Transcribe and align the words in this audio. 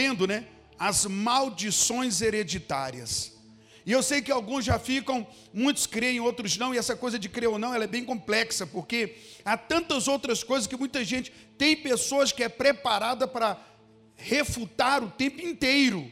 rompendo, 0.00 0.26
né, 0.26 0.46
as 0.78 1.04
maldições 1.04 2.22
hereditárias. 2.22 3.38
E 3.84 3.92
eu 3.92 4.02
sei 4.02 4.22
que 4.22 4.32
alguns 4.32 4.64
já 4.64 4.78
ficam, 4.78 5.26
muitos 5.52 5.86
creem, 5.86 6.20
outros 6.20 6.56
não, 6.56 6.74
e 6.74 6.78
essa 6.78 6.96
coisa 6.96 7.18
de 7.18 7.28
crer 7.28 7.48
ou 7.48 7.58
não, 7.58 7.74
ela 7.74 7.84
é 7.84 7.88
bem 7.88 8.04
complexa, 8.04 8.66
porque 8.66 9.16
há 9.44 9.56
tantas 9.56 10.08
outras 10.08 10.42
coisas 10.42 10.66
que 10.66 10.76
muita 10.76 11.04
gente 11.04 11.30
tem 11.58 11.76
pessoas 11.76 12.32
que 12.32 12.42
é 12.42 12.48
preparada 12.48 13.26
para 13.26 13.58
refutar 14.16 15.02
o 15.02 15.10
tempo 15.10 15.42
inteiro. 15.42 16.10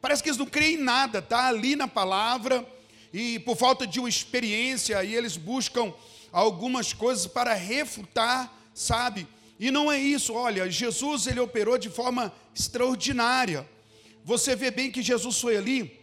Parece 0.00 0.22
que 0.22 0.28
eles 0.28 0.38
não 0.38 0.46
creem 0.46 0.74
em 0.74 0.82
nada, 0.82 1.22
tá 1.22 1.46
ali 1.46 1.76
na 1.76 1.88
palavra 1.88 2.66
e 3.12 3.38
por 3.38 3.56
falta 3.56 3.86
de 3.86 4.00
uma 4.00 4.08
experiência, 4.08 5.02
e 5.02 5.14
eles 5.14 5.36
buscam 5.36 5.94
algumas 6.32 6.92
coisas 6.92 7.26
para 7.26 7.54
refutar, 7.54 8.52
sabe? 8.74 9.26
E 9.58 9.70
não 9.70 9.90
é 9.90 9.98
isso, 9.98 10.32
olha, 10.34 10.70
Jesus 10.70 11.26
ele 11.26 11.40
operou 11.40 11.78
de 11.78 11.88
forma 11.88 12.32
extraordinária. 12.54 13.68
Você 14.24 14.56
vê 14.56 14.70
bem 14.70 14.90
que 14.90 15.02
Jesus 15.02 15.40
foi 15.40 15.56
ali 15.56 16.00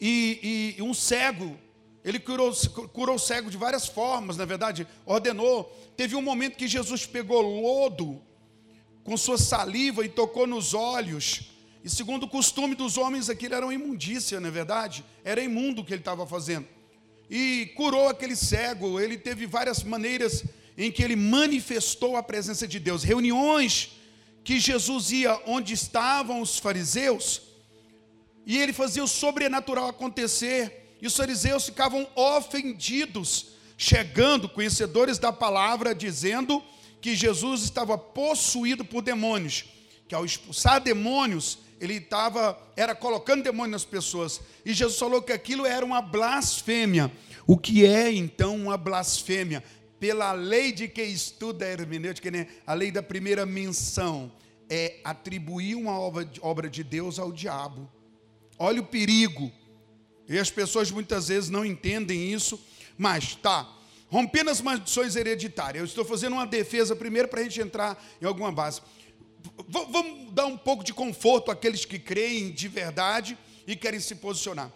e, 0.00 0.74
e 0.78 0.82
um 0.82 0.92
cego, 0.92 1.56
ele 2.04 2.18
curou, 2.18 2.52
curou 2.92 3.16
o 3.16 3.18
cego 3.18 3.50
de 3.50 3.56
várias 3.56 3.86
formas, 3.86 4.36
na 4.36 4.44
verdade, 4.44 4.86
ordenou. 5.04 5.64
Teve 5.96 6.14
um 6.14 6.22
momento 6.22 6.56
que 6.56 6.68
Jesus 6.68 7.04
pegou 7.04 7.40
lodo 7.40 8.22
com 9.02 9.16
sua 9.16 9.38
saliva 9.38 10.04
e 10.04 10.08
tocou 10.08 10.46
nos 10.46 10.74
olhos. 10.74 11.50
E 11.82 11.90
segundo 11.90 12.24
o 12.24 12.28
costume 12.28 12.74
dos 12.74 12.96
homens, 12.96 13.28
aquilo 13.30 13.54
era 13.54 13.66
uma 13.66 13.74
imundícia, 13.74 14.40
não 14.40 14.48
é 14.48 14.52
verdade? 14.52 15.04
Era 15.24 15.42
imundo 15.42 15.82
o 15.82 15.84
que 15.84 15.92
ele 15.92 16.00
estava 16.00 16.26
fazendo. 16.26 16.66
E 17.28 17.72
curou 17.76 18.08
aquele 18.08 18.36
cego, 18.36 19.00
ele 19.00 19.16
teve 19.16 19.46
várias 19.46 19.82
maneiras 19.82 20.44
em 20.76 20.90
que 20.92 21.02
ele 21.02 21.16
manifestou 21.16 22.16
a 22.16 22.22
presença 22.22 22.66
de 22.66 22.78
Deus. 22.78 23.02
Reuniões 23.02 23.92
que 24.44 24.60
Jesus 24.60 25.10
ia 25.10 25.40
onde 25.46 25.74
estavam 25.74 26.40
os 26.40 26.58
fariseus, 26.58 27.42
e 28.46 28.56
ele 28.58 28.72
fazia 28.72 29.02
o 29.02 29.08
sobrenatural 29.08 29.88
acontecer, 29.88 30.96
e 31.02 31.06
os 31.06 31.16
fariseus 31.16 31.64
ficavam 31.64 32.06
ofendidos, 32.14 33.46
chegando, 33.76 34.48
conhecedores 34.48 35.18
da 35.18 35.32
palavra, 35.32 35.94
dizendo 35.94 36.62
que 37.00 37.16
Jesus 37.16 37.62
estava 37.62 37.98
possuído 37.98 38.84
por 38.84 39.02
demônios, 39.02 39.64
que 40.06 40.14
ao 40.14 40.24
expulsar 40.24 40.80
demônios, 40.80 41.58
ele 41.80 41.94
estava, 41.94 42.58
era 42.76 42.94
colocando 42.94 43.42
demônio 43.42 43.72
nas 43.72 43.84
pessoas, 43.84 44.40
e 44.64 44.72
Jesus 44.72 44.98
falou 44.98 45.20
que 45.20 45.32
aquilo 45.32 45.66
era 45.66 45.84
uma 45.84 46.00
blasfêmia. 46.00 47.12
O 47.46 47.56
que 47.56 47.84
é 47.84 48.12
então 48.12 48.56
uma 48.56 48.76
blasfêmia? 48.76 49.62
Pela 49.98 50.32
lei 50.32 50.72
de 50.72 50.88
quem 50.88 51.10
estuda 51.10 51.64
a 51.64 51.68
hermenêutica, 51.68 52.30
né? 52.30 52.46
a 52.66 52.74
lei 52.74 52.90
da 52.90 53.02
primeira 53.02 53.46
menção, 53.46 54.30
é 54.68 55.00
atribuir 55.04 55.74
uma 55.74 55.98
obra 55.98 56.68
de 56.68 56.82
Deus 56.82 57.18
ao 57.18 57.32
diabo. 57.32 57.90
Olha 58.58 58.80
o 58.80 58.86
perigo. 58.86 59.50
E 60.28 60.38
as 60.38 60.50
pessoas 60.50 60.90
muitas 60.90 61.28
vezes 61.28 61.48
não 61.48 61.64
entendem 61.64 62.32
isso, 62.32 62.60
mas 62.98 63.34
tá. 63.36 63.72
Rompendo 64.08 64.50
as 64.50 64.60
maldições 64.60 65.16
hereditárias. 65.16 65.80
Eu 65.80 65.86
estou 65.86 66.04
fazendo 66.04 66.34
uma 66.34 66.46
defesa 66.46 66.94
primeiro 66.94 67.28
para 67.28 67.40
a 67.40 67.42
gente 67.42 67.60
entrar 67.60 68.02
em 68.20 68.24
alguma 68.24 68.52
base. 68.52 68.80
V 69.68 69.86
vamos 69.90 70.32
dar 70.32 70.46
um 70.46 70.56
pouco 70.56 70.82
de 70.82 70.92
conforto 70.92 71.50
àqueles 71.50 71.84
que 71.84 71.98
creem 71.98 72.50
de 72.50 72.68
verdade 72.68 73.38
e 73.66 73.76
querem 73.76 74.00
se 74.00 74.14
posicionar. 74.16 74.70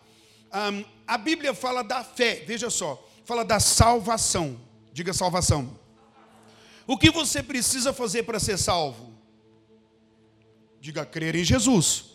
Um, 0.53 0.85
a 1.07 1.17
Bíblia 1.17 1.55
fala 1.55 1.83
da 1.83 2.03
fé, 2.03 2.45
veja 2.47 2.71
só, 2.71 3.09
fala 3.25 3.45
da 3.45 3.61
salvação. 3.61 4.61
Diga 4.92 5.12
salvação. 5.12 5.78
O 6.86 6.98
que 6.98 7.11
você 7.11 7.42
precisa 7.42 7.92
fazer 7.92 8.24
para 8.24 8.40
ser 8.40 8.58
salvo? 8.58 9.12
Diga 10.80 11.05
crer 11.05 11.36
em 11.36 11.45
Jesus. 11.45 12.06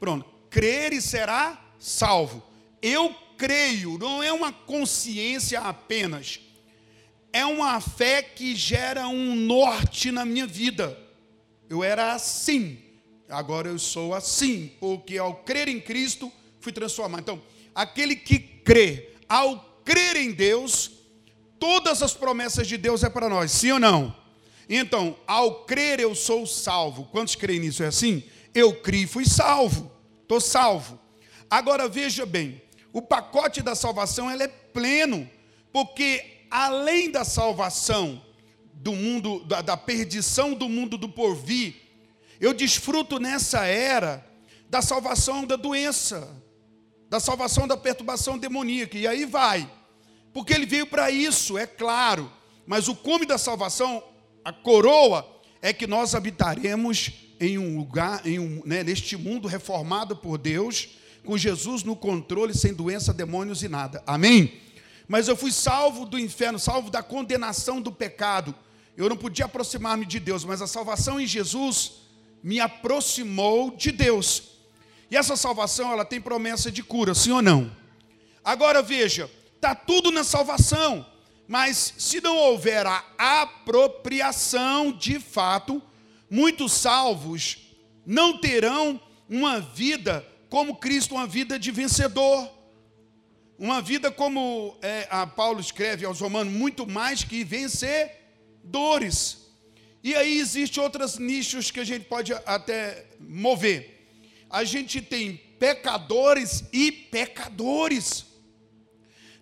Pronto 0.00 0.36
crer 0.56 0.94
e 0.94 1.02
será 1.02 1.62
salvo. 1.78 2.42
Eu 2.80 3.14
creio, 3.36 3.98
não 3.98 4.22
é 4.22 4.32
uma 4.32 4.50
consciência 4.50 5.60
apenas, 5.60 6.40
é 7.30 7.44
uma 7.44 7.78
fé 7.78 8.22
que 8.22 8.56
gera 8.56 9.06
um 9.06 9.36
norte 9.36 10.10
na 10.10 10.24
minha 10.24 10.46
vida. 10.46 10.98
Eu 11.68 11.84
era 11.84 12.14
assim, 12.14 12.78
agora 13.28 13.68
eu 13.68 13.78
sou 13.78 14.14
assim, 14.14 14.72
porque 14.80 15.18
ao 15.18 15.34
crer 15.42 15.68
em 15.68 15.78
Cristo 15.78 16.32
fui 16.58 16.72
transformado. 16.72 17.20
Então, 17.20 17.42
aquele 17.74 18.16
que 18.16 18.38
crê, 18.38 19.10
ao 19.28 19.58
crer 19.84 20.16
em 20.16 20.32
Deus, 20.32 20.90
todas 21.58 22.02
as 22.02 22.14
promessas 22.14 22.66
de 22.66 22.76
Deus 22.76 23.02
é 23.02 23.08
para 23.08 23.28
nós, 23.28 23.50
sim 23.50 23.72
ou 23.72 23.80
não? 23.80 24.14
Então, 24.68 25.16
ao 25.26 25.64
crer 25.64 26.00
eu 26.00 26.14
sou 26.14 26.46
salvo. 26.46 27.04
Quantos 27.12 27.34
creem 27.34 27.60
nisso? 27.60 27.82
É 27.82 27.86
assim? 27.86 28.22
Eu 28.54 28.74
criei 28.74 29.04
e 29.04 29.06
fui 29.06 29.24
salvo 29.24 29.96
estou 30.26 30.40
salvo. 30.40 30.98
Agora 31.48 31.88
veja 31.88 32.26
bem, 32.26 32.60
o 32.92 33.00
pacote 33.00 33.62
da 33.62 33.74
salvação 33.74 34.30
ele 34.30 34.42
é 34.42 34.48
pleno, 34.48 35.28
porque 35.72 36.44
além 36.50 37.10
da 37.10 37.24
salvação 37.24 38.20
do 38.74 38.92
mundo, 38.92 39.44
da, 39.44 39.62
da 39.62 39.76
perdição 39.76 40.52
do 40.52 40.68
mundo 40.68 40.98
do 40.98 41.08
porvir, 41.08 41.74
eu 42.40 42.52
desfruto 42.52 43.18
nessa 43.18 43.64
era 43.64 44.26
da 44.68 44.82
salvação 44.82 45.46
da 45.46 45.56
doença, 45.56 46.28
da 47.08 47.20
salvação 47.20 47.68
da 47.68 47.76
perturbação 47.76 48.36
demoníaca, 48.36 48.98
e 48.98 49.06
aí 49.06 49.24
vai, 49.24 49.70
porque 50.36 50.52
ele 50.52 50.66
veio 50.66 50.86
para 50.86 51.10
isso, 51.10 51.56
é 51.56 51.66
claro, 51.66 52.30
mas 52.66 52.88
o 52.88 52.94
cume 52.94 53.24
da 53.24 53.38
salvação, 53.38 54.04
a 54.44 54.52
coroa, 54.52 55.26
é 55.62 55.72
que 55.72 55.86
nós 55.86 56.14
habitaremos 56.14 57.10
em 57.40 57.56
um 57.56 57.78
lugar, 57.78 58.20
em 58.26 58.38
um, 58.38 58.60
né, 58.66 58.84
neste 58.84 59.16
mundo 59.16 59.48
reformado 59.48 60.14
por 60.14 60.36
Deus, 60.36 60.90
com 61.24 61.38
Jesus 61.38 61.82
no 61.84 61.96
controle, 61.96 62.52
sem 62.52 62.74
doença, 62.74 63.14
demônios 63.14 63.62
e 63.62 63.68
nada. 63.70 64.02
Amém? 64.06 64.60
Mas 65.08 65.26
eu 65.26 65.34
fui 65.34 65.50
salvo 65.50 66.04
do 66.04 66.18
inferno, 66.18 66.58
salvo 66.58 66.90
da 66.90 67.02
condenação 67.02 67.80
do 67.80 67.90
pecado. 67.90 68.54
Eu 68.94 69.08
não 69.08 69.16
podia 69.16 69.46
aproximar-me 69.46 70.04
de 70.04 70.20
Deus, 70.20 70.44
mas 70.44 70.60
a 70.60 70.66
salvação 70.66 71.18
em 71.18 71.26
Jesus 71.26 71.92
me 72.42 72.60
aproximou 72.60 73.70
de 73.74 73.90
Deus. 73.90 74.42
E 75.10 75.16
essa 75.16 75.34
salvação, 75.34 75.92
ela 75.92 76.04
tem 76.04 76.20
promessa 76.20 76.70
de 76.70 76.82
cura, 76.82 77.14
sim 77.14 77.30
ou 77.30 77.40
não? 77.40 77.74
Agora 78.44 78.82
veja, 78.82 79.30
está 79.66 79.74
tudo 79.74 80.12
na 80.12 80.22
salvação, 80.22 81.04
mas 81.48 81.94
se 81.98 82.20
não 82.20 82.36
houver 82.36 82.86
a 82.86 83.02
apropriação 83.18 84.92
de 84.92 85.18
fato, 85.18 85.82
muitos 86.30 86.70
salvos 86.72 87.74
não 88.06 88.38
terão 88.38 89.00
uma 89.28 89.58
vida 89.58 90.24
como 90.48 90.76
Cristo, 90.76 91.16
uma 91.16 91.26
vida 91.26 91.58
de 91.58 91.72
vencedor. 91.72 92.48
Uma 93.58 93.80
vida 93.82 94.08
como 94.12 94.76
é, 94.82 95.08
a 95.10 95.26
Paulo 95.26 95.58
escreve 95.60 96.04
aos 96.04 96.20
Romanos, 96.20 96.52
muito 96.52 96.86
mais 96.86 97.24
que 97.24 97.42
vencedores. 97.42 99.38
E 100.04 100.14
aí 100.14 100.38
existem 100.38 100.80
outros 100.80 101.18
nichos 101.18 101.72
que 101.72 101.80
a 101.80 101.84
gente 101.84 102.04
pode 102.04 102.32
até 102.32 103.04
mover. 103.18 104.08
A 104.48 104.62
gente 104.62 105.00
tem 105.00 105.36
pecadores 105.58 106.62
e 106.72 106.92
pecadores. 106.92 108.35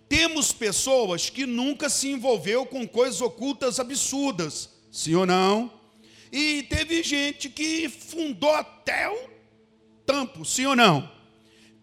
Temos 0.07 0.51
pessoas 0.51 1.29
que 1.29 1.45
nunca 1.45 1.89
se 1.89 2.09
envolveu 2.09 2.65
com 2.65 2.87
coisas 2.87 3.21
ocultas 3.21 3.79
absurdas, 3.79 4.69
sim 4.91 5.15
ou 5.15 5.25
não? 5.25 5.71
E 6.31 6.63
teve 6.63 7.01
gente 7.01 7.49
que 7.49 7.89
fundou 7.89 8.53
até 8.53 9.09
o 9.09 9.29
tampo, 10.05 10.45
sim 10.45 10.65
ou 10.65 10.75
não? 10.75 11.09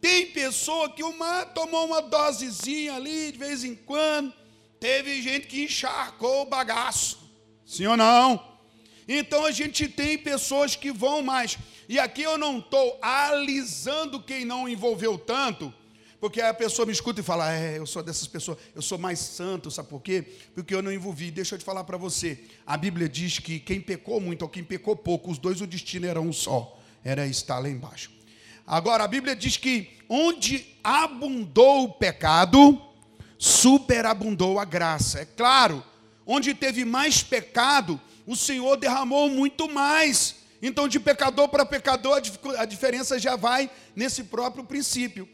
Tem 0.01 0.27
pessoa 0.27 0.89
que 0.91 1.03
uma, 1.03 1.45
tomou 1.47 1.87
uma 1.87 2.03
dosezinha 2.03 2.95
ali 2.95 3.33
de 3.33 3.39
vez 3.39 3.65
em 3.65 3.75
quando. 3.75 4.33
Teve 4.81 5.23
gente 5.23 5.47
que 5.47 5.65
encharcou 5.65 6.43
o 6.43 6.47
bagaço, 6.47 7.19
sim 7.65 7.87
ou 7.87 7.97
não? 7.97 8.53
Então 9.07 9.45
a 9.45 9.51
gente 9.51 9.89
tem 9.89 10.19
pessoas 10.19 10.75
que 10.77 10.91
vão 10.93 11.23
mais. 11.23 11.59
E 11.89 11.99
aqui 11.99 12.23
eu 12.23 12.39
não 12.39 12.59
estou 12.59 12.99
alisando 13.01 14.21
quem 14.21 14.45
não 14.45 14.69
envolveu 14.69 15.19
tanto, 15.19 15.73
porque 16.23 16.41
a 16.41 16.55
pessoa 16.55 16.87
me 16.87 16.93
escuta 16.93 17.21
e 17.21 17.25
fala: 17.25 17.53
É, 17.53 17.79
eu 17.79 17.85
sou 17.85 18.01
dessas 18.01 18.29
pessoas, 18.29 18.57
eu 18.77 18.81
sou 18.81 18.97
mais 18.97 19.19
santo, 19.19 19.73
sabe 19.73 19.89
por 19.89 20.01
quê? 20.01 20.25
Porque 20.55 20.73
eu 20.73 20.81
não 20.81 20.93
envolvi. 20.93 21.33
Deixa 21.33 21.57
eu 21.57 21.59
te 21.59 21.65
falar 21.65 21.83
para 21.83 21.97
você: 21.97 22.39
a 22.65 22.77
Bíblia 22.77 23.09
diz 23.09 23.41
que 23.41 23.59
quem 23.59 23.81
pecou 23.81 24.21
muito 24.21 24.43
ou 24.43 24.49
quem 24.49 24.63
pecou 24.63 24.95
pouco, 24.95 25.33
os 25.33 25.37
dois 25.37 25.61
o 25.61 25.67
destino 25.67 26.07
era 26.07 26.21
um 26.21 26.33
só, 26.33 26.79
era 27.03 27.27
estar 27.27 27.59
lá 27.59 27.69
embaixo. 27.69 28.09
Agora, 28.65 29.03
a 29.03 29.09
Bíblia 29.09 29.35
diz 29.35 29.57
que 29.57 29.91
onde 30.09 30.65
abundou 30.85 31.87
o 31.87 31.93
pecado, 31.93 32.81
superabundou 33.37 34.61
a 34.61 34.65
graça. 34.65 35.23
É 35.23 35.25
claro, 35.25 35.83
onde 36.25 36.55
teve 36.55 36.85
mais 36.85 37.21
pecado, 37.25 38.01
o 38.25 38.37
Senhor 38.37 38.77
derramou 38.77 39.29
muito 39.29 39.69
mais. 39.69 40.37
Então, 40.63 40.87
de 40.87 41.01
pecador 41.01 41.49
para 41.49 41.67
pecador, 41.67 42.23
a 42.59 42.65
diferença 42.65 43.19
já 43.19 43.35
vai 43.35 43.69
nesse 43.97 44.23
próprio 44.23 44.63
princípio. 44.63 45.29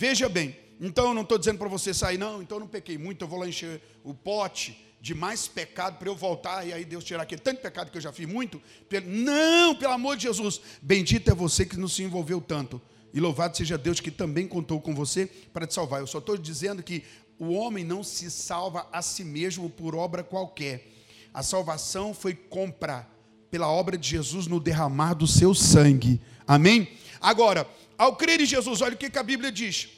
Veja 0.00 0.30
bem, 0.30 0.56
então 0.80 1.08
eu 1.08 1.12
não 1.12 1.20
estou 1.20 1.36
dizendo 1.36 1.58
para 1.58 1.68
você 1.68 1.92
sair, 1.92 2.16
não, 2.16 2.40
então 2.40 2.56
eu 2.56 2.60
não 2.60 2.66
pequei 2.66 2.96
muito, 2.96 3.22
eu 3.22 3.28
vou 3.28 3.38
lá 3.38 3.46
encher 3.46 3.82
o 4.02 4.14
pote 4.14 4.82
de 4.98 5.14
mais 5.14 5.46
pecado 5.46 5.98
para 5.98 6.08
eu 6.08 6.16
voltar 6.16 6.66
e 6.66 6.72
aí 6.72 6.86
Deus 6.86 7.04
tirar 7.04 7.24
aquele 7.24 7.42
tanto 7.42 7.60
pecado 7.60 7.90
que 7.90 7.98
eu 7.98 8.00
já 8.00 8.10
fiz 8.10 8.26
muito. 8.26 8.62
Não, 9.06 9.74
pelo 9.74 9.92
amor 9.92 10.16
de 10.16 10.22
Jesus. 10.22 10.58
Bendito 10.80 11.30
é 11.30 11.34
você 11.34 11.66
que 11.66 11.76
não 11.76 11.86
se 11.86 12.02
envolveu 12.02 12.40
tanto. 12.40 12.80
E 13.12 13.20
louvado 13.20 13.54
seja 13.54 13.76
Deus 13.76 14.00
que 14.00 14.10
também 14.10 14.48
contou 14.48 14.80
com 14.80 14.94
você 14.94 15.26
para 15.52 15.66
te 15.66 15.74
salvar. 15.74 16.00
Eu 16.00 16.06
só 16.06 16.16
estou 16.16 16.38
dizendo 16.38 16.82
que 16.82 17.04
o 17.38 17.52
homem 17.52 17.84
não 17.84 18.02
se 18.02 18.30
salva 18.30 18.88
a 18.90 19.02
si 19.02 19.22
mesmo 19.22 19.68
por 19.68 19.94
obra 19.94 20.24
qualquer. 20.24 20.90
A 21.34 21.42
salvação 21.42 22.14
foi 22.14 22.32
compra 22.32 23.06
pela 23.50 23.70
obra 23.70 23.98
de 23.98 24.08
Jesus 24.08 24.46
no 24.46 24.60
derramar 24.60 25.12
do 25.12 25.26
seu 25.26 25.54
sangue. 25.54 26.22
Amém? 26.46 26.88
Agora, 27.20 27.68
ao 28.02 28.16
crer 28.20 28.40
em 28.40 28.46
Jesus, 28.46 28.80
olha 28.80 28.94
o 28.94 28.96
que, 28.96 29.10
que 29.10 29.18
a 29.18 29.28
Bíblia 29.32 29.52
diz. 29.52 29.88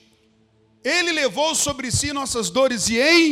Ele 0.82 1.12
levou 1.12 1.54
sobre 1.54 1.90
si 1.90 2.12
nossas 2.12 2.50
dores 2.50 2.88
e 2.88 2.98
em. 2.98 3.24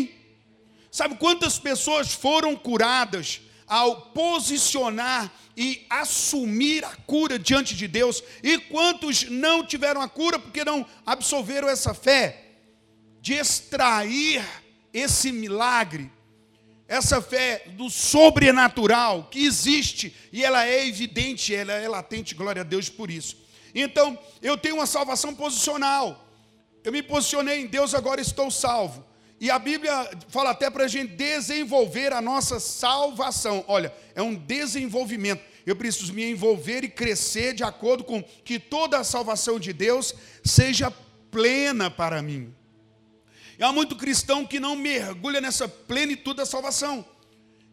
Sabe 0.91 1.17
quantas 1.17 1.59
pessoas 1.59 2.13
foram 2.13 2.55
curadas 2.55 3.41
ao 3.67 3.89
posicionar 4.13 5.33
e 5.57 5.87
assumir 5.91 6.85
a 6.85 6.95
cura 7.13 7.39
diante 7.39 7.75
de 7.75 7.89
Deus? 7.89 8.23
E 8.43 8.59
quantos 8.59 9.25
não 9.25 9.67
tiveram 9.67 10.01
a 10.01 10.09
cura 10.09 10.39
porque 10.39 10.65
não 10.65 10.87
absolveram 11.05 11.69
essa 11.69 11.93
fé? 11.93 12.47
de 13.21 13.35
extrair 13.35 14.43
esse 14.93 15.31
milagre, 15.31 16.11
essa 16.89 17.21
fé 17.21 17.65
do 17.77 17.89
sobrenatural 17.91 19.29
que 19.31 19.45
existe 19.45 20.15
e 20.33 20.43
ela 20.43 20.67
é 20.67 20.87
evidente, 20.87 21.55
ela 21.55 21.73
é 21.73 21.89
latente, 21.89 22.35
glória 22.35 22.63
a 22.63 22.65
Deus 22.65 22.89
por 22.89 23.11
isso. 23.11 23.37
Então, 23.75 24.19
eu 24.43 24.57
tenho 24.57 24.77
uma 24.77 24.87
salvação 24.87 25.35
posicional. 25.35 26.27
Eu 26.83 26.93
me 26.93 27.03
posicionei 27.03 27.61
em 27.61 27.67
Deus, 27.67 27.95
agora 27.95 28.21
estou 28.21 28.51
salvo. 28.51 29.05
E 29.41 29.51
a 29.51 29.59
Bíblia 29.59 30.11
fala 30.29 30.51
até 30.51 30.69
para 30.69 30.85
a 30.85 30.89
gente 30.89 31.15
desenvolver 31.15 32.13
a 32.13 32.21
nossa 32.21 32.61
salvação. 32.61 33.65
Olha, 33.67 33.93
é 34.15 34.21
um 34.21 34.35
desenvolvimento. 34.35 35.43
Eu 35.65 35.75
preciso 35.77 36.13
me 36.13 36.31
envolver 36.31 36.85
e 36.85 36.89
crescer 36.89 37.55
de 37.55 37.63
acordo 37.63 38.05
com 38.05 38.23
que 38.23 38.59
toda 38.59 38.99
a 38.99 39.05
salvação 39.05 39.59
de 39.59 39.73
Deus 39.73 40.15
seja 40.45 40.93
plena 41.31 41.91
para 41.91 42.21
mim. 42.21 42.55
E 43.59 43.63
há 43.63 43.73
muito 43.73 43.97
cristão 43.97 44.45
que 44.45 44.61
não 44.61 44.77
mergulha 44.77 45.41
nessa 45.41 45.69
plenitude 45.69 46.37
da 46.37 46.47
salvação. 46.47 47.05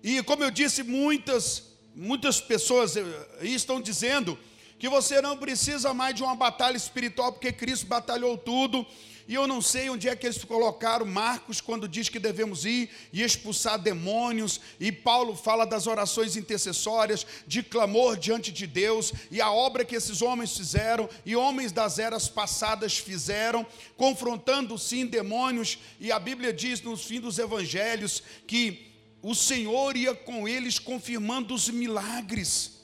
E 0.03 0.21
como 0.23 0.43
eu 0.43 0.51
disse, 0.51 0.83
muitas, 0.83 1.63
muitas 1.95 2.39
pessoas 2.39 2.95
eh, 2.95 3.03
estão 3.41 3.81
dizendo 3.81 4.37
que 4.79 4.87
você 4.87 5.21
não 5.21 5.37
precisa 5.37 5.93
mais 5.93 6.15
de 6.15 6.23
uma 6.23 6.35
batalha 6.35 6.77
espiritual, 6.77 7.31
porque 7.31 7.51
Cristo 7.51 7.87
batalhou 7.87 8.37
tudo, 8.37 8.85
e 9.27 9.33
eu 9.33 9.45
não 9.45 9.61
sei 9.61 9.89
onde 9.89 10.07
é 10.07 10.15
que 10.15 10.25
eles 10.25 10.41
colocaram 10.45 11.05
Marcos 11.05 11.59
quando 11.59 11.87
diz 11.87 12.07
que 12.07 12.17
devemos 12.17 12.63
ir 12.63 12.89
e 13.11 13.21
expulsar 13.21 13.77
demônios, 13.77 14.61
e 14.79 14.89
Paulo 14.89 15.35
fala 15.35 15.65
das 15.65 15.85
orações 15.85 16.37
intercessórias, 16.37 17.25
de 17.45 17.61
clamor 17.61 18.15
diante 18.15 18.53
de 18.53 18.65
Deus, 18.65 19.11
e 19.29 19.41
a 19.41 19.51
obra 19.51 19.83
que 19.83 19.95
esses 19.95 20.21
homens 20.21 20.55
fizeram, 20.55 21.09
e 21.25 21.35
homens 21.35 21.73
das 21.73 21.99
eras 21.99 22.29
passadas 22.29 22.97
fizeram, 22.97 23.65
confrontando 23.97 24.77
sim 24.77 25.05
demônios, 25.05 25.77
e 25.99 26.09
a 26.09 26.19
Bíblia 26.19 26.53
diz 26.53 26.81
no 26.81 26.95
fim 26.95 27.19
dos 27.19 27.37
evangelhos 27.37 28.23
que 28.45 28.87
o 29.21 29.35
Senhor 29.35 29.97
ia 29.97 30.15
com 30.15 30.47
eles 30.47 30.79
confirmando 30.79 31.53
os 31.53 31.67
milagres, 31.67 32.76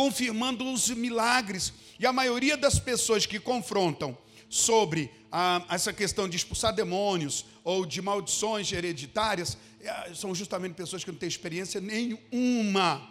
confirmando 0.00 0.64
os 0.72 0.88
milagres, 0.88 1.74
e 1.98 2.06
a 2.06 2.12
maioria 2.12 2.56
das 2.56 2.78
pessoas 2.78 3.26
que 3.26 3.38
confrontam 3.38 4.16
sobre 4.48 5.10
ah, 5.30 5.62
essa 5.68 5.92
questão 5.92 6.26
de 6.26 6.38
expulsar 6.38 6.74
demônios 6.74 7.44
ou 7.62 7.84
de 7.84 8.00
maldições 8.00 8.72
hereditárias, 8.72 9.58
eh, 9.78 10.12
são 10.14 10.34
justamente 10.34 10.72
pessoas 10.72 11.04
que 11.04 11.12
não 11.12 11.18
têm 11.18 11.28
experiência 11.28 11.82
nenhuma, 11.82 13.06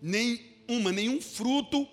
nenhuma, 0.00 0.90
nenhum 0.90 1.20
fruto 1.20 1.86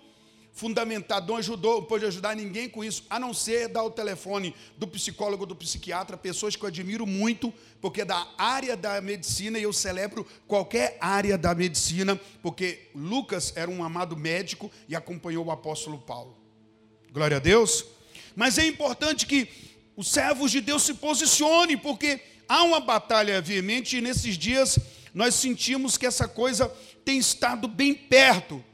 fundamentado, 0.58 1.28
não 1.28 1.36
ajudou, 1.36 1.84
pode 1.84 2.04
ajudar 2.04 2.34
ninguém 2.34 2.68
com 2.68 2.82
isso, 2.82 3.04
a 3.08 3.20
não 3.20 3.32
ser 3.32 3.68
dar 3.68 3.84
o 3.84 3.90
telefone 3.92 4.52
do 4.76 4.88
psicólogo, 4.88 5.46
do 5.46 5.54
psiquiatra, 5.54 6.16
pessoas 6.16 6.56
que 6.56 6.64
eu 6.64 6.68
admiro 6.68 7.06
muito, 7.06 7.54
porque 7.80 8.00
é 8.00 8.04
da 8.04 8.26
área 8.36 8.76
da 8.76 9.00
medicina, 9.00 9.56
e 9.56 9.62
eu 9.62 9.72
celebro 9.72 10.26
qualquer 10.48 10.98
área 11.00 11.38
da 11.38 11.54
medicina, 11.54 12.20
porque 12.42 12.88
Lucas 12.92 13.52
era 13.54 13.70
um 13.70 13.84
amado 13.84 14.16
médico 14.16 14.68
e 14.88 14.96
acompanhou 14.96 15.46
o 15.46 15.52
apóstolo 15.52 15.96
Paulo. 15.96 16.36
Glória 17.12 17.36
a 17.36 17.40
Deus. 17.40 17.84
Mas 18.34 18.58
é 18.58 18.66
importante 18.66 19.26
que 19.26 19.48
os 19.96 20.08
servos 20.08 20.50
de 20.50 20.60
Deus 20.60 20.82
se 20.82 20.94
posicionem, 20.94 21.78
porque 21.78 22.20
há 22.48 22.64
uma 22.64 22.80
batalha 22.80 23.40
veemente 23.40 23.96
e 23.96 24.00
nesses 24.00 24.36
dias 24.36 24.76
nós 25.14 25.36
sentimos 25.36 25.96
que 25.96 26.04
essa 26.04 26.26
coisa 26.26 26.68
tem 27.04 27.16
estado 27.16 27.68
bem 27.68 27.94
perto. 27.94 28.64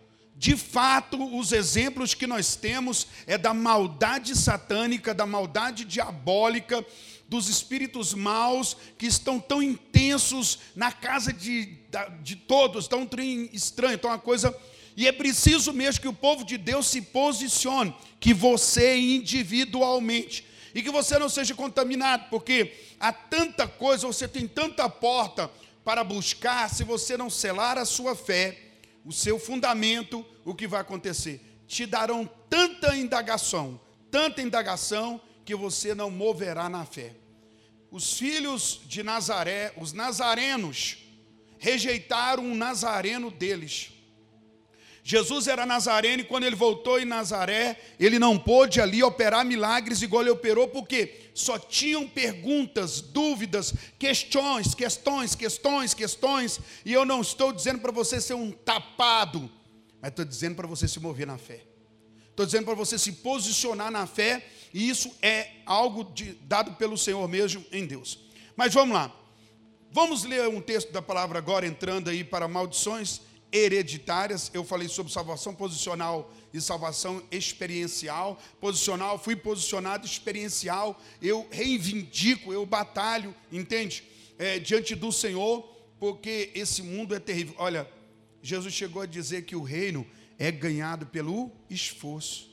De 0.44 0.58
fato, 0.58 1.34
os 1.38 1.52
exemplos 1.52 2.12
que 2.12 2.26
nós 2.26 2.54
temos 2.54 3.06
é 3.26 3.38
da 3.38 3.54
maldade 3.54 4.36
satânica, 4.36 5.14
da 5.14 5.24
maldade 5.24 5.86
diabólica, 5.86 6.84
dos 7.26 7.48
espíritos 7.48 8.12
maus 8.12 8.76
que 8.98 9.06
estão 9.06 9.40
tão 9.40 9.62
intensos 9.62 10.58
na 10.76 10.92
casa 10.92 11.32
de, 11.32 11.78
de 12.22 12.36
todos, 12.36 12.86
tão 12.86 13.08
estranho, 13.54 13.96
tão 13.96 14.10
uma 14.10 14.18
coisa. 14.18 14.54
E 14.94 15.08
é 15.08 15.12
preciso 15.12 15.72
mesmo 15.72 16.02
que 16.02 16.08
o 16.08 16.12
povo 16.12 16.44
de 16.44 16.58
Deus 16.58 16.88
se 16.88 17.00
posicione, 17.00 17.96
que 18.20 18.34
você 18.34 18.98
individualmente 18.98 20.44
e 20.74 20.82
que 20.82 20.90
você 20.90 21.18
não 21.18 21.30
seja 21.30 21.54
contaminado, 21.54 22.26
porque 22.28 22.70
há 23.00 23.14
tanta 23.14 23.66
coisa, 23.66 24.06
você 24.06 24.28
tem 24.28 24.46
tanta 24.46 24.90
porta 24.90 25.50
para 25.82 26.04
buscar, 26.04 26.68
se 26.68 26.84
você 26.84 27.16
não 27.16 27.30
selar 27.30 27.78
a 27.78 27.86
sua 27.86 28.14
fé, 28.14 28.63
o 29.04 29.12
seu 29.12 29.38
fundamento, 29.38 30.24
o 30.44 30.54
que 30.54 30.66
vai 30.66 30.80
acontecer? 30.80 31.62
Te 31.66 31.86
darão 31.86 32.28
tanta 32.48 32.96
indagação, 32.96 33.80
tanta 34.10 34.40
indagação, 34.40 35.20
que 35.44 35.54
você 35.54 35.94
não 35.94 36.10
moverá 36.10 36.68
na 36.68 36.84
fé. 36.86 37.14
Os 37.90 38.18
filhos 38.18 38.80
de 38.86 39.02
Nazaré, 39.02 39.74
os 39.76 39.92
nazarenos, 39.92 40.98
rejeitaram 41.58 42.44
um 42.44 42.54
nazareno 42.54 43.30
deles. 43.30 43.92
Jesus 45.06 45.48
era 45.48 45.66
nazareno 45.66 46.22
e 46.22 46.24
quando 46.24 46.44
ele 46.44 46.56
voltou 46.56 46.98
em 46.98 47.04
Nazaré, 47.04 47.78
ele 48.00 48.18
não 48.18 48.38
pôde 48.38 48.80
ali 48.80 49.02
operar 49.02 49.44
milagres 49.44 50.00
igual 50.00 50.22
ele 50.22 50.30
operou, 50.30 50.66
porque 50.66 51.28
só 51.34 51.58
tinham 51.58 52.08
perguntas, 52.08 53.02
dúvidas, 53.02 53.74
questões, 53.98 54.74
questões, 54.74 55.34
questões, 55.34 55.92
questões, 55.92 56.58
e 56.86 56.92
eu 56.94 57.04
não 57.04 57.20
estou 57.20 57.52
dizendo 57.52 57.80
para 57.80 57.92
você 57.92 58.18
ser 58.18 58.32
um 58.32 58.50
tapado, 58.50 59.50
mas 60.00 60.08
estou 60.08 60.24
dizendo 60.24 60.54
para 60.56 60.66
você 60.66 60.88
se 60.88 60.98
mover 60.98 61.26
na 61.26 61.36
fé. 61.36 61.60
Estou 62.30 62.46
dizendo 62.46 62.64
para 62.64 62.74
você 62.74 62.98
se 62.98 63.12
posicionar 63.12 63.90
na 63.90 64.06
fé, 64.06 64.46
e 64.72 64.88
isso 64.88 65.14
é 65.20 65.50
algo 65.66 66.04
de, 66.14 66.32
dado 66.44 66.76
pelo 66.76 66.96
Senhor 66.96 67.28
mesmo 67.28 67.62
em 67.70 67.84
Deus. 67.84 68.20
Mas 68.56 68.72
vamos 68.72 68.94
lá. 68.94 69.14
Vamos 69.92 70.24
ler 70.24 70.48
um 70.48 70.62
texto 70.62 70.90
da 70.92 71.02
palavra 71.02 71.38
agora, 71.38 71.66
entrando 71.66 72.08
aí 72.08 72.24
para 72.24 72.48
maldições 72.48 73.20
hereditárias. 73.54 74.50
Eu 74.52 74.64
falei 74.64 74.88
sobre 74.88 75.12
salvação 75.12 75.54
posicional 75.54 76.34
e 76.52 76.60
salvação 76.60 77.22
experiencial. 77.30 78.40
Posicional, 78.60 79.16
fui 79.16 79.36
posicionado 79.36 80.04
experiencial. 80.04 81.00
Eu 81.22 81.46
reivindico, 81.52 82.52
eu 82.52 82.66
batalho, 82.66 83.32
entende? 83.52 84.02
É, 84.36 84.58
diante 84.58 84.96
do 84.96 85.12
Senhor, 85.12 85.62
porque 86.00 86.50
esse 86.52 86.82
mundo 86.82 87.14
é 87.14 87.20
terrível. 87.20 87.54
Olha, 87.56 87.88
Jesus 88.42 88.74
chegou 88.74 89.00
a 89.00 89.06
dizer 89.06 89.42
que 89.42 89.54
o 89.54 89.62
reino 89.62 90.04
é 90.36 90.50
ganhado 90.50 91.06
pelo 91.06 91.52
esforço, 91.70 92.50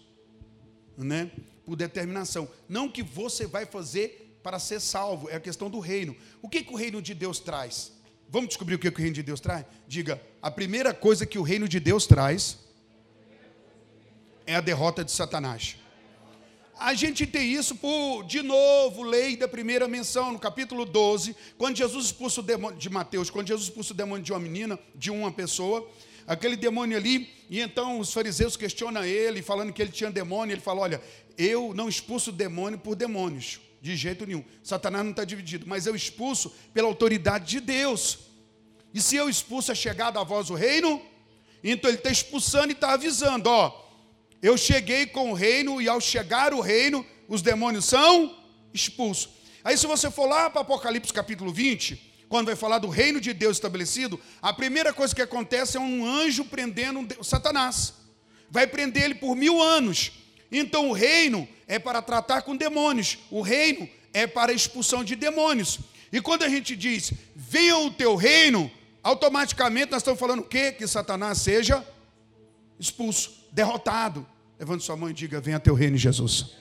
né? 0.96 1.32
Por 1.66 1.76
determinação. 1.76 2.48
Não 2.70 2.88
que 2.88 3.02
você 3.02 3.48
vai 3.48 3.66
fazer 3.66 4.40
para 4.44 4.60
ser 4.60 4.80
salvo, 4.80 5.30
é 5.30 5.36
a 5.36 5.40
questão 5.40 5.68
do 5.68 5.80
reino. 5.80 6.16
O 6.44 6.50
que, 6.50 6.64
que 6.64 6.72
o 6.72 6.76
reino 6.76 7.02
de 7.02 7.16
Deus 7.16 7.40
traz? 7.40 7.92
Vamos 8.30 8.50
descobrir 8.50 8.76
o 8.76 8.80
que, 8.80 8.88
o 8.88 8.94
reino 8.96 9.16
de 9.16 9.24
Deus 9.24 9.40
traz? 9.40 9.66
Diga, 9.88 10.22
a 10.42 10.50
primeira 10.50 10.94
coisa 10.94 11.26
que 11.26 11.38
o 11.38 11.44
reino 11.44 11.68
de 11.68 11.80
Deus 11.80 12.08
traz 12.08 12.58
é 14.48 14.56
a 14.56 14.62
derrota 14.62 15.04
de 15.04 15.12
Satanás. 15.12 15.76
A 16.80 16.96
gente 16.96 17.28
tem 17.28 17.54
isso 17.54 17.76
por, 17.76 18.24
de 18.24 18.42
novo, 18.42 19.04
lei 19.04 19.38
da 19.38 19.48
primeira 19.48 19.88
menção, 19.88 20.32
no 20.32 20.40
capítulo 20.40 20.84
12, 20.84 21.36
quando 21.56 21.78
Jesus 21.78 22.06
expulsa 22.06 22.42
o 22.42 22.44
demônio 22.44 22.80
de 22.80 22.90
Mateus, 22.90 23.30
quando 23.30 23.50
Jesus 23.50 23.68
expulsa 23.68 23.94
o 23.94 23.96
demônio 23.96 24.24
de 24.24 24.34
uma 24.34 24.40
menina, 24.40 24.80
de 24.96 25.12
uma 25.12 25.32
pessoa, 25.32 25.88
aquele 26.26 26.56
demônio 26.56 26.98
ali, 26.98 27.30
e 27.48 27.60
então 27.60 28.00
os 28.00 28.12
fariseus 28.12 28.58
questionam 28.58 29.04
ele, 29.04 29.44
falando 29.44 29.72
que 29.72 29.80
ele 29.80 29.92
tinha 29.92 30.10
demônio, 30.10 30.56
ele 30.56 30.62
fala: 30.62 30.82
Olha, 30.82 31.02
eu 31.38 31.72
não 31.76 31.88
expulso 31.88 32.32
demônio 32.32 32.80
por 32.80 32.96
demônios, 32.96 33.60
de 33.80 33.96
jeito 33.96 34.26
nenhum. 34.26 34.44
Satanás 34.64 35.04
não 35.04 35.12
está 35.12 35.24
dividido, 35.24 35.68
mas 35.68 35.86
eu 35.86 35.96
expulso 35.96 36.52
pela 36.74 36.88
autoridade 36.88 37.46
de 37.46 37.60
Deus. 37.60 38.31
E 38.94 39.02
se 39.02 39.16
eu 39.16 39.30
expulso 39.30 39.72
a 39.72 39.76
chegada 39.76 40.20
a 40.20 40.24
voz 40.24 40.50
o 40.50 40.56
reino, 40.56 41.02
então 41.64 41.90
ele 41.90 41.98
está 41.98 42.10
expulsando 42.10 42.70
e 42.70 42.74
está 42.74 42.94
avisando: 42.94 43.50
ó, 43.50 43.72
eu 44.42 44.58
cheguei 44.58 45.06
com 45.06 45.32
o 45.32 45.34
reino, 45.34 45.82
e 45.82 45.88
ao 45.88 46.02
chegar 46.02 46.54
o 46.54 46.62
reino, 46.62 47.06
os 47.28 47.42
demônios 47.42 47.86
são 47.86 48.36
expulsos. 48.74 49.30
Aí, 49.64 49.78
se 49.78 49.86
você 49.86 50.10
for 50.10 50.26
lá 50.26 50.50
para 50.50 50.62
Apocalipse 50.62 51.14
capítulo 51.14 51.54
20, 51.54 52.12
quando 52.28 52.48
vai 52.48 52.56
falar 52.56 52.80
do 52.80 52.90
reino 52.90 53.22
de 53.22 53.34
Deus 53.34 53.58
estabelecido, 53.58 54.20
a 54.42 54.52
primeira 54.52 54.92
coisa 54.92 55.14
que 55.14 55.22
acontece 55.22 55.78
é 55.78 55.80
um 55.80 56.06
anjo 56.06 56.46
prendendo 56.46 57.08
Satanás. 57.24 57.94
Vai 58.50 58.66
prender 58.66 59.04
ele 59.04 59.16
por 59.16 59.36
mil 59.36 59.62
anos. 59.62 60.12
Então 60.52 60.90
o 60.90 60.94
reino 60.94 61.48
é 61.68 61.78
para 61.78 62.02
tratar 62.02 62.42
com 62.42 62.56
demônios, 62.56 63.18
o 63.30 63.42
reino 63.42 63.88
é 64.14 64.28
para 64.28 64.52
expulsão 64.52 65.04
de 65.04 65.16
demônios. 65.16 65.80
E 66.12 66.20
quando 66.20 66.44
a 66.44 66.50
gente 66.50 66.76
diz, 66.76 67.14
venha 67.36 67.78
o 67.78 67.92
teu 67.92 68.16
reino, 68.16 68.70
automaticamente 69.04 69.92
nós 69.92 70.02
estamos 70.02 70.20
falando 70.20 70.40
o 70.40 70.44
quê? 70.44 70.72
Que 70.72 70.88
Satanás 70.88 71.40
seja 71.40 71.86
expulso, 72.80 73.32
derrotado. 73.52 74.26
Levante 74.60 74.84
sua 74.84 74.98
mão 74.98 75.10
e 75.10 75.14
diga: 75.14 75.40
venha 75.40 75.60
teu 75.60 75.74
reino, 75.74 75.98
Jesus. 75.98 76.52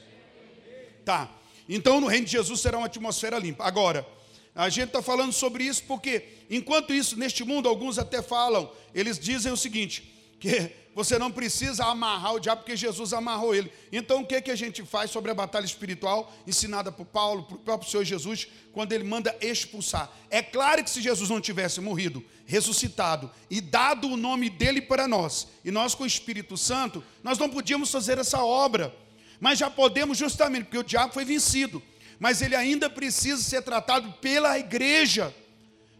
Tá. 1.04 1.30
Então 1.68 2.00
no 2.00 2.06
reino 2.06 2.26
de 2.26 2.32
Jesus 2.32 2.60
será 2.60 2.78
uma 2.78 2.86
atmosfera 2.86 3.38
limpa. 3.38 3.64
Agora, 3.64 4.06
a 4.54 4.68
gente 4.68 4.88
está 4.88 5.02
falando 5.02 5.32
sobre 5.32 5.64
isso 5.64 5.84
porque, 5.84 6.24
enquanto 6.50 6.92
isso, 6.92 7.16
neste 7.16 7.44
mundo, 7.44 7.68
alguns 7.68 7.98
até 7.98 8.20
falam, 8.20 8.70
eles 8.94 9.18
dizem 9.18 9.52
o 9.52 9.56
seguinte: 9.56 10.02
que 10.38 10.72
você 10.94 11.18
não 11.18 11.30
precisa 11.30 11.84
amarrar 11.84 12.34
o 12.34 12.40
diabo, 12.40 12.62
porque 12.62 12.76
Jesus 12.76 13.12
amarrou 13.12 13.54
ele. 13.54 13.72
Então, 13.92 14.22
o 14.22 14.26
que, 14.26 14.40
que 14.40 14.50
a 14.50 14.56
gente 14.56 14.82
faz 14.84 15.10
sobre 15.10 15.30
a 15.30 15.34
batalha 15.34 15.64
espiritual 15.64 16.32
ensinada 16.46 16.90
por 16.90 17.06
Paulo, 17.06 17.44
por 17.44 17.58
próprio 17.58 17.88
Senhor 17.88 18.04
Jesus, 18.04 18.48
quando 18.72 18.92
ele 18.92 19.04
manda 19.04 19.36
expulsar? 19.40 20.10
É 20.28 20.42
claro 20.42 20.82
que 20.82 20.90
se 20.90 21.00
Jesus 21.00 21.30
não 21.30 21.40
tivesse 21.40 21.80
morrido, 21.80 22.24
ressuscitado 22.44 23.30
e 23.48 23.60
dado 23.60 24.08
o 24.08 24.16
nome 24.16 24.50
dele 24.50 24.82
para 24.82 25.06
nós, 25.06 25.46
e 25.64 25.70
nós 25.70 25.94
com 25.94 26.02
o 26.02 26.06
Espírito 26.06 26.56
Santo, 26.56 27.04
nós 27.22 27.38
não 27.38 27.48
podíamos 27.48 27.90
fazer 27.90 28.18
essa 28.18 28.42
obra. 28.42 28.94
Mas 29.38 29.58
já 29.58 29.70
podemos 29.70 30.18
justamente, 30.18 30.64
porque 30.64 30.78
o 30.78 30.84
diabo 30.84 31.14
foi 31.14 31.24
vencido. 31.24 31.82
Mas 32.18 32.42
ele 32.42 32.54
ainda 32.54 32.90
precisa 32.90 33.40
ser 33.40 33.62
tratado 33.62 34.12
pela 34.20 34.58
igreja. 34.58 35.34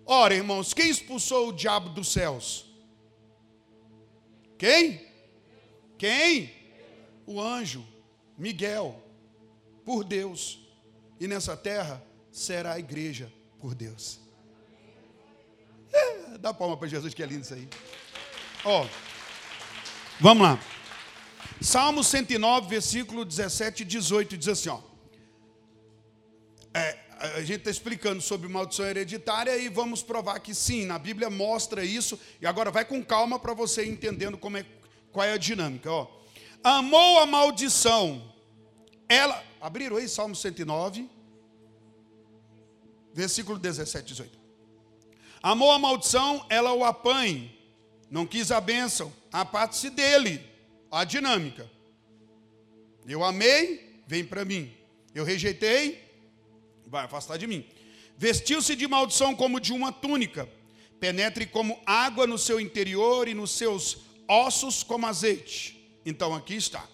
Ora, 0.05 0.35
irmãos, 0.35 0.75
quem 0.75 0.91
expulsou 0.91 1.49
o 1.49 1.53
diabo 1.53 1.89
dos 1.89 2.13
céus? 2.13 2.70
Quem? 4.61 5.00
Quem? 5.97 6.55
O 7.26 7.40
anjo, 7.40 7.83
Miguel, 8.37 9.02
por 9.87 10.05
Deus. 10.05 10.59
E 11.19 11.26
nessa 11.26 11.57
terra 11.57 12.02
será 12.31 12.75
a 12.75 12.79
igreja 12.79 13.33
por 13.59 13.75
Deus. 13.75 14.21
É, 15.90 16.37
dá 16.37 16.52
palma 16.52 16.76
para 16.76 16.88
Jesus, 16.88 17.14
que 17.14 17.23
é 17.23 17.26
lindo 17.26 17.40
isso 17.40 17.55
aí. 17.55 17.67
Ó, 18.62 18.87
vamos 20.21 20.43
lá. 20.43 20.61
Salmo 21.62 22.05
109, 22.05 22.69
versículo 22.69 23.25
17 23.25 23.81
e 23.81 23.87
18 23.87 24.37
diz 24.37 24.49
assim: 24.49 24.69
ó, 24.69 24.83
é, 26.75 26.99
a 27.21 27.41
gente 27.43 27.59
está 27.59 27.71
explicando 27.71 28.23
sobre 28.23 28.49
maldição 28.49 28.87
hereditária 28.87 29.55
e 29.59 29.69
vamos 29.69 30.03
provar 30.03 30.41
que 30.41 30.55
sim, 30.55 30.87
na 30.87 30.99
Bíblia 30.99 31.29
mostra 31.29 31.85
isso. 31.85 32.19
E 32.41 32.47
agora 32.47 32.71
vai 32.71 32.83
com 32.83 33.05
calma 33.05 33.39
para 33.39 33.53
você 33.53 33.85
entendendo 33.85 34.39
como 34.39 34.57
é, 34.57 34.65
qual 35.12 35.27
é 35.27 35.33
a 35.33 35.37
dinâmica. 35.37 35.93
Ó. 35.93 36.09
Amou 36.65 37.21
a 37.21 37.27
maldição, 37.27 38.35
ela. 39.07 39.45
Abriram 39.61 39.99
aí 39.99 40.09
Salmo 40.09 40.35
109, 40.35 41.07
versículo 43.12 43.59
17, 43.59 44.07
18. 44.07 44.39
Amou 45.43 45.71
a 45.71 45.79
maldição, 45.79 46.47
ela 46.49 46.73
o 46.73 46.83
apanhe. 46.83 47.55
Não 48.11 48.27
quis 48.27 48.50
a 48.50 48.61
bênção, 48.62 49.12
aparte-se 49.31 49.91
dele. 49.91 50.49
A 50.91 51.05
dinâmica. 51.05 51.71
Eu 53.07 53.23
amei, 53.23 54.03
vem 54.07 54.25
para 54.25 54.45
mim. 54.45 54.73
Eu 55.15 55.25
rejeitei, 55.25 56.10
vai 56.91 57.05
afastar 57.05 57.39
de 57.39 57.47
mim. 57.47 57.65
Vestiu-se 58.19 58.75
de 58.75 58.87
maldição 58.87 59.35
como 59.35 59.61
de 59.61 59.73
uma 59.73 59.93
túnica, 59.93 60.49
penetre 60.99 61.47
como 61.47 61.81
água 61.87 62.27
no 62.27 62.37
seu 62.37 62.61
interior 62.61 63.29
e 63.29 63.35
nos 63.35 63.53
seus 63.53 63.99
ossos 64.29 64.83
como 64.83 65.07
azeite. 65.07 65.81
Então 66.05 66.35
aqui 66.35 66.55
está. 66.55 66.87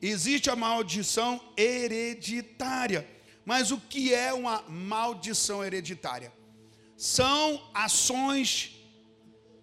Existe 0.00 0.50
a 0.50 0.54
maldição 0.54 1.40
hereditária. 1.56 3.08
Mas 3.44 3.70
o 3.70 3.78
que 3.78 4.12
é 4.12 4.32
uma 4.32 4.62
maldição 4.68 5.64
hereditária? 5.64 6.32
São 6.96 7.62
ações 7.72 8.72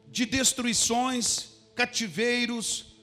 de 0.08 0.26
destruições, 0.26 1.50
cativeiros, 1.76 2.96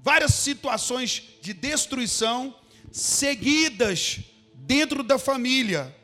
várias 0.00 0.34
situações 0.34 1.22
de 1.42 1.52
destruição 1.52 2.58
seguidas 2.90 4.20
dentro 4.62 5.02
da 5.02 5.18
família, 5.18 5.94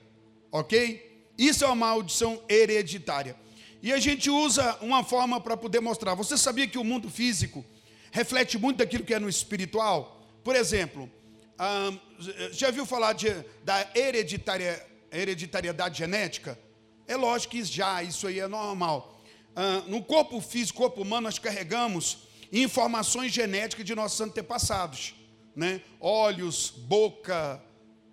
ok? 0.51 1.33
Isso 1.37 1.65
é 1.65 1.67
uma 1.67 1.77
maldição 1.77 2.43
hereditária. 2.49 3.37
E 3.81 3.93
a 3.93 3.99
gente 3.99 4.29
usa 4.29 4.77
uma 4.81 5.05
forma 5.05 5.41
para 5.41 5.57
poder 5.57 5.81
mostrar. 5.81 6.15
Você 6.15 6.37
sabia 6.37 6.67
que 6.67 6.79
o 6.79 6.85
mundo 6.85 7.09
físico 7.09 7.65
reflete 8.11 8.59
muito 8.59 8.79
daquilo 8.79 9.05
que 9.05 9.15
é 9.15 9.19
no 9.21 9.29
espiritual? 9.29 10.21
Por 10.43 10.57
exemplo, 10.57 11.09
já 12.51 12.71
viu 12.71 12.85
falar 12.85 13.13
de, 13.13 13.31
da 13.63 13.89
hereditária, 13.95 14.85
hereditariedade 15.13 15.99
genética? 15.99 16.59
É 17.07 17.17
lógico 17.17 17.53
que 17.53 17.65
já, 17.65 18.03
isso 18.03 18.27
aí 18.27 18.41
é 18.41 18.49
normal. 18.49 19.23
no 19.87 20.03
corpo 20.03 20.41
físico, 20.41 20.79
corpo 20.79 21.03
humano, 21.03 21.23
nós 21.23 21.39
carregamos 21.39 22.27
informações 22.53 23.33
genéticas 23.33 23.85
de 23.85 23.95
nossos 23.95 24.21
antepassados, 24.21 25.15
né? 25.55 25.81
Olhos, 26.01 26.71
boca, 26.71 27.63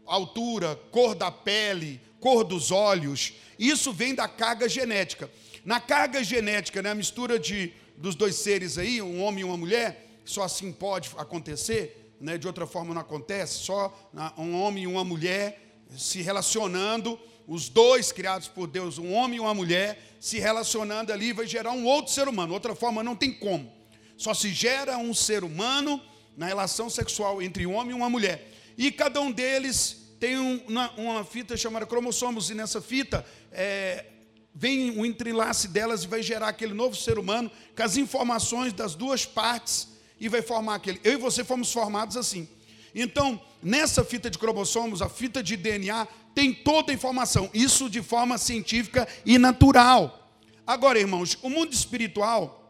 altura, 0.05 0.75
cor 0.91 1.15
da 1.15 1.31
pele, 1.31 2.01
cor 2.19 2.43
dos 2.43 2.71
olhos. 2.71 3.33
Isso 3.57 3.91
vem 3.91 4.13
da 4.13 4.27
carga 4.27 4.67
genética. 4.67 5.29
Na 5.63 5.79
carga 5.79 6.23
genética, 6.23 6.81
né, 6.81 6.91
a 6.91 6.95
mistura 6.95 7.39
de, 7.39 7.73
dos 7.97 8.15
dois 8.15 8.35
seres 8.35 8.77
aí, 8.77 9.01
um 9.01 9.21
homem 9.21 9.41
e 9.41 9.43
uma 9.43 9.57
mulher, 9.57 10.19
só 10.23 10.43
assim 10.43 10.71
pode 10.71 11.09
acontecer, 11.17 12.13
né, 12.19 12.37
de 12.37 12.47
outra 12.47 12.67
forma 12.67 12.93
não 12.93 13.01
acontece, 13.01 13.59
só 13.59 14.09
um 14.37 14.59
homem 14.61 14.83
e 14.83 14.87
uma 14.87 15.03
mulher 15.03 15.61
se 15.95 16.21
relacionando, 16.21 17.19
os 17.47 17.69
dois 17.69 18.11
criados 18.11 18.47
por 18.47 18.67
Deus, 18.67 18.97
um 18.97 19.13
homem 19.13 19.37
e 19.37 19.39
uma 19.39 19.53
mulher, 19.53 19.99
se 20.19 20.39
relacionando 20.39 21.13
ali, 21.13 21.31
vai 21.31 21.45
gerar 21.45 21.71
um 21.71 21.85
outro 21.85 22.11
ser 22.11 22.27
humano. 22.27 22.53
Outra 22.53 22.73
forma 22.73 23.03
não 23.03 23.15
tem 23.15 23.31
como. 23.31 23.71
Só 24.17 24.33
se 24.33 24.51
gera 24.51 24.97
um 24.97 25.13
ser 25.13 25.43
humano 25.43 26.01
na 26.35 26.47
relação 26.47 26.89
sexual 26.89 27.41
entre 27.41 27.65
um 27.67 27.75
homem 27.75 27.91
e 27.91 27.93
uma 27.93 28.09
mulher. 28.09 28.51
E 28.77 28.91
cada 28.91 29.21
um 29.21 29.31
deles 29.31 30.15
tem 30.19 30.37
uma, 30.37 30.91
uma 30.91 31.23
fita 31.23 31.55
chamada 31.55 31.85
cromossomos, 31.85 32.49
e 32.49 32.53
nessa 32.53 32.81
fita 32.81 33.25
é, 33.51 34.05
vem 34.53 34.91
o 34.91 35.01
um 35.01 35.05
entrelace 35.05 35.67
delas 35.67 36.03
e 36.03 36.07
vai 36.07 36.23
gerar 36.23 36.49
aquele 36.49 36.73
novo 36.73 36.95
ser 36.95 37.19
humano 37.19 37.51
com 37.75 37.83
as 37.83 37.97
informações 37.97 38.73
das 38.73 38.95
duas 38.95 39.25
partes 39.25 39.89
e 40.19 40.29
vai 40.29 40.41
formar 40.41 40.75
aquele. 40.75 40.99
Eu 41.03 41.13
e 41.13 41.17
você 41.17 41.43
fomos 41.43 41.71
formados 41.71 42.15
assim. 42.15 42.47
Então, 42.93 43.41
nessa 43.61 44.05
fita 44.05 44.29
de 44.29 44.37
cromossomos, 44.37 45.01
a 45.01 45.09
fita 45.09 45.43
de 45.43 45.57
DNA, 45.57 46.07
tem 46.33 46.53
toda 46.53 46.91
a 46.91 46.95
informação, 46.95 47.49
isso 47.53 47.89
de 47.89 48.01
forma 48.01 48.37
científica 48.37 49.07
e 49.25 49.37
natural. 49.37 50.29
Agora, 50.65 50.99
irmãos, 50.99 51.37
o 51.41 51.49
mundo 51.49 51.73
espiritual 51.73 52.64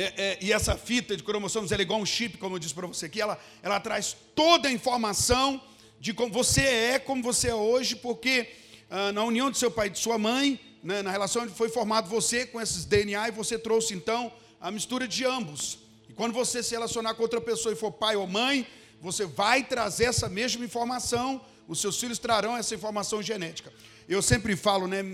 é, 0.00 0.12
é, 0.16 0.38
e 0.40 0.52
essa 0.52 0.76
fita 0.76 1.16
de 1.16 1.24
cromossomos 1.24 1.72
é 1.72 1.80
igual 1.80 2.00
um 2.00 2.06
chip, 2.06 2.38
como 2.38 2.54
eu 2.54 2.60
disse 2.60 2.72
para 2.72 2.86
você 2.86 3.06
aqui, 3.06 3.20
ela, 3.20 3.36
ela 3.60 3.80
traz 3.80 4.16
toda 4.32 4.68
a 4.68 4.72
informação 4.72 5.60
de 5.98 6.14
como 6.14 6.32
você 6.32 6.60
é, 6.60 6.98
como 7.00 7.20
você 7.20 7.48
é 7.48 7.54
hoje, 7.54 7.96
porque 7.96 8.48
ah, 8.88 9.10
na 9.10 9.24
união 9.24 9.50
de 9.50 9.58
seu 9.58 9.72
pai 9.72 9.88
e 9.88 9.90
de 9.90 9.98
sua 9.98 10.16
mãe, 10.16 10.60
né, 10.84 11.02
na 11.02 11.10
relação 11.10 11.42
onde 11.42 11.52
foi 11.52 11.68
formado 11.68 12.08
você 12.08 12.46
com 12.46 12.60
esses 12.60 12.84
DNA, 12.84 13.26
e 13.26 13.32
você 13.32 13.58
trouxe 13.58 13.92
então 13.92 14.32
a 14.60 14.70
mistura 14.70 15.08
de 15.08 15.24
ambos. 15.24 15.80
E 16.08 16.12
quando 16.12 16.32
você 16.32 16.62
se 16.62 16.70
relacionar 16.70 17.14
com 17.14 17.22
outra 17.22 17.40
pessoa 17.40 17.72
e 17.72 17.76
for 17.76 17.90
pai 17.90 18.14
ou 18.14 18.26
mãe, 18.28 18.64
você 19.00 19.26
vai 19.26 19.64
trazer 19.64 20.04
essa 20.04 20.28
mesma 20.28 20.64
informação, 20.64 21.40
os 21.66 21.80
seus 21.80 21.98
filhos 21.98 22.20
trarão 22.20 22.56
essa 22.56 22.72
informação 22.72 23.20
genética. 23.20 23.72
Eu 24.08 24.22
sempre 24.22 24.54
falo, 24.54 24.86
né? 24.86 25.04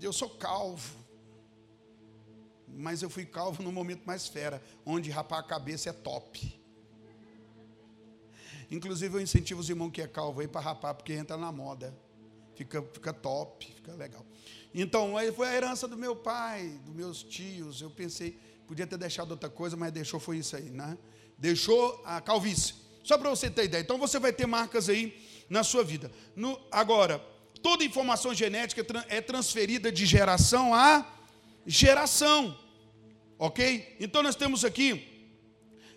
Eu 0.00 0.14
sou 0.14 0.30
calvo 0.30 0.99
mas 2.80 3.02
eu 3.02 3.10
fui 3.10 3.24
calvo 3.24 3.62
no 3.62 3.70
momento 3.70 4.04
mais 4.04 4.26
fera, 4.26 4.62
onde 4.84 5.10
rapar 5.10 5.38
a 5.38 5.42
cabeça 5.42 5.90
é 5.90 5.92
top. 5.92 6.58
Inclusive 8.70 9.16
eu 9.16 9.20
incentivo 9.20 9.60
os 9.60 9.68
irmãos 9.68 9.90
que 9.90 10.00
é 10.00 10.06
calvo 10.06 10.40
aí 10.40 10.48
para 10.48 10.60
rapar, 10.60 10.94
porque 10.94 11.12
entra 11.12 11.36
na 11.36 11.50
moda. 11.50 11.94
Fica, 12.54 12.82
fica 12.82 13.12
top, 13.12 13.66
fica 13.74 13.92
legal. 13.94 14.24
Então, 14.72 15.16
aí 15.16 15.32
foi 15.32 15.48
a 15.48 15.54
herança 15.54 15.88
do 15.88 15.96
meu 15.96 16.14
pai, 16.14 16.78
dos 16.84 16.94
meus 16.94 17.22
tios. 17.22 17.80
Eu 17.80 17.90
pensei, 17.90 18.38
podia 18.66 18.86
ter 18.86 18.96
deixado 18.96 19.32
outra 19.32 19.48
coisa, 19.48 19.76
mas 19.76 19.90
deixou 19.92 20.20
foi 20.20 20.38
isso 20.38 20.54
aí, 20.54 20.70
né? 20.70 20.96
Deixou 21.38 22.02
a 22.04 22.20
calvície. 22.20 22.74
Só 23.02 23.16
para 23.16 23.30
você 23.30 23.50
ter 23.50 23.64
ideia. 23.64 23.80
Então 23.80 23.98
você 23.98 24.18
vai 24.18 24.32
ter 24.32 24.46
marcas 24.46 24.88
aí 24.88 25.20
na 25.48 25.64
sua 25.64 25.82
vida. 25.82 26.12
No, 26.36 26.60
agora, 26.70 27.18
toda 27.62 27.82
informação 27.82 28.34
genética 28.34 28.86
é 29.08 29.20
transferida 29.20 29.90
de 29.90 30.04
geração 30.04 30.74
a 30.74 31.04
geração. 31.66 32.56
Ok? 33.40 33.96
Então 33.98 34.22
nós 34.22 34.36
temos 34.36 34.66
aqui 34.66 35.32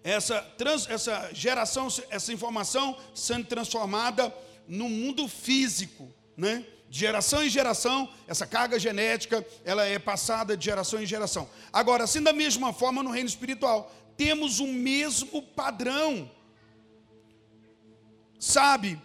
essa, 0.01 0.39
trans, 0.57 0.89
essa 0.89 1.29
geração, 1.33 1.89
essa 2.09 2.31
informação 2.31 2.97
sendo 3.13 3.45
transformada 3.45 4.33
no 4.65 4.87
mundo 4.87 5.27
físico, 5.27 6.09
né? 6.37 6.65
De 6.89 6.99
geração 6.99 7.43
em 7.43 7.49
geração, 7.49 8.09
essa 8.29 8.47
carga 8.47 8.79
genética, 8.79 9.45
ela 9.65 9.83
é 9.85 9.99
passada 9.99 10.55
de 10.55 10.63
geração 10.63 11.03
em 11.03 11.05
geração. 11.05 11.49
Agora, 11.73 12.05
assim 12.05 12.21
da 12.21 12.31
mesma 12.31 12.71
forma 12.71 13.03
no 13.03 13.11
reino 13.11 13.27
espiritual, 13.27 13.93
temos 14.15 14.61
o 14.61 14.67
mesmo 14.67 15.41
padrão. 15.41 16.31
Sabe? 18.39 19.01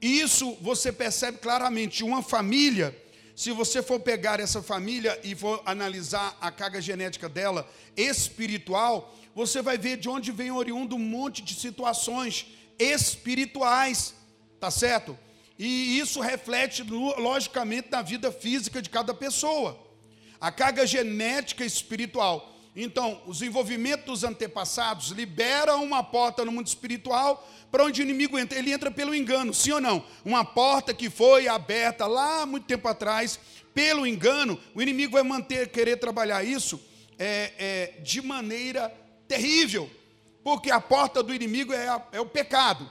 Isso 0.00 0.56
você 0.62 0.90
percebe 0.90 1.36
claramente. 1.36 2.02
Uma 2.02 2.22
família, 2.22 2.96
se 3.42 3.50
você 3.50 3.82
for 3.82 3.98
pegar 3.98 4.38
essa 4.38 4.62
família 4.62 5.18
e 5.24 5.34
for 5.34 5.60
analisar 5.66 6.38
a 6.40 6.48
carga 6.48 6.80
genética 6.80 7.28
dela 7.28 7.68
espiritual, 7.96 9.12
você 9.34 9.60
vai 9.60 9.76
ver 9.76 9.96
de 9.96 10.08
onde 10.08 10.30
vem 10.30 10.52
oriundo 10.52 10.94
um 10.94 11.00
monte 11.00 11.42
de 11.42 11.56
situações 11.56 12.46
espirituais, 12.78 14.14
tá 14.60 14.70
certo? 14.70 15.18
E 15.58 15.98
isso 15.98 16.20
reflete, 16.20 16.84
logicamente, 16.84 17.90
na 17.90 18.00
vida 18.00 18.30
física 18.30 18.80
de 18.80 18.88
cada 18.88 19.12
pessoa. 19.12 19.76
A 20.40 20.52
carga 20.52 20.86
genética 20.86 21.64
espiritual. 21.64 22.48
Então, 22.74 23.20
os 23.26 23.42
envolvimentos 23.42 24.06
dos 24.06 24.24
antepassados 24.24 25.08
liberam 25.08 25.84
uma 25.84 26.02
porta 26.02 26.44
no 26.44 26.52
mundo 26.52 26.66
espiritual 26.66 27.46
para 27.70 27.84
onde 27.84 28.00
o 28.00 28.04
inimigo 28.04 28.38
entra. 28.38 28.58
Ele 28.58 28.72
entra 28.72 28.90
pelo 28.90 29.14
engano, 29.14 29.52
sim 29.52 29.72
ou 29.72 29.80
não? 29.80 30.04
Uma 30.24 30.44
porta 30.44 30.94
que 30.94 31.10
foi 31.10 31.48
aberta 31.48 32.06
lá 32.06 32.46
muito 32.46 32.66
tempo 32.66 32.88
atrás, 32.88 33.38
pelo 33.74 34.06
engano, 34.06 34.58
o 34.74 34.80
inimigo 34.80 35.12
vai 35.12 35.22
manter, 35.22 35.68
querer 35.68 35.96
trabalhar 35.96 36.42
isso 36.44 36.80
é, 37.18 37.52
é, 37.58 38.00
de 38.02 38.22
maneira 38.22 38.92
terrível, 39.28 39.90
porque 40.42 40.70
a 40.70 40.80
porta 40.80 41.22
do 41.22 41.34
inimigo 41.34 41.72
é, 41.72 41.88
a, 41.88 42.02
é 42.12 42.20
o 42.20 42.26
pecado. 42.26 42.88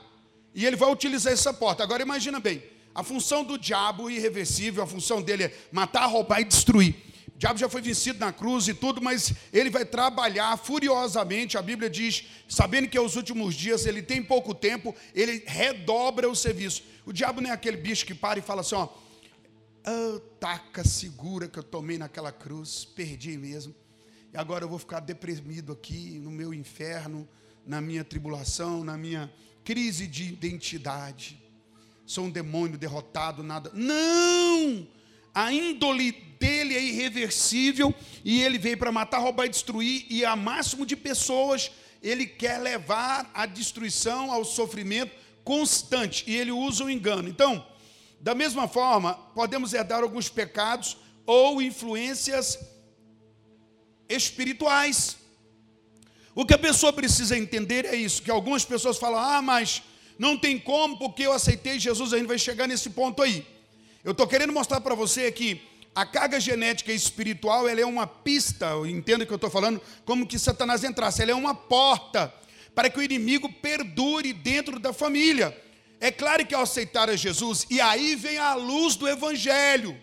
E 0.54 0.64
ele 0.64 0.76
vai 0.76 0.90
utilizar 0.90 1.32
essa 1.32 1.52
porta. 1.52 1.82
Agora 1.82 2.02
imagina 2.02 2.38
bem, 2.38 2.62
a 2.94 3.02
função 3.02 3.42
do 3.42 3.58
diabo 3.58 4.10
irreversível, 4.10 4.82
a 4.82 4.86
função 4.86 5.20
dele 5.20 5.44
é 5.44 5.58
matar, 5.72 6.06
roubar 6.06 6.40
e 6.40 6.44
destruir. 6.44 7.11
Diabo 7.42 7.58
já 7.58 7.68
foi 7.68 7.82
vencido 7.82 8.20
na 8.20 8.32
cruz 8.32 8.68
e 8.68 8.72
tudo, 8.72 9.02
mas 9.02 9.34
ele 9.52 9.68
vai 9.68 9.84
trabalhar 9.84 10.56
furiosamente. 10.56 11.58
A 11.58 11.62
Bíblia 11.62 11.90
diz, 11.90 12.24
sabendo 12.48 12.88
que 12.88 12.96
é 12.96 13.00
os 13.00 13.16
últimos 13.16 13.56
dias, 13.56 13.84
ele 13.84 14.00
tem 14.00 14.22
pouco 14.22 14.54
tempo, 14.54 14.94
ele 15.12 15.42
redobra 15.44 16.30
o 16.30 16.36
serviço. 16.36 16.84
O 17.04 17.12
diabo 17.12 17.40
não 17.40 17.50
é 17.50 17.52
aquele 17.52 17.76
bicho 17.76 18.06
que 18.06 18.14
para 18.14 18.38
e 18.38 18.42
fala 18.42 18.60
assim: 18.60 18.76
ó, 18.76 18.86
oh, 19.84 20.20
taca 20.38 20.84
segura 20.84 21.48
que 21.48 21.58
eu 21.58 21.64
tomei 21.64 21.98
naquela 21.98 22.30
cruz, 22.30 22.84
perdi 22.84 23.36
mesmo. 23.36 23.74
E 24.32 24.38
agora 24.38 24.64
eu 24.64 24.68
vou 24.68 24.78
ficar 24.78 25.00
deprimido 25.00 25.72
aqui 25.72 26.20
no 26.20 26.30
meu 26.30 26.54
inferno, 26.54 27.28
na 27.66 27.80
minha 27.80 28.04
tribulação, 28.04 28.84
na 28.84 28.96
minha 28.96 29.28
crise 29.64 30.06
de 30.06 30.28
identidade. 30.28 31.42
Sou 32.06 32.26
um 32.26 32.30
demônio 32.30 32.78
derrotado, 32.78 33.42
nada. 33.42 33.68
Não! 33.74 34.86
A 35.34 35.52
índole 35.52 36.12
dele 36.38 36.76
é 36.76 36.82
irreversível 36.82 37.94
e 38.24 38.42
ele 38.42 38.58
veio 38.58 38.76
para 38.76 38.92
matar, 38.92 39.18
roubar 39.18 39.46
e 39.46 39.48
destruir, 39.48 40.06
e 40.10 40.24
a 40.24 40.36
máximo 40.36 40.84
de 40.84 40.96
pessoas 40.96 41.70
ele 42.02 42.26
quer 42.26 42.58
levar 42.58 43.30
à 43.32 43.46
destruição, 43.46 44.30
ao 44.30 44.44
sofrimento 44.44 45.12
constante, 45.44 46.24
e 46.26 46.36
ele 46.36 46.50
usa 46.50 46.84
o 46.84 46.90
engano. 46.90 47.28
Então, 47.28 47.64
da 48.20 48.34
mesma 48.34 48.68
forma, 48.68 49.14
podemos 49.34 49.72
herdar 49.72 50.02
alguns 50.02 50.28
pecados 50.28 50.96
ou 51.26 51.60
influências 51.62 52.58
espirituais. 54.08 55.16
O 56.34 56.44
que 56.46 56.54
a 56.54 56.58
pessoa 56.58 56.92
precisa 56.92 57.36
entender 57.36 57.84
é 57.84 57.94
isso, 57.94 58.22
que 58.22 58.30
algumas 58.30 58.64
pessoas 58.64 58.98
falam: 58.98 59.18
"Ah, 59.18 59.42
mas 59.42 59.82
não 60.18 60.36
tem 60.36 60.58
como, 60.58 60.98
porque 60.98 61.24
eu 61.24 61.32
aceitei 61.32 61.78
Jesus, 61.78 62.12
a 62.12 62.18
gente 62.18 62.28
vai 62.28 62.38
chegar 62.38 62.66
nesse 62.66 62.90
ponto 62.90 63.22
aí". 63.22 63.46
Eu 64.04 64.10
estou 64.10 64.26
querendo 64.26 64.52
mostrar 64.52 64.80
para 64.80 64.96
você 64.96 65.30
que 65.30 65.62
a 65.94 66.04
carga 66.04 66.40
genética 66.40 66.92
espiritual, 66.92 67.68
ela 67.68 67.80
é 67.80 67.86
uma 67.86 68.04
pista, 68.04 68.72
entenda 68.84 69.22
o 69.22 69.26
que 69.26 69.32
eu 69.32 69.36
estou 69.36 69.50
falando, 69.50 69.80
como 70.04 70.26
que 70.26 70.40
Satanás 70.40 70.82
entrasse, 70.82 71.22
ela 71.22 71.30
é 71.30 71.34
uma 71.34 71.54
porta 71.54 72.34
para 72.74 72.90
que 72.90 72.98
o 72.98 73.02
inimigo 73.02 73.52
perdure 73.52 74.32
dentro 74.32 74.80
da 74.80 74.92
família. 74.92 75.56
É 76.00 76.10
claro 76.10 76.44
que 76.44 76.52
ao 76.52 76.62
aceitar 76.62 77.08
a 77.08 77.14
Jesus, 77.14 77.64
e 77.70 77.80
aí 77.80 78.16
vem 78.16 78.38
a 78.38 78.54
luz 78.54 78.96
do 78.96 79.06
evangelho, 79.06 79.96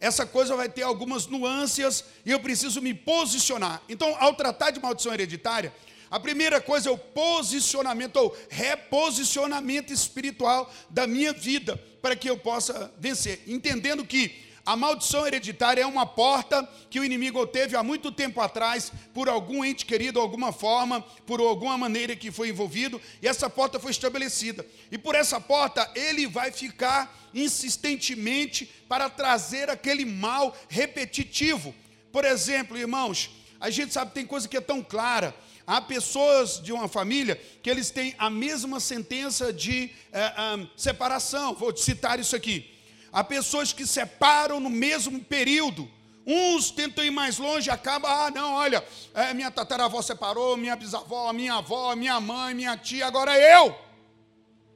essa 0.00 0.24
coisa 0.24 0.56
vai 0.56 0.70
ter 0.70 0.82
algumas 0.82 1.26
nuances 1.26 2.04
e 2.24 2.30
eu 2.30 2.40
preciso 2.40 2.80
me 2.80 2.94
posicionar. 2.94 3.82
Então, 3.86 4.16
ao 4.18 4.32
tratar 4.34 4.70
de 4.70 4.80
maldição 4.80 5.12
hereditária, 5.12 5.74
a 6.10 6.20
primeira 6.20 6.60
coisa 6.60 6.88
é 6.88 6.92
o 6.92 6.98
posicionamento 6.98 8.16
ou 8.16 8.36
reposicionamento 8.48 9.92
espiritual 9.92 10.72
da 10.88 11.06
minha 11.06 11.32
vida 11.32 11.76
para 12.00 12.14
que 12.14 12.30
eu 12.30 12.36
possa 12.36 12.92
vencer, 12.98 13.42
entendendo 13.46 14.04
que 14.04 14.46
a 14.66 14.74
maldição 14.74 15.24
hereditária 15.24 15.82
é 15.82 15.86
uma 15.86 16.04
porta 16.04 16.68
que 16.90 16.98
o 16.98 17.04
inimigo 17.04 17.46
teve 17.46 17.76
há 17.76 17.84
muito 17.84 18.10
tempo 18.10 18.40
atrás, 18.40 18.90
por 19.14 19.28
algum 19.28 19.64
ente 19.64 19.86
querido, 19.86 20.18
alguma 20.18 20.52
forma, 20.52 21.00
por 21.24 21.38
alguma 21.38 21.78
maneira 21.78 22.16
que 22.16 22.32
foi 22.32 22.48
envolvido, 22.48 23.00
e 23.22 23.28
essa 23.28 23.48
porta 23.48 23.78
foi 23.78 23.92
estabelecida. 23.92 24.66
E 24.90 24.98
por 24.98 25.14
essa 25.14 25.40
porta 25.40 25.88
ele 25.94 26.26
vai 26.26 26.50
ficar 26.50 27.16
insistentemente 27.32 28.66
para 28.88 29.08
trazer 29.08 29.70
aquele 29.70 30.04
mal 30.04 30.52
repetitivo. 30.68 31.72
Por 32.10 32.24
exemplo, 32.24 32.76
irmãos, 32.76 33.30
a 33.60 33.70
gente 33.70 33.92
sabe 33.92 34.10
que 34.10 34.16
tem 34.16 34.26
coisa 34.26 34.48
que 34.48 34.56
é 34.56 34.60
tão 34.60 34.82
clara. 34.82 35.32
Há 35.66 35.80
pessoas 35.80 36.62
de 36.62 36.72
uma 36.72 36.86
família 36.86 37.34
que 37.60 37.68
eles 37.68 37.90
têm 37.90 38.14
a 38.18 38.30
mesma 38.30 38.78
sentença 38.78 39.52
de 39.52 39.90
é, 40.12 40.66
separação. 40.76 41.54
Vou 41.54 41.76
citar 41.76 42.20
isso 42.20 42.36
aqui. 42.36 42.72
Há 43.12 43.24
pessoas 43.24 43.72
que 43.72 43.86
separam 43.86 44.60
no 44.60 44.70
mesmo 44.70 45.18
período. 45.24 45.90
Uns 46.24 46.70
tentam 46.70 47.04
ir 47.04 47.10
mais 47.10 47.38
longe, 47.38 47.70
acaba, 47.70 48.26
ah, 48.26 48.30
não, 48.30 48.54
olha, 48.54 48.84
é, 49.14 49.32
minha 49.32 49.50
tataravó 49.50 50.02
separou, 50.02 50.56
minha 50.56 50.74
bisavó, 50.74 51.32
minha 51.32 51.54
avó, 51.54 51.94
minha 51.94 52.18
mãe, 52.20 52.52
minha 52.52 52.76
tia, 52.76 53.06
agora 53.06 53.38
eu. 53.38 53.76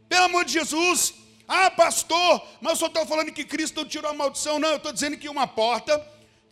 Pelo 0.08 0.24
amor 0.24 0.44
de 0.44 0.52
Jesus. 0.52 1.14
Ah, 1.46 1.68
pastor, 1.68 2.40
mas 2.60 2.74
eu 2.74 2.76
só 2.76 2.86
estou 2.86 3.04
falando 3.04 3.32
que 3.32 3.44
Cristo 3.44 3.84
tirou 3.84 4.10
a 4.10 4.14
maldição. 4.14 4.60
Não, 4.60 4.68
eu 4.68 4.76
estou 4.76 4.92
dizendo 4.92 5.16
que 5.16 5.28
uma 5.28 5.48
porta 5.48 6.00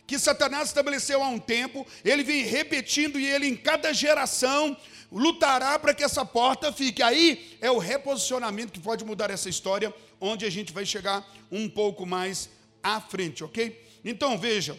que 0.09 0.17
Satanás 0.17 0.69
estabeleceu 0.69 1.21
há 1.21 1.27
um 1.27 1.37
tempo, 1.37 1.85
ele 2.03 2.23
vem 2.23 2.41
repetindo 2.41 3.19
e 3.19 3.27
ele 3.27 3.45
em 3.45 3.55
cada 3.55 3.93
geração 3.93 4.75
lutará 5.11 5.77
para 5.77 5.93
que 5.93 6.03
essa 6.03 6.25
porta 6.25 6.73
fique. 6.73 7.03
Aí 7.03 7.55
é 7.61 7.69
o 7.69 7.77
reposicionamento 7.77 8.73
que 8.73 8.79
pode 8.79 9.05
mudar 9.05 9.29
essa 9.29 9.47
história 9.47 9.93
onde 10.19 10.47
a 10.47 10.49
gente 10.49 10.73
vai 10.73 10.83
chegar 10.83 11.23
um 11.51 11.69
pouco 11.69 12.07
mais 12.07 12.49
à 12.81 12.99
frente, 12.99 13.43
ok? 13.43 13.87
Então 14.03 14.35
veja, 14.35 14.75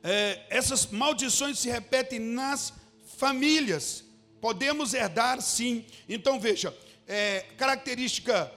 é, 0.00 0.42
essas 0.48 0.86
maldições 0.86 1.58
se 1.58 1.68
repetem 1.68 2.20
nas 2.20 2.72
famílias. 3.18 4.04
Podemos 4.40 4.94
herdar, 4.94 5.42
sim. 5.42 5.84
Então 6.08 6.38
veja, 6.38 6.72
é, 7.08 7.46
característica 7.58 8.48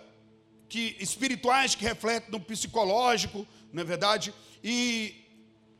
que 0.70 0.96
espirituais 1.00 1.74
que 1.74 1.84
refletem 1.84 2.30
no 2.30 2.40
psicológico, 2.40 3.48
não 3.72 3.82
é 3.82 3.86
verdade? 3.86 4.32
E 4.64 5.23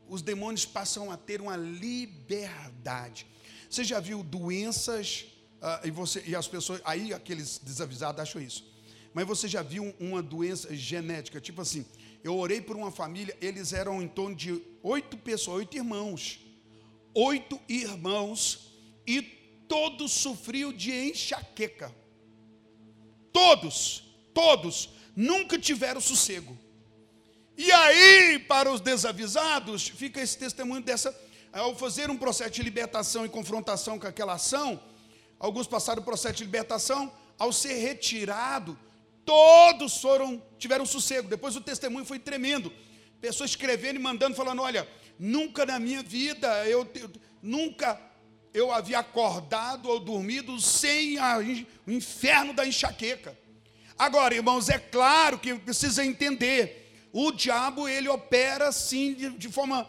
os 0.08 0.22
demônios 0.22 0.66
passam 0.66 1.12
a 1.12 1.18
ter 1.18 1.42
uma 1.42 1.56
liberdade. 1.56 3.28
Você 3.70 3.84
já 3.84 4.00
viu 4.00 4.24
doenças 4.24 5.26
uh, 5.62 5.88
e 5.88 5.92
você 5.92 6.24
e 6.26 6.36
as 6.36 6.48
pessoas 6.48 6.82
aí 6.86 7.14
aqueles 7.14 7.58
desavisados 7.58 8.22
acham 8.22 8.42
isso. 8.42 8.72
Mas 9.14 9.28
você 9.28 9.48
já 9.48 9.62
viu 9.62 9.94
uma 10.00 10.22
doença 10.22 10.76
genética? 10.76 11.40
Tipo 11.40 11.62
assim, 11.62 11.86
eu 12.24 12.38
orei 12.38 12.62
por 12.62 12.76
uma 12.76 12.92
família, 12.92 13.38
eles 13.42 13.74
eram 13.74 14.02
em 14.02 14.08
torno 14.08 14.36
de 14.36 14.62
oito 14.82 15.18
pessoas, 15.18 15.58
oito 15.58 15.78
irmãos. 15.78 16.40
Oito 17.14 17.60
irmãos, 17.70 18.74
e 19.06 19.22
todos 19.68 20.12
sofriam 20.12 20.74
de 20.74 20.92
enxaqueca. 20.92 21.94
Todos, 23.32 24.04
todos, 24.34 24.90
nunca 25.16 25.60
tiveram 25.60 26.02
sossego. 26.02 26.58
E 27.58 27.72
aí, 27.72 28.40
para 28.40 28.72
os 28.72 28.82
desavisados, 28.82 29.88
fica 29.88 30.22
esse 30.22 30.38
testemunho 30.38 30.82
dessa. 30.82 31.16
Ao 31.52 31.76
fazer 31.76 32.10
um 32.10 32.18
processo 32.18 32.52
de 32.52 32.64
libertação 32.64 33.26
e 33.26 33.30
confrontação 33.30 34.00
com 34.00 34.08
aquela 34.08 34.34
ação, 34.34 34.82
alguns 35.40 35.68
passaram 35.68 36.02
o 36.02 36.06
processo 36.06 36.36
de 36.38 36.46
libertação, 36.46 37.12
ao 37.38 37.54
ser 37.54 37.76
retirado, 37.76 38.78
Todos 39.26 39.98
foram, 39.98 40.42
tiveram 40.58 40.86
sossego. 40.86 41.30
Depois 41.30 41.56
o 41.56 41.62
testemunho 41.62 42.06
foi 42.06 42.20
tremendo. 42.20 42.72
Pessoas 43.22 43.52
escrevendo 43.52 43.96
e 43.96 44.04
mandando, 44.04 44.36
falando: 44.36 44.62
olha, 44.62 44.88
nunca 45.18 45.66
na 45.66 45.80
minha 45.80 46.04
vida, 46.04 46.68
eu, 46.68 46.88
eu 46.96 47.10
nunca 47.42 48.00
eu 48.54 48.72
havia 48.72 49.00
acordado 49.00 49.90
ou 49.90 50.00
dormido 50.00 50.60
sem 50.60 51.18
a, 51.18 51.40
o 51.88 51.92
inferno 51.92 52.54
da 52.54 52.68
enxaqueca. 52.68 53.36
Agora, 53.98 54.36
irmãos, 54.36 54.70
é 54.70 54.78
claro 54.78 55.40
que 55.40 55.56
precisa 55.56 56.06
entender: 56.06 56.83
o 57.14 57.32
diabo 57.32 57.88
ele 57.88 58.10
opera 58.10 58.68
assim 58.68 59.14
de, 59.14 59.30
de 59.30 59.48
forma 59.48 59.88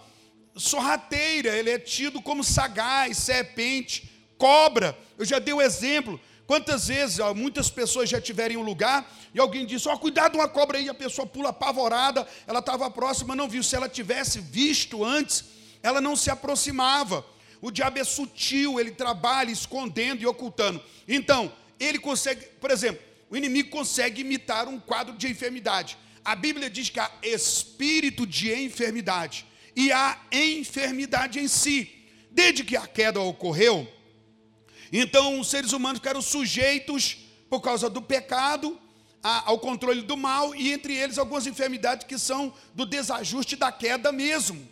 sorrateira, 0.55 1.57
ele 1.57 1.71
é 1.71 1.79
tido 1.81 2.23
como 2.23 2.45
sagaz, 2.45 3.19
serpente, 3.19 4.09
cobra. 4.39 4.97
Eu 5.19 5.25
já 5.25 5.41
dei 5.41 5.53
o 5.53 5.61
exemplo 5.61 6.21
Quantas 6.47 6.89
vezes 6.89 7.19
ó, 7.21 7.33
muitas 7.33 7.71
pessoas 7.71 8.09
já 8.09 8.21
tiverem 8.21 8.57
um 8.57 8.63
lugar 8.63 9.11
e 9.33 9.41
alguém 9.41 9.65
disse: 9.65 9.89
Ó, 9.89 9.95
oh, 9.95 9.99
cuidado 9.99 10.35
uma 10.35 10.49
cobra 10.49 10.79
aí, 10.79 10.89
a 10.89 10.95
pessoa 10.95 11.27
pula 11.27 11.51
apavorada, 11.51 12.27
ela 12.47 12.59
estava 12.59 12.91
próxima, 12.91 13.35
não 13.35 13.49
viu. 13.49 13.63
Se 13.63 13.75
ela 13.75 13.89
tivesse 13.89 14.41
visto 14.41 15.05
antes, 15.05 15.45
ela 15.83 16.01
não 16.01 16.15
se 16.15 16.31
aproximava. 16.31 17.25
O 17.63 17.71
diabo 17.71 17.99
é 17.99 18.05
sutil, 18.05 18.79
ele 18.79 18.91
trabalha 18.91 19.51
escondendo 19.51 20.21
e 20.21 20.27
ocultando. 20.27 20.83
Então, 21.09 21.51
ele 21.81 21.99
consegue, 21.99 22.45
por 22.61 22.71
exemplo, 22.71 23.03
o 23.31 23.37
inimigo 23.37 23.71
consegue 23.71 24.21
imitar 24.21 24.69
um 24.69 24.79
quadro 24.79 25.17
de 25.17 25.27
enfermidade. 25.27 25.97
A 26.25 26.35
Bíblia 26.35 26.71
diz 26.71 26.89
que 26.89 26.99
há 26.99 27.11
espírito 27.23 28.27
de 28.27 28.53
enfermidade 28.53 29.45
e 29.77 29.93
há 29.93 30.19
enfermidade 30.33 31.39
em 31.39 31.47
si. 31.47 31.91
Desde 32.31 32.65
que 32.65 32.77
a 32.77 32.87
queda 32.87 33.21
ocorreu, 33.21 33.87
então 34.93 35.39
os 35.39 35.49
seres 35.49 35.73
humanos 35.73 35.99
ficaram 35.99 36.23
sujeitos, 36.23 37.19
por 37.49 37.61
causa 37.61 37.89
do 37.89 38.03
pecado, 38.03 38.81
ao 39.23 39.59
controle 39.59 40.03
do 40.03 40.17
mal, 40.17 40.55
e 40.55 40.73
entre 40.73 40.95
eles 40.95 41.19
algumas 41.19 41.47
enfermidades 41.47 42.07
que 42.07 42.19
são 42.19 42.53
do 42.75 42.85
desajuste 42.85 43.55
da 43.57 43.71
queda 43.71 44.11
mesmo. 44.11 44.69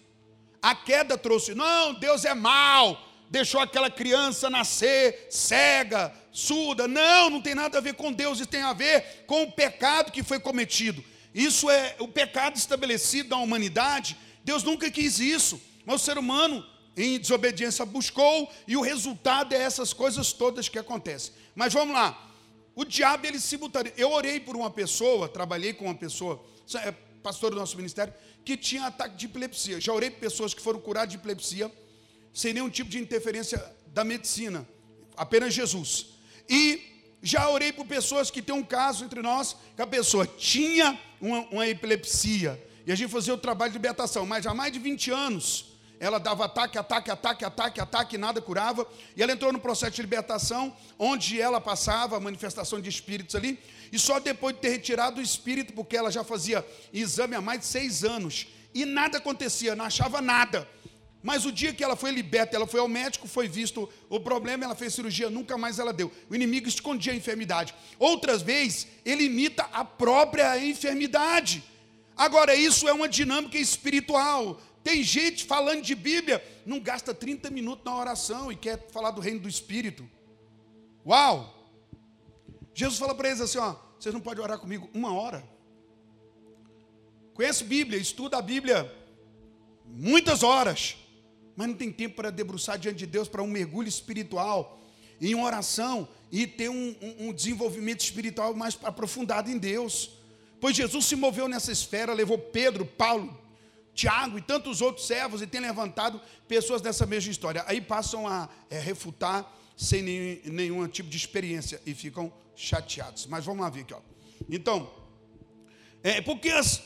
A 0.60 0.74
queda 0.74 1.16
trouxe, 1.16 1.54
não, 1.54 1.94
Deus 1.94 2.24
é 2.24 2.34
mal, 2.34 3.00
deixou 3.30 3.60
aquela 3.60 3.90
criança 3.90 4.50
nascer 4.50 5.26
cega, 5.30 6.12
surda. 6.30 6.86
Não, 6.86 7.30
não 7.30 7.40
tem 7.40 7.54
nada 7.54 7.78
a 7.78 7.80
ver 7.80 7.94
com 7.94 8.12
Deus, 8.12 8.38
isso 8.38 8.46
tem 8.48 8.62
a 8.62 8.72
ver 8.72 9.24
com 9.26 9.44
o 9.44 9.52
pecado 9.52 10.12
que 10.12 10.22
foi 10.22 10.38
cometido. 10.38 11.02
Isso 11.34 11.70
é 11.70 11.96
o 11.98 12.08
pecado 12.08 12.56
estabelecido 12.56 13.30
na 13.30 13.38
humanidade. 13.38 14.16
Deus 14.44 14.62
nunca 14.62 14.90
quis 14.90 15.18
isso, 15.18 15.60
mas 15.84 16.02
o 16.02 16.04
ser 16.04 16.18
humano 16.18 16.66
em 16.96 17.18
desobediência 17.18 17.86
buscou, 17.86 18.50
e 18.68 18.76
o 18.76 18.82
resultado 18.82 19.54
é 19.54 19.58
essas 19.58 19.92
coisas 19.92 20.32
todas 20.32 20.68
que 20.68 20.78
acontecem. 20.78 21.32
Mas 21.54 21.72
vamos 21.72 21.94
lá. 21.94 22.30
O 22.74 22.84
diabo, 22.84 23.26
ele 23.26 23.40
simultaneamente. 23.40 24.00
Eu 24.00 24.10
orei 24.12 24.40
por 24.40 24.56
uma 24.56 24.70
pessoa, 24.70 25.28
trabalhei 25.28 25.72
com 25.72 25.86
uma 25.86 25.94
pessoa, 25.94 26.42
é 26.74 26.92
pastor 27.22 27.50
do 27.50 27.56
nosso 27.56 27.76
ministério, 27.76 28.12
que 28.44 28.56
tinha 28.56 28.86
ataque 28.86 29.16
de 29.16 29.26
epilepsia. 29.26 29.80
Já 29.80 29.92
orei 29.92 30.10
por 30.10 30.20
pessoas 30.20 30.52
que 30.52 30.60
foram 30.60 30.80
curadas 30.80 31.10
de 31.10 31.16
epilepsia, 31.16 31.70
sem 32.32 32.52
nenhum 32.52 32.68
tipo 32.68 32.90
de 32.90 32.98
interferência 32.98 33.64
da 33.86 34.04
medicina, 34.04 34.66
apenas 35.16 35.54
Jesus. 35.54 36.06
E 36.48 36.91
já 37.22 37.48
orei 37.48 37.72
por 37.72 37.86
pessoas 37.86 38.30
que 38.30 38.42
tem 38.42 38.54
um 38.54 38.64
caso 38.64 39.04
entre 39.04 39.22
nós, 39.22 39.56
que 39.76 39.82
a 39.82 39.86
pessoa 39.86 40.26
tinha 40.26 40.98
uma, 41.20 41.40
uma 41.50 41.66
epilepsia, 41.68 42.60
e 42.84 42.90
a 42.90 42.94
gente 42.94 43.10
fazia 43.10 43.32
o 43.32 43.38
trabalho 43.38 43.70
de 43.70 43.78
libertação, 43.78 44.26
mas 44.26 44.46
há 44.46 44.52
mais 44.52 44.72
de 44.72 44.78
20 44.78 45.10
anos 45.10 45.72
ela 46.02 46.18
dava 46.18 46.46
ataque, 46.46 46.76
ataque, 46.76 47.12
ataque, 47.12 47.44
ataque, 47.44 47.80
ataque, 47.80 48.18
nada 48.18 48.40
curava. 48.40 48.84
E 49.16 49.22
ela 49.22 49.30
entrou 49.30 49.52
no 49.52 49.60
processo 49.60 49.92
de 49.92 50.02
libertação, 50.02 50.76
onde 50.98 51.40
ela 51.40 51.60
passava 51.60 52.16
a 52.16 52.20
manifestação 52.20 52.80
de 52.80 52.90
espíritos 52.90 53.36
ali. 53.36 53.56
E 53.92 54.00
só 54.00 54.18
depois 54.18 54.52
de 54.56 54.62
ter 54.62 54.70
retirado 54.70 55.20
o 55.20 55.22
espírito, 55.22 55.72
porque 55.72 55.96
ela 55.96 56.10
já 56.10 56.24
fazia 56.24 56.66
exame 56.92 57.36
há 57.36 57.40
mais 57.40 57.60
de 57.60 57.66
seis 57.66 58.02
anos, 58.02 58.48
e 58.74 58.84
nada 58.84 59.18
acontecia, 59.18 59.76
não 59.76 59.84
achava 59.84 60.20
nada. 60.20 60.68
Mas 61.22 61.44
o 61.44 61.52
dia 61.52 61.72
que 61.72 61.84
ela 61.84 61.94
foi 61.94 62.10
liberta, 62.10 62.56
ela 62.56 62.66
foi 62.66 62.80
ao 62.80 62.88
médico, 62.88 63.28
foi 63.28 63.46
visto 63.46 63.88
o 64.08 64.18
problema, 64.18 64.64
ela 64.64 64.74
fez 64.74 64.94
cirurgia, 64.94 65.30
nunca 65.30 65.56
mais 65.56 65.78
ela 65.78 65.92
deu. 65.92 66.10
O 66.28 66.34
inimigo 66.34 66.66
escondia 66.66 67.12
a 67.12 67.16
enfermidade. 67.16 67.74
Outras 67.98 68.42
vezes, 68.42 68.88
ele 69.04 69.24
imita 69.24 69.62
a 69.72 69.84
própria 69.84 70.58
enfermidade. 70.64 71.62
Agora, 72.16 72.54
isso 72.54 72.88
é 72.88 72.92
uma 72.92 73.08
dinâmica 73.08 73.56
espiritual. 73.56 74.60
Tem 74.82 75.02
gente 75.02 75.44
falando 75.44 75.82
de 75.82 75.94
Bíblia, 75.94 76.44
não 76.66 76.80
gasta 76.80 77.14
30 77.14 77.50
minutos 77.50 77.84
na 77.84 77.96
oração 77.96 78.50
e 78.50 78.56
quer 78.56 78.88
falar 78.90 79.12
do 79.12 79.20
reino 79.20 79.40
do 79.40 79.48
Espírito. 79.48 80.08
Uau! 81.06 81.70
Jesus 82.74 82.98
fala 82.98 83.14
para 83.14 83.28
eles 83.28 83.40
assim: 83.40 83.58
ó, 83.58 83.76
vocês 83.98 84.12
não 84.12 84.20
podem 84.20 84.42
orar 84.42 84.58
comigo 84.58 84.90
uma 84.92 85.12
hora. 85.14 85.44
Conhece 87.34 87.64
Bíblia, 87.64 87.98
estuda 87.98 88.38
a 88.38 88.42
Bíblia 88.42 88.92
muitas 89.86 90.42
horas, 90.42 90.96
mas 91.56 91.68
não 91.68 91.74
tem 91.74 91.92
tempo 91.92 92.16
para 92.16 92.30
debruçar 92.30 92.78
diante 92.78 92.98
de 92.98 93.06
Deus 93.06 93.28
para 93.28 93.42
um 93.42 93.46
mergulho 93.46 93.88
espiritual, 93.88 94.80
em 95.20 95.34
oração 95.34 96.08
e 96.30 96.46
ter 96.46 96.68
um, 96.68 96.96
um, 97.00 97.28
um 97.28 97.32
desenvolvimento 97.32 98.00
espiritual 98.00 98.54
mais 98.54 98.78
aprofundado 98.82 99.50
em 99.50 99.58
Deus. 99.58 100.10
Pois 100.60 100.76
Jesus 100.76 101.06
se 101.06 101.16
moveu 101.16 101.48
nessa 101.48 101.70
esfera, 101.70 102.14
levou 102.14 102.38
Pedro, 102.38 102.84
Paulo, 102.86 103.38
Tiago 103.94 104.38
e 104.38 104.42
tantos 104.42 104.80
outros 104.80 105.06
servos 105.06 105.42
e 105.42 105.46
tem 105.46 105.60
levantado 105.60 106.20
pessoas 106.48 106.80
dessa 106.80 107.04
mesma 107.04 107.30
história. 107.30 107.64
Aí 107.66 107.80
passam 107.80 108.26
a 108.26 108.48
é, 108.70 108.78
refutar 108.78 109.50
sem 109.76 110.02
nenhum, 110.02 110.40
nenhum 110.52 110.88
tipo 110.88 111.08
de 111.08 111.16
experiência 111.16 111.80
e 111.84 111.94
ficam 111.94 112.32
chateados. 112.56 113.26
Mas 113.26 113.44
vamos 113.44 113.62
lá 113.62 113.70
ver 113.70 113.80
aqui. 113.82 113.94
Ó. 113.94 114.00
Então, 114.48 114.90
é, 116.02 116.20
porque 116.20 116.48
as, 116.48 116.82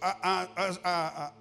a, 0.00 0.08
a, 0.22 0.48
a, 0.84 1.32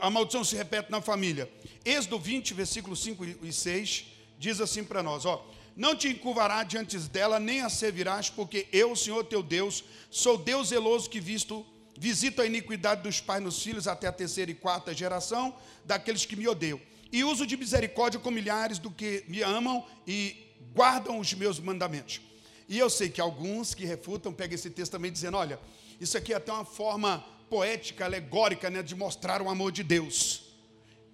a, 0.00 0.10
maldição 0.10 0.44
se 0.44 0.56
repete 0.56 0.90
na 0.90 1.00
família? 1.00 1.50
Êxodo 1.84 2.18
20, 2.18 2.54
versículos 2.54 3.02
5 3.02 3.24
e 3.42 3.52
6, 3.52 4.04
diz 4.38 4.60
assim 4.60 4.84
para 4.84 5.02
nós: 5.02 5.24
ó, 5.24 5.46
Não 5.76 5.96
te 5.96 6.08
encurvará 6.08 6.62
diante 6.62 6.98
dela, 6.98 7.40
nem 7.40 7.62
a 7.62 7.68
servirás, 7.68 8.28
porque 8.30 8.66
eu, 8.72 8.94
Senhor 8.94 9.24
teu 9.24 9.42
Deus, 9.42 9.84
sou 10.10 10.36
Deus 10.36 10.68
zeloso 10.68 11.08
que 11.08 11.20
visto 11.20 11.64
visito 12.00 12.40
a 12.40 12.46
iniquidade 12.46 13.02
dos 13.02 13.20
pais 13.20 13.42
nos 13.42 13.62
filhos 13.62 13.86
até 13.86 14.06
a 14.06 14.12
terceira 14.12 14.50
e 14.50 14.54
quarta 14.54 14.94
geração 14.94 15.54
daqueles 15.84 16.24
que 16.24 16.34
me 16.34 16.48
odeiam. 16.48 16.80
E 17.12 17.22
uso 17.22 17.46
de 17.46 17.58
misericórdia 17.58 18.18
com 18.18 18.30
milhares 18.30 18.78
do 18.78 18.90
que 18.90 19.22
me 19.28 19.42
amam 19.42 19.84
e 20.06 20.34
guardam 20.74 21.18
os 21.18 21.34
meus 21.34 21.60
mandamentos. 21.60 22.20
E 22.68 22.78
eu 22.78 22.88
sei 22.88 23.10
que 23.10 23.20
alguns 23.20 23.74
que 23.74 23.84
refutam 23.84 24.32
pegam 24.32 24.54
esse 24.54 24.70
texto 24.70 24.92
também 24.92 25.12
dizendo: 25.12 25.36
olha, 25.36 25.60
isso 26.00 26.16
aqui 26.16 26.32
é 26.32 26.36
até 26.36 26.50
uma 26.52 26.64
forma 26.64 27.22
poética, 27.50 28.04
alegórica, 28.04 28.70
né, 28.70 28.82
de 28.82 28.94
mostrar 28.94 29.42
o 29.42 29.50
amor 29.50 29.72
de 29.72 29.82
Deus. 29.82 30.42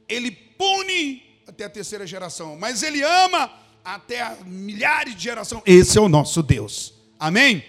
Ele 0.07 0.31
pune 0.31 1.22
até 1.49 1.64
a 1.64 1.70
terceira 1.70 2.07
geração, 2.07 2.57
mas 2.57 2.83
ele 2.83 3.03
ama 3.03 3.51
até 3.83 4.37
milhares 4.44 5.16
de 5.16 5.22
gerações. 5.22 5.62
Esse 5.64 5.96
é 5.96 6.01
o 6.01 6.09
nosso 6.09 6.42
Deus. 6.42 6.92
Amém? 7.18 7.64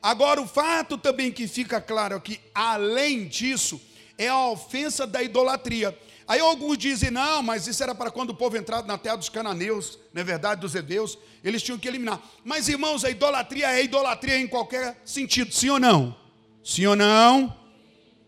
Agora, 0.00 0.40
o 0.40 0.46
fato 0.46 0.96
também 0.96 1.32
que 1.32 1.48
fica 1.48 1.80
claro 1.80 2.14
aqui, 2.14 2.38
além 2.54 3.26
disso, 3.26 3.80
é 4.16 4.28
a 4.28 4.48
ofensa 4.48 5.06
da 5.06 5.22
idolatria. 5.22 5.98
Aí 6.28 6.40
alguns 6.40 6.78
dizem, 6.78 7.10
não, 7.10 7.42
mas 7.42 7.66
isso 7.66 7.82
era 7.82 7.94
para 7.94 8.10
quando 8.10 8.30
o 8.30 8.34
povo 8.34 8.56
entrava 8.56 8.86
na 8.86 8.96
terra 8.96 9.16
dos 9.16 9.28
cananeus, 9.28 9.98
não 10.12 10.22
é 10.22 10.24
verdade, 10.24 10.60
dos 10.60 10.74
hebreus, 10.74 11.18
eles 11.42 11.62
tinham 11.62 11.78
que 11.78 11.88
eliminar. 11.88 12.22
Mas, 12.44 12.68
irmãos, 12.68 13.04
a 13.04 13.10
idolatria 13.10 13.72
é 13.72 13.82
idolatria 13.82 14.38
em 14.38 14.46
qualquer 14.46 15.00
sentido, 15.04 15.52
sim 15.52 15.70
ou 15.70 15.80
não? 15.80 16.16
Sim 16.62 16.86
ou 16.86 16.96
não? 16.96 17.63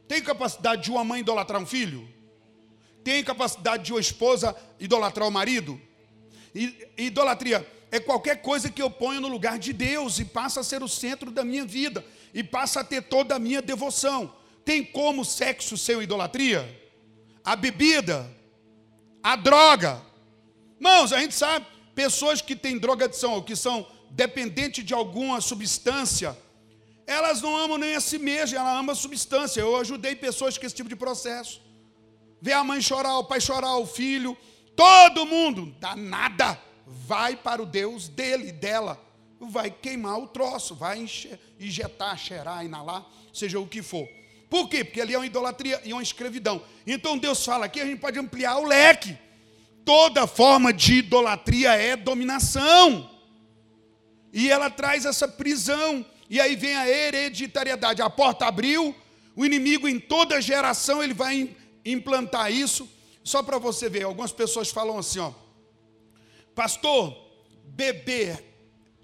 Tem 0.09 0.23
capacidade 0.23 0.85
de 0.85 0.91
uma 0.91 1.05
mãe 1.05 1.21
idolatrar 1.21 1.61
um 1.61 1.67
filho? 1.67 2.09
Tem 3.03 3.23
capacidade 3.23 3.85
de 3.85 3.93
uma 3.93 4.01
esposa 4.01 4.57
idolatrar 4.81 5.29
o 5.29 5.31
marido? 5.31 5.81
Idolatria 6.97 7.67
é 7.91 8.01
qualquer 8.01 8.43
coisa 8.43 8.71
que 8.71 8.83
eu 8.83 8.91
ponho 8.91 9.21
no 9.21 9.29
lugar 9.29 9.59
de 9.59 9.73
Deus 9.73 10.19
e 10.19 10.25
passa 10.25 10.61
a 10.61 10.65
ser 10.65 10.83
o 10.83 10.89
centro 10.89 11.31
da 11.31 11.45
minha 11.45 11.65
vida 11.65 12.05
e 12.35 12.43
passa 12.43 12.81
a 12.81 12.85
ter 12.85 13.03
toda 13.03 13.37
a 13.37 13.39
minha 13.39 13.63
devoção. 13.63 14.35
Tem 14.65 14.85
como 14.85 15.25
sexo 15.25 15.77
ser 15.77 16.01
idolatria? 16.03 16.69
A 17.45 17.55
bebida, 17.55 18.29
a 19.23 19.37
droga. 19.37 20.03
Mãos, 20.81 21.13
a 21.13 21.21
gente 21.21 21.35
sabe, 21.35 21.65
pessoas 21.95 22.41
que 22.41 22.57
têm 22.57 22.79
drogadição 22.79 23.35
ou 23.35 23.43
que 23.43 23.55
são 23.55 23.87
dependentes 24.11 24.85
de 24.85 24.93
alguma 24.93 25.41
substância, 25.41 26.37
elas 27.07 27.41
não 27.41 27.57
amam 27.57 27.79
nem 27.79 27.95
a 27.95 28.01
si 28.01 28.19
mesmas, 28.19 28.55
elas 28.55 28.79
amam 28.79 28.93
a 28.93 28.97
substância. 28.97 29.61
Eu 29.61 29.77
ajudei 29.77 30.17
pessoas 30.17 30.59
com 30.59 30.67
esse 30.67 30.75
tipo 30.75 30.89
de 30.89 30.97
processo. 30.97 31.61
Ver 32.41 32.53
a 32.53 32.65
mãe 32.65 32.81
chorar, 32.81 33.19
o 33.19 33.25
pai 33.25 33.41
chorar, 33.41 33.77
o 33.77 33.87
filho, 33.87 34.37
todo 34.75 35.25
mundo, 35.25 35.75
dá 35.81 35.95
nada 35.97 36.59
vai 36.87 37.35
para 37.35 37.61
o 37.61 37.67
Deus 37.67 38.09
dele, 38.09 38.53
dela, 38.53 39.01
vai 39.41 39.71
queimar 39.71 40.19
o 40.19 40.29
troço, 40.29 40.75
vai 40.75 41.05
injetar, 41.59 42.17
cheirar, 42.17 42.65
inalar, 42.65 43.05
seja 43.35 43.59
o 43.59 43.67
que 43.67 43.83
for. 43.83 44.09
Por 44.49 44.69
quê? 44.69 44.85
Porque 44.85 45.01
ali 45.01 45.13
é 45.13 45.19
uma 45.19 45.27
idolatria 45.27 45.81
e 45.85 45.93
uma 45.93 46.03
escravidão. 46.03 46.63
Então 46.87 47.19
Deus 47.19 47.45
fala 47.45 47.67
aqui, 47.67 47.81
a 47.81 47.85
gente 47.85 47.99
pode 47.99 48.19
ampliar 48.19 48.59
o 48.59 48.65
leque. 48.65 49.19
Toda 49.85 50.27
forma 50.27 50.73
de 50.73 50.95
idolatria 50.95 51.75
é 51.75 51.97
dominação. 51.97 53.11
E 54.33 54.51
ela 54.51 54.71
traz 54.71 55.05
essa 55.05 55.27
prisão. 55.27 56.05
E 56.29 56.41
aí 56.41 56.57
vem 56.57 56.77
a 56.77 56.89
hereditariedade. 56.89 58.03
A 58.03 58.11
porta 58.11 58.47
abriu, 58.47 58.95
o 59.35 59.45
inimigo 59.45 59.89
em 59.89 59.99
toda 59.99 60.41
geração 60.41 61.03
ele 61.03 61.15
vai 61.15 61.55
implantar 61.85 62.53
isso. 62.53 62.89
Só 63.23 63.43
para 63.43 63.59
você 63.59 63.89
ver, 63.89 64.05
algumas 64.05 64.33
pessoas 64.33 64.71
falam 64.71 64.99
assim, 64.99 65.19
ó. 65.19 65.33
Pastor, 66.55 67.17
beber. 67.65 68.43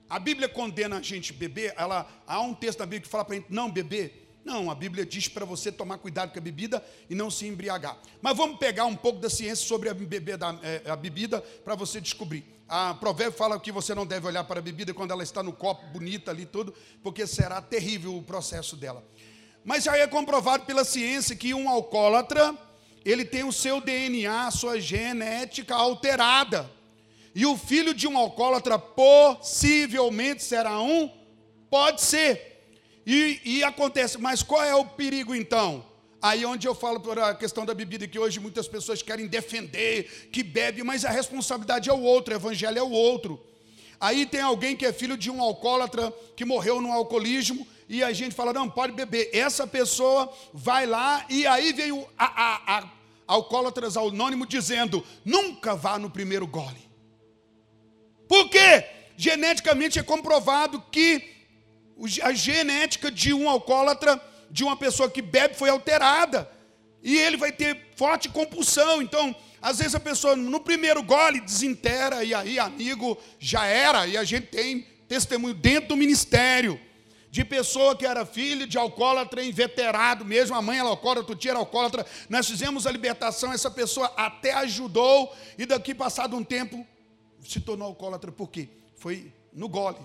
A 0.08 0.18
Bíblia 0.18 0.48
condena 0.48 0.98
a 0.98 1.02
gente 1.02 1.32
beber. 1.32 1.74
Ela, 1.76 2.06
há 2.26 2.40
um 2.40 2.54
texto 2.54 2.80
da 2.80 2.86
Bíblia 2.86 3.02
que 3.02 3.08
fala 3.08 3.24
para 3.24 3.36
a 3.36 3.38
gente 3.38 3.52
não 3.52 3.70
beber. 3.70 4.21
Não, 4.44 4.70
a 4.70 4.74
Bíblia 4.74 5.06
diz 5.06 5.28
para 5.28 5.44
você 5.44 5.70
tomar 5.70 5.98
cuidado 5.98 6.32
com 6.32 6.38
a 6.38 6.42
bebida 6.42 6.84
e 7.08 7.14
não 7.14 7.30
se 7.30 7.46
embriagar. 7.46 7.96
Mas 8.20 8.36
vamos 8.36 8.58
pegar 8.58 8.86
um 8.86 8.96
pouco 8.96 9.20
da 9.20 9.30
ciência 9.30 9.66
sobre 9.66 9.88
a 9.88 9.94
bebida, 9.94 10.36
é, 10.62 10.90
a 10.90 10.96
bebida 10.96 11.40
para 11.64 11.76
você 11.76 12.00
descobrir. 12.00 12.44
A 12.68 12.94
provérbio 12.94 13.36
fala 13.36 13.60
que 13.60 13.70
você 13.70 13.94
não 13.94 14.04
deve 14.04 14.26
olhar 14.26 14.42
para 14.44 14.58
a 14.58 14.62
bebida 14.62 14.92
quando 14.92 15.12
ela 15.12 15.22
está 15.22 15.42
no 15.42 15.52
copo, 15.52 15.86
bonita 15.88 16.30
ali 16.30 16.44
tudo, 16.44 16.74
porque 17.02 17.26
será 17.26 17.60
terrível 17.60 18.16
o 18.16 18.22
processo 18.22 18.76
dela. 18.76 19.04
Mas 19.64 19.84
já 19.84 19.96
é 19.96 20.06
comprovado 20.06 20.64
pela 20.64 20.84
ciência 20.84 21.36
que 21.36 21.54
um 21.54 21.68
alcoólatra, 21.68 22.56
ele 23.04 23.24
tem 23.24 23.44
o 23.44 23.52
seu 23.52 23.80
DNA, 23.80 24.46
a 24.46 24.50
sua 24.50 24.80
genética 24.80 25.74
alterada. 25.74 26.68
E 27.34 27.46
o 27.46 27.56
filho 27.56 27.94
de 27.94 28.08
um 28.08 28.18
alcoólatra 28.18 28.78
possivelmente 28.78 30.42
será 30.42 30.80
um? 30.80 31.10
Pode 31.70 32.02
ser. 32.02 32.51
E, 33.06 33.40
e 33.44 33.64
acontece, 33.64 34.18
mas 34.18 34.42
qual 34.42 34.62
é 34.62 34.74
o 34.74 34.84
perigo 34.84 35.34
então? 35.34 35.84
Aí 36.20 36.44
onde 36.44 36.68
eu 36.68 36.74
falo 36.74 37.00
por 37.00 37.18
a 37.18 37.34
questão 37.34 37.66
da 37.66 37.74
bebida, 37.74 38.06
que 38.06 38.18
hoje 38.18 38.38
muitas 38.38 38.68
pessoas 38.68 39.02
querem 39.02 39.26
defender, 39.26 40.28
que 40.30 40.42
bebe, 40.44 40.84
mas 40.84 41.04
a 41.04 41.10
responsabilidade 41.10 41.90
é 41.90 41.92
o 41.92 42.00
outro, 42.00 42.32
o 42.32 42.36
evangelho 42.36 42.78
é 42.78 42.82
o 42.82 42.90
outro. 42.90 43.44
Aí 43.98 44.24
tem 44.24 44.40
alguém 44.40 44.76
que 44.76 44.86
é 44.86 44.92
filho 44.92 45.16
de 45.16 45.30
um 45.30 45.42
alcoólatra 45.42 46.12
que 46.36 46.44
morreu 46.44 46.80
no 46.80 46.92
alcoolismo, 46.92 47.66
e 47.88 48.02
a 48.04 48.12
gente 48.12 48.34
fala, 48.34 48.52
não, 48.52 48.70
pode 48.70 48.92
beber. 48.92 49.30
Essa 49.32 49.66
pessoa 49.66 50.32
vai 50.52 50.86
lá, 50.86 51.26
e 51.28 51.44
aí 51.46 51.72
vem 51.72 51.90
o 51.90 52.06
a, 52.16 52.24
a, 52.24 52.78
a, 52.78 52.90
alcoólatras 53.26 53.96
anônimo 53.96 54.46
dizendo, 54.46 55.04
nunca 55.24 55.74
vá 55.74 55.98
no 55.98 56.08
primeiro 56.08 56.46
gole. 56.46 56.88
Por 58.28 58.48
quê? 58.48 58.86
Geneticamente 59.16 59.98
é 59.98 60.02
comprovado 60.02 60.80
que 60.90 61.41
a 62.22 62.32
genética 62.32 63.10
de 63.10 63.32
um 63.32 63.48
alcoólatra, 63.48 64.20
de 64.50 64.64
uma 64.64 64.76
pessoa 64.76 65.10
que 65.10 65.22
bebe, 65.22 65.54
foi 65.54 65.70
alterada. 65.70 66.50
E 67.02 67.18
ele 67.18 67.36
vai 67.36 67.52
ter 67.52 67.90
forte 67.96 68.28
compulsão. 68.28 69.00
Então, 69.02 69.34
às 69.60 69.78
vezes 69.78 69.94
a 69.94 70.00
pessoa 70.00 70.36
no 70.36 70.60
primeiro 70.60 71.02
gole 71.02 71.40
desintera, 71.40 72.24
e 72.24 72.34
aí, 72.34 72.58
amigo, 72.58 73.18
já 73.38 73.64
era. 73.66 74.06
E 74.06 74.16
a 74.16 74.24
gente 74.24 74.48
tem 74.48 74.86
testemunho 75.08 75.54
dentro 75.54 75.90
do 75.90 75.96
ministério 75.96 76.80
de 77.32 77.46
pessoa 77.46 77.96
que 77.96 78.04
era 78.04 78.26
filho 78.26 78.66
de 78.66 78.76
alcoólatra 78.76 79.42
inveterado 79.42 80.22
mesmo, 80.22 80.54
a 80.54 80.60
mãe 80.60 80.78
era 80.78 80.88
alcoólatra, 80.88 81.32
o 81.32 81.34
tio 81.34 81.48
era 81.48 81.58
alcoólatra, 81.58 82.04
nós 82.28 82.46
fizemos 82.46 82.86
a 82.86 82.90
libertação, 82.90 83.50
essa 83.50 83.70
pessoa 83.70 84.12
até 84.18 84.52
ajudou, 84.52 85.34
e 85.56 85.64
daqui 85.64 85.94
passado 85.94 86.36
um 86.36 86.44
tempo 86.44 86.86
se 87.42 87.58
tornou 87.58 87.88
alcoólatra, 87.88 88.30
por 88.30 88.50
quê? 88.50 88.68
Foi 88.96 89.32
no 89.50 89.66
gole, 89.66 89.96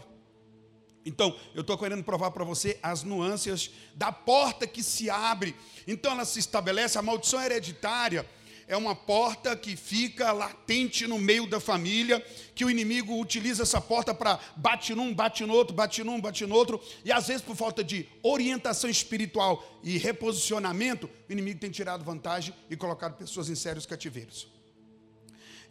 então, 1.08 1.34
eu 1.56 1.62
estou 1.62 1.78
querendo 1.78 2.04
provar 2.04 2.32
para 2.32 2.44
você 2.44 2.78
as 2.84 3.02
nuances 3.02 3.72
da 3.96 4.12
porta 4.12 4.68
que 4.68 4.84
se 4.84 5.10
abre. 5.10 5.56
Então, 5.88 6.12
ela 6.12 6.26
se 6.26 6.40
estabelece, 6.40 6.98
a 6.98 7.02
maldição 7.02 7.42
hereditária 7.42 8.28
é 8.68 8.76
uma 8.76 8.94
porta 8.94 9.56
que 9.56 9.78
fica 9.78 10.34
latente 10.34 11.08
no 11.08 11.18
meio 11.18 11.48
da 11.48 11.60
família, 11.60 12.20
que 12.54 12.66
o 12.66 12.70
inimigo 12.70 13.18
utiliza 13.18 13.64
essa 13.64 13.80
porta 13.80 14.14
para 14.14 14.38
bate 14.58 14.94
num, 14.94 15.14
bate 15.14 15.46
no 15.46 15.54
outro, 15.54 15.74
bate 15.74 16.04
num, 16.04 16.20
bate 16.20 16.46
no 16.46 16.54
outro, 16.54 16.82
e 17.06 17.12
às 17.12 17.28
vezes 17.28 17.42
por 17.42 17.56
falta 17.56 17.82
de 17.82 18.06
orientação 18.22 18.90
espiritual 18.90 19.66
e 19.82 19.98
reposicionamento, 19.98 21.10
o 21.30 21.32
inimigo 21.32 21.62
tem 21.62 21.72
tirado 21.72 22.04
vantagem 22.04 22.54
e 22.70 22.76
colocado 22.76 23.16
pessoas 23.16 23.50
em 23.50 23.56
sérios 23.56 23.86
cativeiros. 23.86 24.50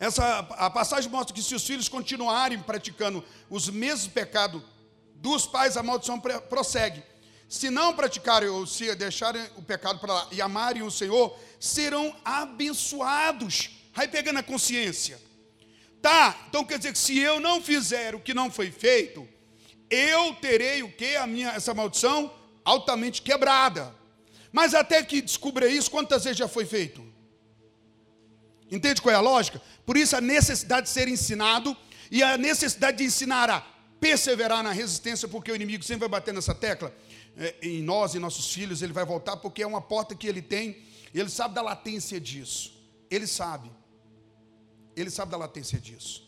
Essa 0.01 0.39
a 0.39 0.71
passagem 0.71 1.11
mostra 1.11 1.35
que 1.35 1.43
se 1.43 1.55
os 1.55 1.67
filhos 1.67 1.89
continuarem 1.89 2.59
praticando 2.59 3.23
os 3.51 3.69
mesmos 3.69 4.09
pecados 4.09 4.63
dos 5.21 5.47
pais 5.47 5.77
a 5.77 5.83
maldição 5.83 6.21
prossegue. 6.21 7.03
Se 7.49 7.71
não 7.71 7.95
praticarem 7.95 8.49
ou 8.49 8.67
se 8.67 8.93
deixarem 8.95 9.43
o 9.57 9.63
pecado 9.63 9.99
para 10.01 10.13
lá 10.13 10.29
e 10.33 10.41
amarem 10.41 10.83
o 10.83 10.91
Senhor, 10.91 11.39
serão 11.61 12.15
abençoados. 12.25 13.71
Aí 13.95 14.09
pegando 14.09 14.39
a 14.39 14.43
consciência. 14.43 15.21
Tá, 16.03 16.37
então 16.49 16.65
quer 16.65 16.79
dizer 16.79 16.93
que 16.93 16.99
se 16.99 17.19
eu 17.19 17.41
não 17.41 17.63
fizer 17.63 18.15
o 18.15 18.21
que 18.21 18.35
não 18.35 18.51
foi 18.51 18.71
feito, 18.71 19.27
eu 19.89 20.35
terei 20.35 20.83
o 20.83 20.91
que? 20.91 21.17
A 21.17 21.27
minha, 21.27 21.51
essa 21.51 21.73
maldição 21.73 22.33
altamente 22.65 23.23
quebrada. 23.23 23.95
Mas 24.53 24.75
até 24.75 25.03
que 25.03 25.21
descubra 25.21 25.69
isso, 25.69 25.91
quantas 25.91 26.25
vezes 26.25 26.39
já 26.39 26.49
foi 26.49 26.65
feito? 26.65 27.05
Entende 28.71 29.01
qual 29.01 29.13
é 29.13 29.17
a 29.17 29.21
lógica? 29.21 29.63
Por 29.85 29.97
isso 29.97 30.17
a 30.17 30.21
necessidade 30.21 30.87
de 30.87 30.93
ser 30.93 31.09
ensinado 31.09 31.77
e 32.11 32.23
a 32.23 32.37
necessidade 32.37 32.99
de 32.99 33.05
ensinar 33.05 33.49
a 33.49 33.61
perseverar 34.01 34.63
na 34.63 34.73
resistência, 34.73 35.29
porque 35.29 35.51
o 35.51 35.57
inimigo 35.57 35.83
sempre 35.83 36.01
vai 36.01 36.09
bater 36.09 36.35
nessa 36.35 36.55
tecla. 36.55 36.95
É, 37.37 37.55
em 37.63 37.83
nós 37.83 38.15
e 38.15 38.19
nossos 38.19 38.53
filhos, 38.53 38.83
ele 38.83 38.93
vai 38.93 39.05
voltar, 39.05 39.37
porque 39.37 39.63
é 39.63 39.67
uma 39.67 39.81
porta 39.81 40.15
que 40.15 40.27
ele 40.27 40.43
tem, 40.43 40.83
ele 41.15 41.29
sabe 41.29 41.55
da 41.55 41.63
latência 41.63 42.21
disso. 42.21 42.75
Ele 43.11 43.27
sabe. 43.27 43.71
Ele 44.95 45.11
sabe 45.11 45.31
da 45.31 45.37
latência 45.37 45.79
disso. 45.79 46.27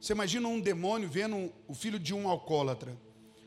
Você 0.00 0.12
imagina 0.12 0.46
um 0.48 0.60
demônio 0.60 1.08
vendo 1.08 1.52
o 1.66 1.74
filho 1.74 1.98
de 1.98 2.14
um 2.14 2.28
alcoólatra. 2.28 2.96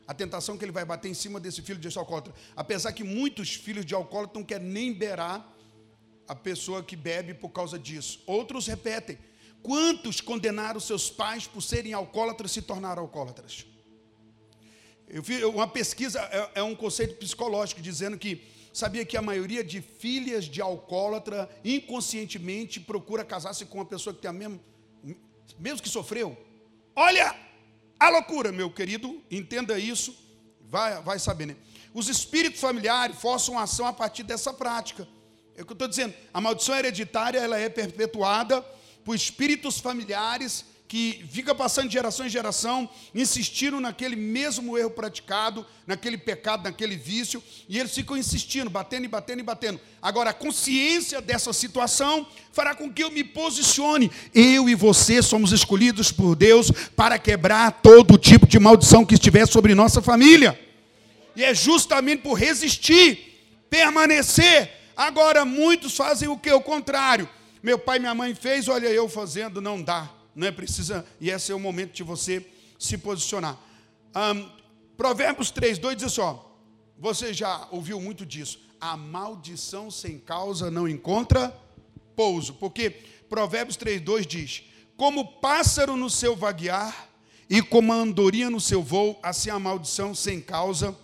A 0.06 0.14
tentação 0.14 0.58
que 0.58 0.64
ele 0.64 0.72
vai 0.72 0.84
bater 0.84 1.08
em 1.08 1.14
cima 1.14 1.38
desse 1.38 1.62
filho 1.62 1.78
de 1.78 1.98
alcoólatra. 1.98 2.34
Apesar 2.56 2.92
que 2.92 3.04
muitos 3.04 3.54
filhos 3.54 3.84
de 3.84 3.94
alcoólatra 3.94 4.38
não 4.38 4.46
querem 4.46 4.66
nem 4.66 4.92
beirar 4.92 5.46
a 6.26 6.34
pessoa 6.34 6.82
que 6.82 6.96
bebe 6.96 7.34
por 7.34 7.50
causa 7.50 7.78
disso. 7.78 8.22
Outros 8.26 8.66
repetem. 8.66 9.18
Quantos 9.62 10.20
condenaram 10.20 10.80
seus 10.80 11.10
pais 11.10 11.46
por 11.46 11.60
serem 11.60 11.92
alcoólatras 11.92 12.50
se 12.50 12.62
tornaram 12.62 13.02
alcoólatras? 13.02 13.66
Eu 15.08 15.22
fiz 15.22 15.42
uma 15.42 15.66
pesquisa, 15.66 16.20
é, 16.20 16.60
é 16.60 16.62
um 16.62 16.74
conceito 16.74 17.16
psicológico, 17.16 17.80
dizendo 17.80 18.16
que 18.16 18.42
sabia 18.72 19.04
que 19.04 19.16
a 19.16 19.22
maioria 19.22 19.62
de 19.64 19.80
filhas 19.80 20.44
de 20.44 20.62
alcoólatra 20.62 21.50
inconscientemente 21.64 22.78
procura 22.78 23.24
casar-se 23.24 23.66
com 23.66 23.78
uma 23.78 23.84
pessoa 23.84 24.14
que 24.14 24.20
tem 24.20 24.30
a 24.30 24.32
mesma, 24.32 24.60
mesmo 25.58 25.82
que 25.82 25.88
sofreu. 25.88 26.38
Olha 26.94 27.36
a 27.98 28.08
loucura, 28.08 28.52
meu 28.52 28.70
querido, 28.70 29.20
entenda 29.30 29.78
isso, 29.78 30.16
vai, 30.62 31.02
vai 31.02 31.18
saber, 31.18 31.46
né? 31.46 31.56
Os 31.92 32.08
espíritos 32.08 32.60
familiares 32.60 33.20
forçam 33.20 33.58
ação 33.58 33.86
a 33.86 33.92
partir 33.92 34.22
dessa 34.22 34.54
prática. 34.54 35.06
É 35.56 35.62
o 35.62 35.66
que 35.66 35.72
eu 35.72 35.74
estou 35.74 35.88
dizendo. 35.88 36.14
A 36.32 36.40
maldição 36.40 36.76
hereditária 36.76 37.38
ela 37.38 37.58
é 37.58 37.68
perpetuada 37.68 38.64
por 39.04 39.14
espíritos 39.14 39.78
familiares 39.78 40.64
que 40.90 41.24
fica 41.30 41.54
passando 41.54 41.86
de 41.86 41.92
geração 41.92 42.26
em 42.26 42.28
geração, 42.28 42.90
insistiram 43.14 43.78
naquele 43.78 44.16
mesmo 44.16 44.76
erro 44.76 44.90
praticado, 44.90 45.64
naquele 45.86 46.18
pecado, 46.18 46.64
naquele 46.64 46.96
vício, 46.96 47.40
e 47.68 47.78
eles 47.78 47.94
ficam 47.94 48.16
insistindo, 48.16 48.68
batendo 48.68 49.04
e 49.04 49.08
batendo 49.08 49.38
e 49.38 49.44
batendo. 49.44 49.80
Agora, 50.02 50.30
a 50.30 50.32
consciência 50.32 51.20
dessa 51.20 51.52
situação 51.52 52.26
fará 52.52 52.74
com 52.74 52.92
que 52.92 53.04
eu 53.04 53.10
me 53.12 53.22
posicione. 53.22 54.10
Eu 54.34 54.68
e 54.68 54.74
você 54.74 55.22
somos 55.22 55.52
escolhidos 55.52 56.10
por 56.10 56.34
Deus 56.34 56.72
para 56.96 57.20
quebrar 57.20 57.70
todo 57.70 58.18
tipo 58.18 58.44
de 58.44 58.58
maldição 58.58 59.06
que 59.06 59.14
estiver 59.14 59.46
sobre 59.46 59.76
nossa 59.76 60.02
família. 60.02 60.58
E 61.36 61.44
é 61.44 61.54
justamente 61.54 62.22
por 62.22 62.34
resistir, 62.34 63.46
permanecer. 63.70 64.68
Agora, 64.96 65.44
muitos 65.44 65.96
fazem 65.96 66.28
o 66.28 66.36
que? 66.36 66.50
O 66.50 66.60
contrário 66.60 67.28
meu 67.62 67.78
pai 67.78 67.98
e 67.98 68.00
minha 68.00 68.14
mãe 68.14 68.34
fez, 68.34 68.68
olha 68.68 68.88
eu 68.88 69.08
fazendo, 69.08 69.60
não 69.60 69.82
dá. 69.82 70.10
Não 70.34 70.46
é 70.46 70.50
precisa, 70.50 71.04
e 71.20 71.30
esse 71.30 71.52
é 71.52 71.54
o 71.54 71.60
momento 71.60 71.92
de 71.92 72.02
você 72.02 72.46
se 72.78 72.96
posicionar. 72.96 73.58
Um, 74.14 74.48
Provérbios 74.96 75.50
3, 75.50 75.78
2 75.78 75.96
diz 75.96 76.04
assim: 76.06 76.20
ó, 76.20 76.38
você 76.98 77.32
já 77.32 77.66
ouviu 77.70 78.00
muito 78.00 78.24
disso. 78.24 78.60
A 78.80 78.96
maldição 78.96 79.90
sem 79.90 80.18
causa 80.18 80.70
não 80.70 80.88
encontra 80.88 81.54
pouso. 82.14 82.54
Porque 82.54 82.90
Provérbios 83.28 83.76
3, 83.76 84.00
2 84.00 84.26
diz: 84.26 84.62
Como 84.96 85.40
pássaro 85.40 85.96
no 85.96 86.10
seu 86.10 86.36
vaguear 86.36 87.08
e 87.48 87.60
como 87.62 87.92
a 87.92 87.96
andorinha 87.96 88.50
no 88.50 88.60
seu 88.60 88.82
voo, 88.82 89.18
assim 89.22 89.50
a 89.50 89.58
maldição 89.58 90.14
sem 90.14 90.40
causa 90.40 90.96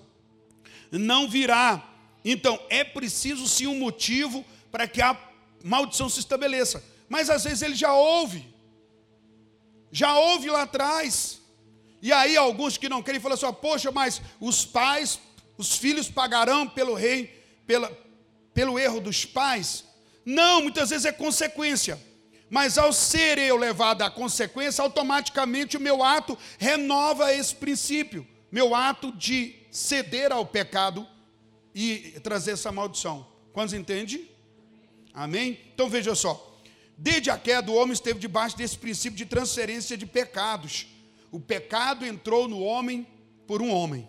não 0.91 1.29
virá. 1.29 1.93
Então, 2.25 2.59
é 2.69 2.85
preciso 2.85 3.47
sim 3.49 3.67
um 3.67 3.79
motivo 3.79 4.45
para 4.71 4.87
que 4.87 5.01
a 5.01 5.15
maldição 5.67 6.09
se 6.09 6.21
estabeleça. 6.21 6.83
Mas 7.09 7.29
às 7.29 7.45
vezes 7.45 7.63
ele 7.63 7.75
já 7.75 7.93
ouve. 7.93 8.49
Já 9.91 10.19
ouve 10.19 10.49
lá 10.51 10.63
atrás. 10.63 11.41
E 12.01 12.13
aí 12.13 12.37
alguns 12.37 12.77
que 12.77 12.89
não 12.89 13.03
querem 13.03 13.21
falam 13.21 13.35
assim: 13.35 13.53
poxa, 13.61 13.91
mas 13.91 14.23
os 14.41 14.65
pais, 14.65 15.19
os 15.59 15.77
filhos 15.77 16.09
pagarão 16.09 16.69
pelo 16.69 16.95
rei, 16.95 17.27
pela, 17.67 17.91
pelo 18.55 18.79
erro 18.79 19.01
dos 19.01 19.25
pais. 19.25 19.85
Não, 20.25 20.63
muitas 20.63 20.91
vezes 20.91 21.05
é 21.05 21.13
consequência. 21.13 22.01
Mas 22.49 22.79
ao 22.79 22.93
ser 22.93 23.39
eu 23.39 23.57
levado 23.57 24.03
à 24.03 24.11
consequência, 24.11 24.83
automaticamente 24.83 25.77
o 25.77 25.81
meu 25.81 26.03
ato 26.03 26.39
renova 26.59 27.33
esse 27.33 27.55
princípio. 27.55 28.27
Meu 28.53 28.73
ato 28.75 29.11
de 29.13 29.57
ceder 29.71 30.31
ao 30.31 30.47
pecado 30.47 31.07
e 31.75 32.21
trazer 32.23 32.53
essa 32.53 32.71
maldição. 32.71 33.27
Quantos 33.53 33.75
entendem? 33.75 34.36
Amém? 35.17 35.59
Então 35.75 35.89
veja 35.89 36.15
só. 36.15 36.61
Desde 36.99 37.31
a 37.31 37.39
queda, 37.39 37.71
o 37.71 37.75
homem 37.75 37.95
esteve 37.95 38.19
debaixo 38.19 38.55
desse 38.55 38.77
princípio 38.77 39.17
de 39.17 39.25
transferência 39.25 39.97
de 39.97 40.05
pecados. 40.05 40.87
O 41.33 41.41
pecado 41.41 42.05
entrou 42.05 42.47
no 42.47 42.61
homem 42.61 43.07
por 43.47 43.63
um 43.63 43.71
homem 43.71 44.07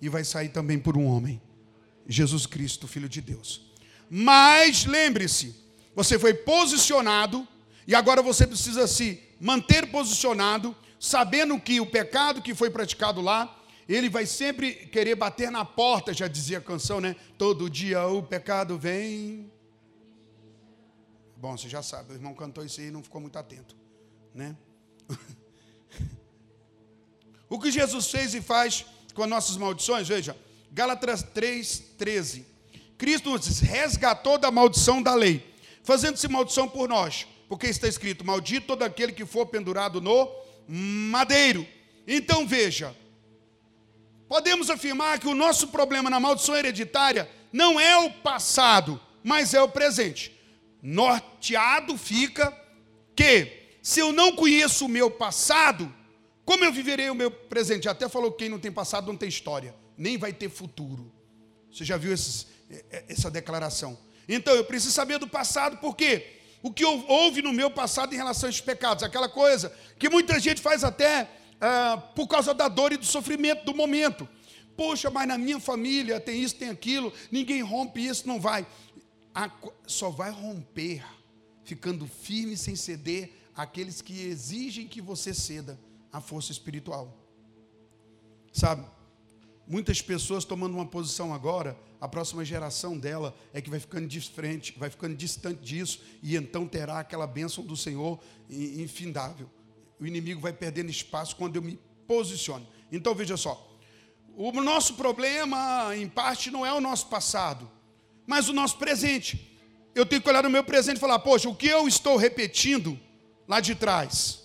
e 0.00 0.08
vai 0.08 0.24
sair 0.24 0.48
também 0.48 0.80
por 0.80 0.96
um 0.96 1.06
homem. 1.06 1.40
Jesus 2.08 2.44
Cristo, 2.44 2.88
Filho 2.88 3.08
de 3.08 3.20
Deus. 3.20 3.70
Mas 4.10 4.84
lembre-se, 4.84 5.54
você 5.94 6.18
foi 6.18 6.34
posicionado 6.34 7.46
e 7.86 7.94
agora 7.94 8.20
você 8.20 8.44
precisa 8.44 8.88
se 8.88 9.22
manter 9.40 9.92
posicionado, 9.92 10.74
sabendo 10.98 11.58
que 11.60 11.80
o 11.80 11.86
pecado 11.86 12.42
que 12.42 12.52
foi 12.52 12.68
praticado 12.68 13.20
lá, 13.20 13.62
ele 13.88 14.08
vai 14.08 14.26
sempre 14.26 14.72
querer 14.72 15.14
bater 15.14 15.52
na 15.52 15.64
porta, 15.64 16.12
já 16.12 16.26
dizia 16.26 16.58
a 16.58 16.60
canção, 16.60 17.00
né? 17.00 17.14
Todo 17.38 17.70
dia 17.70 18.04
o 18.08 18.24
pecado 18.24 18.76
vem. 18.76 19.50
Bom, 21.42 21.58
você 21.58 21.68
já 21.68 21.82
sabe, 21.82 22.12
o 22.12 22.14
irmão 22.14 22.34
cantou 22.34 22.64
isso 22.64 22.80
aí 22.80 22.86
e 22.86 22.90
não 22.92 23.02
ficou 23.02 23.20
muito 23.20 23.36
atento, 23.36 23.74
né? 24.32 24.56
o 27.50 27.58
que 27.58 27.68
Jesus 27.68 28.12
fez 28.12 28.32
e 28.32 28.40
faz 28.40 28.86
com 29.12 29.24
as 29.24 29.28
nossas 29.28 29.56
maldições, 29.56 30.06
veja, 30.06 30.36
Gálatas 30.70 31.24
3:13. 31.34 32.44
Cristo 32.96 33.30
nos 33.30 33.58
resgatou 33.58 34.38
da 34.38 34.52
maldição 34.52 35.02
da 35.02 35.16
lei, 35.16 35.52
fazendo-se 35.82 36.28
maldição 36.28 36.68
por 36.68 36.88
nós, 36.88 37.26
porque 37.48 37.66
está 37.66 37.88
escrito: 37.88 38.24
Maldito 38.24 38.68
todo 38.68 38.84
aquele 38.84 39.10
que 39.10 39.26
for 39.26 39.46
pendurado 39.46 40.00
no 40.00 40.30
madeiro. 40.68 41.66
Então 42.06 42.46
veja, 42.46 42.96
podemos 44.28 44.70
afirmar 44.70 45.18
que 45.18 45.26
o 45.26 45.34
nosso 45.34 45.66
problema 45.66 46.08
na 46.08 46.20
maldição 46.20 46.54
hereditária 46.54 47.28
não 47.52 47.80
é 47.80 47.96
o 47.96 48.12
passado, 48.12 49.00
mas 49.24 49.54
é 49.54 49.60
o 49.60 49.68
presente. 49.68 50.40
Norteado 50.82 51.96
fica 51.96 52.52
que, 53.14 53.76
se 53.80 54.00
eu 54.00 54.12
não 54.12 54.34
conheço 54.34 54.86
o 54.86 54.88
meu 54.88 55.10
passado, 55.10 55.92
como 56.44 56.64
eu 56.64 56.72
viverei 56.72 57.08
o 57.08 57.14
meu 57.14 57.30
presente? 57.30 57.88
Até 57.88 58.08
falou 58.08 58.32
que 58.32 58.38
quem 58.38 58.48
não 58.48 58.58
tem 58.58 58.72
passado 58.72 59.06
não 59.06 59.16
tem 59.16 59.28
história, 59.28 59.74
nem 59.96 60.18
vai 60.18 60.32
ter 60.32 60.50
futuro. 60.50 61.12
Você 61.70 61.84
já 61.84 61.96
viu 61.96 62.12
esses, 62.12 62.48
essa 63.08 63.30
declaração? 63.30 63.96
Então 64.28 64.54
eu 64.54 64.64
preciso 64.64 64.92
saber 64.92 65.18
do 65.18 65.28
passado, 65.28 65.76
por 65.78 65.96
quê? 65.96 66.40
O 66.62 66.72
que 66.72 66.84
houve 66.84 67.42
no 67.42 67.52
meu 67.52 67.70
passado 67.70 68.12
em 68.12 68.16
relação 68.16 68.48
a 68.48 68.50
esses 68.50 68.60
pecados, 68.60 69.02
aquela 69.04 69.28
coisa 69.28 69.72
que 69.98 70.08
muita 70.08 70.38
gente 70.38 70.60
faz 70.60 70.84
até 70.84 71.28
ah, 71.60 71.96
por 72.14 72.26
causa 72.26 72.52
da 72.52 72.68
dor 72.68 72.92
e 72.92 72.96
do 72.96 73.04
sofrimento 73.06 73.64
do 73.64 73.74
momento. 73.74 74.28
Poxa, 74.76 75.10
mas 75.10 75.28
na 75.28 75.36
minha 75.36 75.60
família 75.60 76.18
tem 76.18 76.40
isso, 76.42 76.54
tem 76.56 76.70
aquilo, 76.70 77.12
ninguém 77.30 77.62
rompe 77.62 78.04
isso, 78.04 78.26
não 78.26 78.40
vai. 78.40 78.66
Só 79.86 80.10
vai 80.10 80.30
romper 80.30 81.04
ficando 81.64 82.06
firme 82.06 82.56
sem 82.56 82.76
ceder 82.76 83.32
aqueles 83.54 84.02
que 84.02 84.22
exigem 84.22 84.88
que 84.88 85.00
você 85.00 85.32
ceda 85.32 85.78
à 86.12 86.20
força 86.20 86.52
espiritual. 86.52 87.16
Sabe? 88.52 88.84
Muitas 89.66 90.02
pessoas 90.02 90.44
tomando 90.44 90.74
uma 90.74 90.86
posição 90.86 91.32
agora, 91.32 91.78
a 92.00 92.08
próxima 92.08 92.44
geração 92.44 92.98
dela 92.98 93.34
é 93.52 93.60
que 93.60 93.70
vai 93.70 93.78
ficando 93.78 94.08
de 94.08 94.20
frente, 94.20 94.74
vai 94.76 94.90
ficando 94.90 95.14
distante 95.14 95.62
disso, 95.62 96.00
e 96.22 96.36
então 96.36 96.66
terá 96.66 96.98
aquela 96.98 97.26
bênção 97.26 97.64
do 97.64 97.76
Senhor 97.76 98.18
infindável 98.50 99.48
o 100.02 100.06
inimigo 100.06 100.40
vai 100.40 100.52
perdendo 100.52 100.90
espaço 100.90 101.36
quando 101.36 101.54
eu 101.54 101.62
me 101.62 101.78
posiciono. 102.08 102.66
Então 102.90 103.14
veja 103.14 103.36
só, 103.36 103.78
o 104.36 104.50
nosso 104.60 104.94
problema, 104.94 105.96
em 105.96 106.08
parte, 106.08 106.50
não 106.50 106.66
é 106.66 106.72
o 106.72 106.80
nosso 106.80 107.06
passado, 107.06 107.70
mas 108.26 108.48
o 108.48 108.52
nosso 108.52 108.78
presente. 108.78 109.50
Eu 109.94 110.06
tenho 110.06 110.22
que 110.22 110.28
olhar 110.28 110.42
no 110.42 110.50
meu 110.50 110.64
presente 110.64 110.96
e 110.96 111.00
falar, 111.00 111.18
poxa, 111.18 111.48
o 111.48 111.54
que 111.54 111.66
eu 111.66 111.86
estou 111.86 112.16
repetindo 112.16 112.98
lá 113.46 113.60
de 113.60 113.74
trás? 113.74 114.40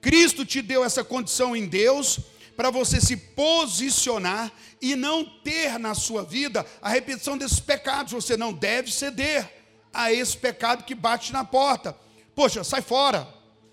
Cristo 0.00 0.46
te 0.46 0.62
deu 0.62 0.82
essa 0.82 1.04
condição 1.04 1.54
em 1.54 1.66
Deus 1.66 2.20
para 2.60 2.68
você 2.68 3.00
se 3.00 3.16
posicionar 3.16 4.52
e 4.82 4.94
não 4.94 5.24
ter 5.24 5.78
na 5.78 5.94
sua 5.94 6.22
vida 6.22 6.66
a 6.82 6.90
repetição 6.90 7.38
desses 7.38 7.58
pecados. 7.58 8.12
Você 8.12 8.36
não 8.36 8.52
deve 8.52 8.92
ceder 8.92 9.50
a 9.94 10.12
esse 10.12 10.36
pecado 10.36 10.84
que 10.84 10.94
bate 10.94 11.32
na 11.32 11.42
porta. 11.42 11.96
Poxa, 12.34 12.62
sai 12.62 12.82
fora. 12.82 13.26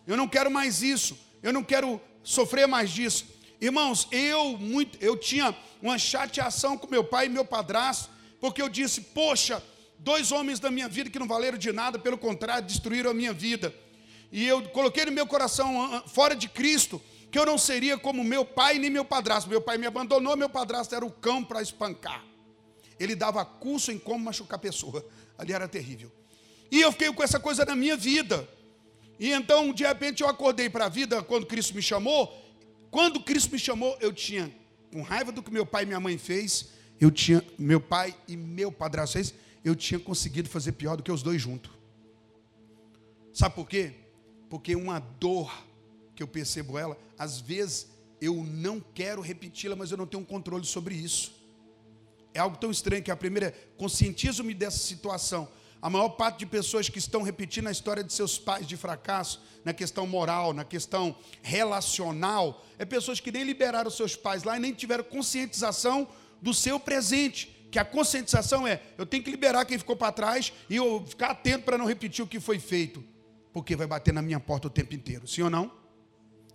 Eu 0.07 0.15
não 0.15 0.25
quero 0.25 0.49
mais 0.49 0.81
isso. 0.81 1.19
Eu 1.43 1.51
não 1.51 1.65
quero 1.65 1.99
sofrer 2.23 2.65
mais 2.65 2.89
disso. 2.89 3.25
Irmãos, 3.59 4.07
eu 4.09 4.57
muito, 4.57 4.97
eu 5.01 5.17
tinha 5.17 5.53
uma 5.81 5.99
chateação 5.99 6.77
com 6.77 6.87
meu 6.87 7.03
pai 7.03 7.25
e 7.25 7.29
meu 7.29 7.43
padrasto, 7.43 8.09
porque 8.39 8.61
eu 8.61 8.69
disse: 8.69 9.01
"Poxa, 9.01 9.61
dois 9.99 10.31
homens 10.31 10.61
da 10.61 10.71
minha 10.71 10.87
vida 10.87 11.09
que 11.09 11.19
não 11.19 11.27
valeram 11.27 11.57
de 11.57 11.73
nada, 11.73 11.99
pelo 11.99 12.17
contrário, 12.17 12.65
destruíram 12.65 13.11
a 13.11 13.13
minha 13.13 13.33
vida. 13.33 13.75
E 14.31 14.47
eu 14.47 14.63
coloquei 14.69 15.03
no 15.03 15.11
meu 15.11 15.27
coração, 15.27 16.01
fora 16.07 16.33
de 16.33 16.47
Cristo, 16.47 17.01
que 17.31 17.37
eu 17.37 17.45
não 17.45 17.57
seria 17.57 17.97
como 17.97 18.23
meu 18.23 18.45
pai 18.45 18.79
nem 18.79 18.89
meu 18.89 19.03
padrasto. 19.03 19.49
Meu 19.49 19.61
pai 19.61 19.77
me 19.77 19.85
abandonou, 19.85 20.37
meu 20.37 20.49
padrasto 20.49 20.95
era 20.95 21.05
o 21.05 21.11
cão 21.11 21.43
para 21.43 21.61
espancar. 21.61 22.23
Ele 22.99 23.15
dava 23.15 23.43
curso 23.45 23.91
em 23.91 23.99
como 23.99 24.23
machucar 24.23 24.57
a 24.57 24.61
pessoa. 24.61 25.05
Ali 25.37 25.53
era 25.53 25.67
terrível. 25.67 26.11
E 26.71 26.81
eu 26.81 26.91
fiquei 26.91 27.11
com 27.11 27.23
essa 27.23 27.39
coisa 27.39 27.65
na 27.65 27.75
minha 27.75 27.95
vida. 27.95 28.47
E 29.19 29.31
então, 29.31 29.73
de 29.73 29.83
repente, 29.85 30.21
eu 30.21 30.29
acordei 30.29 30.69
para 30.69 30.85
a 30.85 30.89
vida 30.89 31.21
quando 31.23 31.45
Cristo 31.45 31.75
me 31.75 31.81
chamou. 31.81 32.43
Quando 32.89 33.19
Cristo 33.19 33.51
me 33.51 33.59
chamou, 33.59 33.97
eu 33.99 34.13
tinha, 34.13 34.51
com 34.91 35.01
raiva 35.01 35.31
do 35.31 35.43
que 35.43 35.51
meu 35.51 35.65
pai 35.65 35.83
e 35.83 35.85
minha 35.85 35.99
mãe 35.99 36.17
fez, 36.17 36.69
eu 36.99 37.11
tinha, 37.11 37.43
meu 37.57 37.79
pai 37.79 38.15
e 38.27 38.37
meu 38.37 38.71
padrasto 38.71 39.13
fez, 39.13 39.33
eu 39.63 39.75
tinha 39.75 39.99
conseguido 39.99 40.49
fazer 40.49 40.71
pior 40.73 40.95
do 40.95 41.03
que 41.03 41.11
os 41.11 41.21
dois 41.21 41.41
juntos. 41.41 41.71
Sabe 43.33 43.53
por 43.53 43.67
quê? 43.67 43.93
Porque 44.49 44.75
uma 44.75 44.99
dor 44.99 45.51
que 46.17 46.23
eu 46.23 46.27
percebo 46.27 46.77
ela, 46.77 46.97
às 47.17 47.39
vezes 47.39 47.87
eu 48.19 48.35
não 48.43 48.79
quero 48.79 49.21
repeti-la, 49.21 49.75
mas 49.75 49.91
eu 49.91 49.97
não 49.97 50.07
tenho 50.07 50.23
um 50.23 50.25
controle 50.25 50.65
sobre 50.65 50.95
isso. 50.95 51.31
É 52.33 52.39
algo 52.39 52.57
tão 52.57 52.71
estranho 52.71 53.03
que 53.03 53.11
a 53.11 53.15
primeira, 53.15 53.53
conscientizo-me 53.77 54.53
dessa 54.53 54.79
situação. 54.79 55.47
A 55.79 55.89
maior 55.89 56.09
parte 56.09 56.39
de 56.39 56.45
pessoas 56.47 56.89
que 56.89 56.97
estão 56.97 57.21
repetindo 57.21 57.67
a 57.67 57.71
história 57.71 58.03
de 58.03 58.11
seus 58.11 58.37
pais 58.39 58.65
de 58.65 58.75
fracasso, 58.75 59.41
na 59.63 59.73
questão 59.73 60.07
moral, 60.07 60.53
na 60.53 60.65
questão 60.65 61.15
relacional, 61.43 62.65
é 62.79 62.85
pessoas 62.85 63.19
que 63.19 63.31
nem 63.31 63.43
liberaram 63.43 63.91
seus 63.91 64.15
pais 64.15 64.43
lá 64.43 64.57
e 64.57 64.59
nem 64.59 64.73
tiveram 64.73 65.03
conscientização 65.03 66.07
do 66.41 66.53
seu 66.53 66.79
presente 66.79 67.55
que 67.69 67.77
a 67.77 67.85
conscientização 67.85 68.67
é: 68.67 68.81
eu 68.97 69.05
tenho 69.05 69.23
que 69.23 69.29
liberar 69.29 69.65
quem 69.65 69.77
ficou 69.77 69.95
para 69.95 70.11
trás 70.11 70.51
e 70.69 70.75
eu 70.75 71.05
ficar 71.05 71.31
atento 71.31 71.65
para 71.65 71.77
não 71.77 71.85
repetir 71.85 72.23
o 72.23 72.27
que 72.27 72.39
foi 72.39 72.59
feito, 72.59 73.03
porque 73.53 73.75
vai 73.75 73.85
bater 73.85 74.13
na 74.13 74.21
minha 74.21 74.39
porta 74.39 74.67
o 74.67 74.69
tempo 74.69 74.95
inteiro. 74.95 75.27
Sim 75.27 75.43
ou 75.43 75.49
não? 75.49 75.71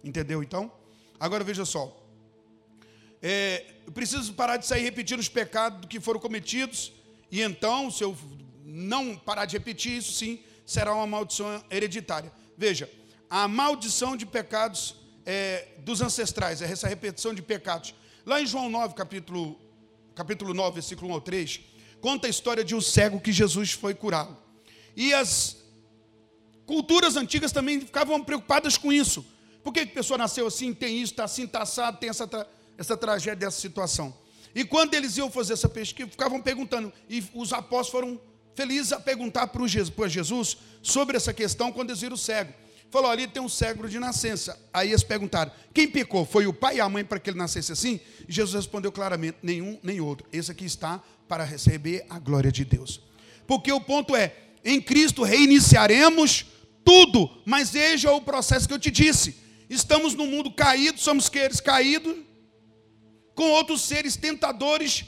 Entendeu 0.03 0.43
então? 0.43 0.73
Agora 1.19 1.45
veja 1.45 1.65
só. 1.65 1.99
É, 3.21 3.65
eu 3.87 3.93
preciso 3.93 4.35
parar 4.35 4.57
de 4.57 4.67
sair 4.67 4.83
repetindo 4.83 5.21
os 5.21 5.29
pecados 5.29 5.87
que 5.89 6.01
foram 6.01 6.19
cometidos, 6.19 6.93
e 7.31 7.41
então, 7.41 7.91
se 7.91 8.03
eu 8.03 8.17
não 8.65 9.17
parar 9.17 9.45
de 9.45 9.57
repetir 9.57 9.97
isso, 9.99 10.13
sim, 10.13 10.41
será 10.67 10.95
uma 10.95 11.07
maldição 11.07 11.63
hereditária. 11.71 12.33
Veja, 12.59 12.91
a 13.31 13.47
maldição 13.47 14.17
de 14.17 14.27
pecados 14.27 14.97
é, 15.25 15.69
dos 15.79 16.01
ancestrais, 16.01 16.61
é 16.61 16.71
essa 16.71 16.89
repetição 16.89 17.33
de 17.33 17.43
pecados. 17.43 17.95
Lá 18.27 18.41
em 18.41 18.47
João 18.47 18.69
9, 18.69 18.95
capítulo 18.95 19.59
capítulo 20.15 20.53
9, 20.53 20.75
versículo 20.75 21.11
1 21.11 21.15
ao 21.15 21.21
3, 21.21 21.61
conta 22.01 22.27
a 22.27 22.31
história 22.31 22.65
de 22.65 22.75
um 22.75 22.81
cego 22.81 23.21
que 23.21 23.33
Jesus 23.33 23.73
foi 23.73 23.95
curado. 23.95 24.37
E 24.97 25.15
as 25.15 25.57
culturas 26.67 27.17
antigas 27.17 27.53
também 27.53 27.81
ficavam 27.81 28.23
preocupadas 28.23 28.77
com 28.77 28.93
isso. 28.93 29.25
Por 29.63 29.73
que 29.73 29.81
a 29.81 29.87
pessoa 29.87 30.19
nasceu 30.19 30.47
assim, 30.47 30.75
tem 30.75 31.01
isso, 31.01 31.13
está 31.13 31.25
assim, 31.25 31.45
está 31.45 31.63
assado, 31.63 31.99
tem 31.99 32.11
essa, 32.11 32.29
essa 32.77 32.97
tragédia, 32.97 33.37
dessa 33.37 33.61
situação? 33.61 34.15
E 34.55 34.65
quando 34.65 34.95
eles 34.95 35.17
iam 35.17 35.31
fazer 35.31 35.55
essa 35.55 35.69
pesquisa, 35.69 36.11
ficavam 36.11 36.41
perguntando, 36.41 36.93
e 37.09 37.25
os 37.35 37.53
apóstolos 37.53 37.89
foram 37.89 38.21
felizes 38.55 38.93
a 38.93 39.01
perguntar 39.01 39.47
para 39.47 39.67
Jesus 39.67 40.59
sobre 40.83 41.17
essa 41.17 41.33
questão 41.33 41.73
quando 41.73 41.91
eles 41.91 42.01
viram 42.01 42.15
o 42.15 42.19
cego. 42.19 42.53
Falou, 42.91 43.11
ali 43.11 43.27
tem 43.27 43.43
um 43.43 43.49
cego 43.49 43.89
de 43.89 43.99
nascença. 43.99 44.61
Aí 44.71 44.91
eles 44.91 45.03
perguntaram, 45.03 45.51
quem 45.73 45.89
pecou? 45.89 46.27
Foi 46.27 46.47
o 46.47 46.53
pai 46.53 46.77
e 46.77 46.81
a 46.81 46.89
mãe 46.91 47.03
para 47.03 47.19
que 47.19 47.31
ele 47.31 47.39
nascesse 47.39 47.73
assim? 47.73 47.99
E 48.29 48.33
Jesus 48.33 48.55
respondeu 48.55 48.93
claramente, 48.93 49.39
nenhum 49.43 49.79
nem 49.83 49.99
outro. 49.99 50.27
Esse 50.31 50.51
aqui 50.51 50.67
está 50.67 51.03
para 51.27 51.43
receber 51.43 52.05
a 52.11 52.19
glória 52.19 52.53
de 52.53 52.67
Deus. 52.67 53.01
Porque 53.47 53.73
o 53.73 53.81
ponto 53.81 54.15
é, 54.15 54.37
em 54.63 54.79
Cristo 54.79 55.23
reiniciaremos 55.23 56.45
tudo, 56.85 57.31
mas 57.47 57.71
veja 57.71 58.13
o 58.13 58.21
processo 58.21 58.69
que 58.69 58.75
eu 58.75 58.79
te 58.79 58.91
disse. 58.91 59.37
Estamos 59.73 60.15
no 60.15 60.27
mundo 60.27 60.53
caído, 60.53 61.01
somos 61.01 61.25
seres 61.27 61.59
caídos, 61.59 62.15
com 63.35 63.45
outros 63.53 63.81
seres 63.81 64.17
tentadores 64.17 65.05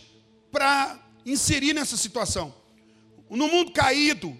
para 0.51 0.99
inserir 1.27 1.75
nessa 1.75 1.99
situação. 1.99 2.55
No 3.29 3.47
mundo 3.47 3.73
caído, 3.73 4.35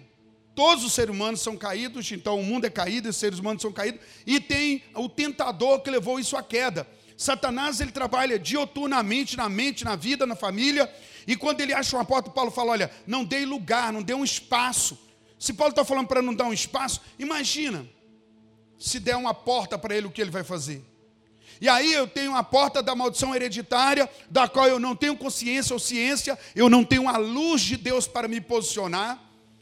Todos 0.55 0.85
os 0.85 0.93
seres 0.93 1.13
humanos 1.13 1.41
são 1.41 1.57
caídos, 1.57 2.09
então 2.13 2.39
o 2.39 2.43
mundo 2.43 2.63
é 2.63 2.69
caído, 2.69 3.09
os 3.09 3.17
seres 3.17 3.39
humanos 3.39 3.61
são 3.61 3.73
caídos, 3.73 3.99
e 4.25 4.39
tem 4.39 4.81
o 4.93 5.09
tentador 5.09 5.81
que 5.81 5.89
levou 5.89 6.17
isso 6.17 6.37
à 6.37 6.41
queda. 6.41 6.87
Satanás 7.17 7.81
ele 7.81 7.91
trabalha 7.91 8.39
dioturnamente 8.39 9.35
na 9.35 9.49
mente, 9.49 9.83
na 9.83 9.97
vida, 9.97 10.25
na 10.25 10.33
família. 10.33 10.89
E 11.27 11.35
quando 11.35 11.59
ele 11.59 11.73
acha 11.73 11.97
uma 11.97 12.05
porta, 12.05 12.29
Paulo 12.29 12.51
fala: 12.51 12.71
olha, 12.71 12.89
não 13.05 13.25
dê 13.25 13.45
lugar, 13.45 13.91
não 13.91 14.01
dê 14.01 14.13
um 14.13 14.23
espaço. 14.23 14.97
Se 15.37 15.53
Paulo 15.53 15.71
está 15.71 15.83
falando 15.83 16.07
para 16.07 16.21
não 16.21 16.33
dar 16.33 16.45
um 16.45 16.53
espaço, 16.53 17.01
imagina 17.19 17.85
se 18.77 18.99
der 18.99 19.15
uma 19.15 19.33
porta 19.33 19.77
para 19.77 19.95
ele, 19.95 20.07
o 20.07 20.11
que 20.11 20.21
ele 20.21 20.31
vai 20.31 20.43
fazer? 20.43 20.83
E 21.59 21.69
aí 21.69 21.93
eu 21.93 22.07
tenho 22.07 22.35
a 22.35 22.43
porta 22.43 22.83
da 22.83 22.95
maldição 22.95 23.33
hereditária, 23.33 24.09
da 24.29 24.47
qual 24.47 24.67
eu 24.67 24.79
não 24.79 24.95
tenho 24.95 25.15
consciência 25.15 25.73
ou 25.73 25.79
ciência, 25.79 26.37
eu 26.55 26.69
não 26.69 26.83
tenho 26.83 27.07
a 27.07 27.17
luz 27.17 27.61
de 27.61 27.77
Deus 27.77 28.07
para 28.07 28.27
me 28.27 28.41
posicionar, 28.41 29.21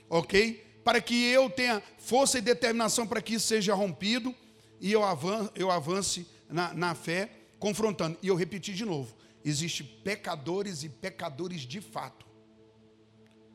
ok? 0.09 0.63
Para 0.83 0.99
que 0.99 1.23
eu 1.25 1.49
tenha 1.49 1.81
força 1.99 2.37
e 2.37 2.41
determinação 2.41 3.05
para 3.05 3.21
que 3.21 3.35
isso 3.35 3.47
seja 3.47 3.73
rompido 3.73 4.33
e 4.81 4.91
eu 4.91 5.03
avance, 5.03 5.51
eu 5.55 5.71
avance 5.71 6.27
na, 6.49 6.73
na 6.73 6.95
fé, 6.95 7.29
confrontando. 7.59 8.17
E 8.21 8.27
eu 8.27 8.35
repeti 8.35 8.73
de 8.73 8.85
novo: 8.85 9.15
existe 9.45 9.83
pecadores 9.83 10.83
e 10.83 10.89
pecadores 10.89 11.61
de 11.61 11.79
fato. 11.79 12.25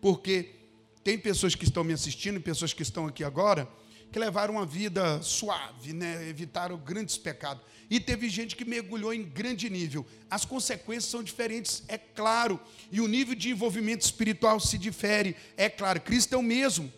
Porque 0.01 0.55
tem 1.03 1.19
pessoas 1.19 1.55
que 1.55 1.65
estão 1.65 1.83
me 1.83 1.93
assistindo, 1.93 2.41
pessoas 2.41 2.73
que 2.73 2.83
estão 2.83 3.07
aqui 3.07 3.25
agora, 3.25 3.69
que 4.11 4.19
levaram 4.19 4.55
uma 4.55 4.67
vida 4.67 5.21
suave, 5.23 5.93
né? 5.93 6.29
evitaram 6.29 6.77
grandes 6.77 7.19
pecados. 7.19 7.63
E 7.91 7.99
teve 7.99 8.29
gente 8.29 8.55
que 8.57 8.65
mergulhou 8.65 9.13
em 9.13 9.23
grande 9.23 9.69
nível. 9.71 10.07
As 10.31 10.45
consequências 10.45 11.11
são 11.11 11.23
diferentes, 11.23 11.83
é 11.89 11.97
claro. 11.97 12.61
E 12.91 13.01
o 13.01 13.09
nível 13.09 13.35
de 13.35 13.51
envolvimento 13.51 14.05
espiritual 14.05 14.61
se 14.61 14.77
difere, 14.77 15.37
é 15.57 15.69
claro. 15.69 16.01
Cristo 16.01 16.35
é 16.35 16.39
o 16.39 16.43
mesmo. 16.43 16.93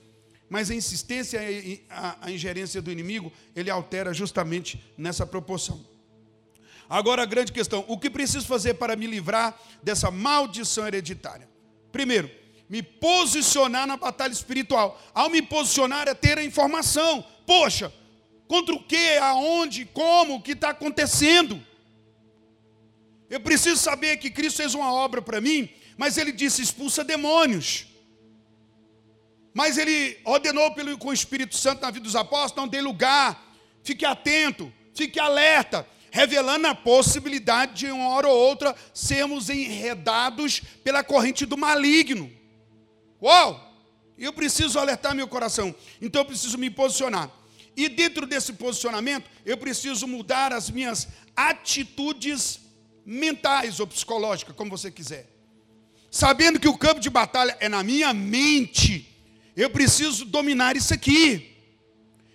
Mas 0.48 0.68
a 0.68 0.74
insistência 0.74 1.40
a, 1.88 2.16
a 2.22 2.30
ingerência 2.30 2.82
do 2.82 2.90
inimigo, 2.90 3.32
ele 3.54 3.70
altera 3.70 4.12
justamente 4.12 4.82
nessa 4.98 5.24
proporção. 5.24 5.84
Agora 6.88 7.22
a 7.22 7.26
grande 7.26 7.52
questão: 7.52 7.84
o 7.86 7.96
que 7.96 8.11
preciso 8.11 8.46
fazer 8.46 8.74
para 8.74 8.96
me 8.96 9.06
livrar 9.06 9.56
dessa 9.80 10.11
maldição 10.11 10.88
hereditária? 10.88 11.48
Primeiro, 11.92 12.28
me 12.70 12.84
posicionar 12.84 13.84
na 13.84 13.96
batalha 13.96 14.32
espiritual. 14.32 14.96
Ao 15.12 15.28
me 15.28 15.42
posicionar 15.42 16.06
é 16.06 16.14
ter 16.14 16.38
a 16.38 16.44
informação. 16.44 17.24
Poxa, 17.44 17.92
contra 18.46 18.72
o 18.72 18.80
que, 18.80 19.18
aonde, 19.18 19.84
como, 19.86 20.36
o 20.36 20.40
que 20.40 20.52
está 20.52 20.70
acontecendo. 20.70 21.60
Eu 23.28 23.40
preciso 23.40 23.76
saber 23.76 24.18
que 24.18 24.30
Cristo 24.30 24.58
fez 24.58 24.72
uma 24.72 24.92
obra 24.92 25.20
para 25.20 25.40
mim, 25.40 25.68
mas 25.98 26.16
ele 26.16 26.30
disse: 26.30 26.62
expulsa 26.62 27.02
demônios. 27.02 27.86
Mas 29.52 29.76
ele 29.76 30.16
ordenou 30.24 30.72
pelo, 30.72 30.96
com 30.96 31.08
o 31.08 31.12
Espírito 31.12 31.56
Santo 31.56 31.82
na 31.82 31.90
vida 31.90 32.04
dos 32.04 32.14
apóstolos: 32.14 32.56
não 32.56 32.68
dê 32.68 32.80
lugar, 32.80 33.52
fique 33.82 34.04
atento, 34.04 34.72
fique 34.94 35.18
alerta, 35.18 35.84
revelando 36.12 36.68
a 36.68 36.74
possibilidade 36.74 37.74
de 37.74 37.86
uma 37.90 38.10
hora 38.10 38.28
ou 38.28 38.38
outra 38.38 38.76
sermos 38.94 39.50
enredados 39.50 40.60
pela 40.84 41.02
corrente 41.02 41.44
do 41.44 41.56
maligno. 41.58 42.38
Uau! 43.22 43.68
Eu 44.16 44.32
preciso 44.32 44.78
alertar 44.78 45.14
meu 45.14 45.26
coração, 45.26 45.74
então 46.00 46.20
eu 46.20 46.26
preciso 46.26 46.58
me 46.58 46.68
posicionar. 46.68 47.30
E 47.76 47.88
dentro 47.88 48.26
desse 48.26 48.52
posicionamento, 48.52 49.30
eu 49.46 49.56
preciso 49.56 50.06
mudar 50.06 50.52
as 50.52 50.68
minhas 50.68 51.08
atitudes 51.34 52.60
mentais 53.04 53.80
ou 53.80 53.86
psicológicas, 53.86 54.54
como 54.54 54.70
você 54.70 54.90
quiser. 54.90 55.26
Sabendo 56.10 56.60
que 56.60 56.68
o 56.68 56.76
campo 56.76 57.00
de 57.00 57.08
batalha 57.08 57.56
é 57.60 57.68
na 57.68 57.82
minha 57.82 58.12
mente, 58.12 59.08
eu 59.56 59.70
preciso 59.70 60.24
dominar 60.24 60.76
isso 60.76 60.92
aqui. 60.92 61.56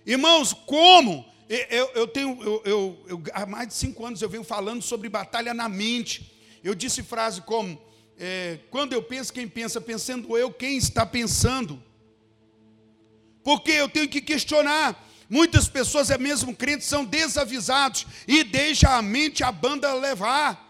Irmãos, 0.04 0.52
como? 0.52 1.24
Eu, 1.48 1.90
eu 1.94 2.08
tenho, 2.08 2.42
eu, 2.42 2.62
eu, 2.64 3.04
eu, 3.08 3.22
há 3.32 3.46
mais 3.46 3.68
de 3.68 3.74
cinco 3.74 4.04
anos 4.04 4.20
eu 4.20 4.28
venho 4.28 4.42
falando 4.42 4.82
sobre 4.82 5.08
batalha 5.08 5.54
na 5.54 5.68
mente. 5.68 6.32
Eu 6.64 6.74
disse 6.74 7.02
frase 7.02 7.42
como: 7.42 7.80
é, 8.18 8.58
quando 8.70 8.92
eu 8.92 9.02
penso, 9.02 9.32
quem 9.32 9.46
pensa? 9.46 9.80
Pensando 9.80 10.36
eu, 10.36 10.50
quem 10.50 10.76
está 10.76 11.04
pensando? 11.04 11.82
Porque 13.44 13.70
eu 13.70 13.88
tenho 13.88 14.08
que 14.08 14.20
questionar. 14.20 15.04
Muitas 15.28 15.68
pessoas, 15.68 16.10
é 16.10 16.16
mesmo 16.16 16.54
crentes, 16.54 16.86
são 16.86 17.04
desavisados 17.04 18.06
e 18.26 18.44
deixa 18.44 18.96
a 18.96 19.02
mente, 19.02 19.42
a 19.44 19.52
banda 19.52 19.92
levar. 19.94 20.64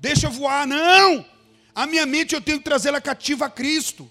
Deixa 0.00 0.28
voar, 0.28 0.66
não. 0.66 1.24
A 1.74 1.86
minha 1.86 2.06
mente 2.06 2.34
eu 2.34 2.40
tenho 2.40 2.58
que 2.58 2.64
trazê-la 2.64 3.00
cativa 3.00 3.46
a 3.46 3.50
Cristo. 3.50 4.10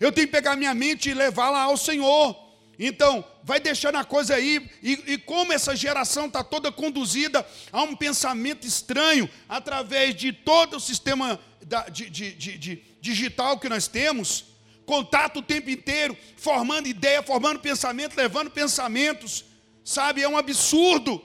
Eu 0.00 0.12
tenho 0.12 0.26
que 0.26 0.32
pegar 0.32 0.52
a 0.52 0.56
minha 0.56 0.74
mente 0.74 1.10
e 1.10 1.14
levá-la 1.14 1.62
ao 1.62 1.76
Senhor. 1.76 2.36
Então, 2.78 3.24
vai 3.48 3.58
deixando 3.58 3.96
a 3.96 4.04
coisa 4.04 4.34
aí, 4.34 4.70
e, 4.82 4.92
e 5.14 5.16
como 5.16 5.54
essa 5.54 5.74
geração 5.74 6.26
está 6.26 6.44
toda 6.44 6.70
conduzida 6.70 7.46
a 7.72 7.82
um 7.82 7.96
pensamento 7.96 8.66
estranho, 8.66 9.26
através 9.48 10.14
de 10.14 10.34
todo 10.34 10.76
o 10.76 10.80
sistema 10.80 11.40
da, 11.64 11.88
de, 11.88 12.10
de, 12.10 12.34
de, 12.34 12.82
digital 13.00 13.58
que 13.58 13.66
nós 13.66 13.88
temos, 13.88 14.44
contato 14.84 15.38
o 15.38 15.42
tempo 15.42 15.70
inteiro, 15.70 16.14
formando 16.36 16.88
ideia, 16.88 17.22
formando 17.22 17.58
pensamento, 17.58 18.14
levando 18.18 18.50
pensamentos, 18.50 19.46
sabe? 19.82 20.20
É 20.22 20.28
um 20.28 20.36
absurdo. 20.36 21.24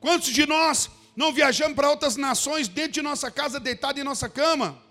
Quantos 0.00 0.28
de 0.28 0.44
nós 0.44 0.90
não 1.16 1.32
viajamos 1.32 1.74
para 1.74 1.88
outras 1.88 2.16
nações 2.16 2.68
dentro 2.68 2.92
de 2.92 3.00
nossa 3.00 3.30
casa, 3.30 3.58
deitado 3.58 3.98
em 3.98 4.04
nossa 4.04 4.28
cama? 4.28 4.82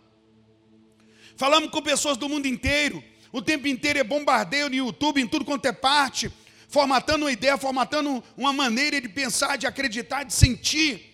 Falamos 1.38 1.70
com 1.70 1.84
pessoas 1.84 2.18
do 2.18 2.28
mundo 2.28 2.48
inteiro, 2.48 3.04
o 3.32 3.42
tempo 3.42 3.68
inteiro 3.68 4.00
é 4.00 4.04
bombardeio 4.04 4.70
no 4.70 4.76
YouTube, 4.76 5.22
em 5.22 5.28
tudo 5.28 5.46
quanto 5.46 5.66
é 5.66 5.72
parte, 5.72 6.32
formatando 6.68 7.26
uma 7.26 7.32
ideia, 7.32 7.58
formatando 7.58 8.24
uma 8.36 8.52
maneira 8.52 9.00
de 9.00 9.10
pensar, 9.10 9.58
de 9.58 9.68
acreditar, 9.68 10.24
de 10.24 10.34
sentir. 10.34 11.06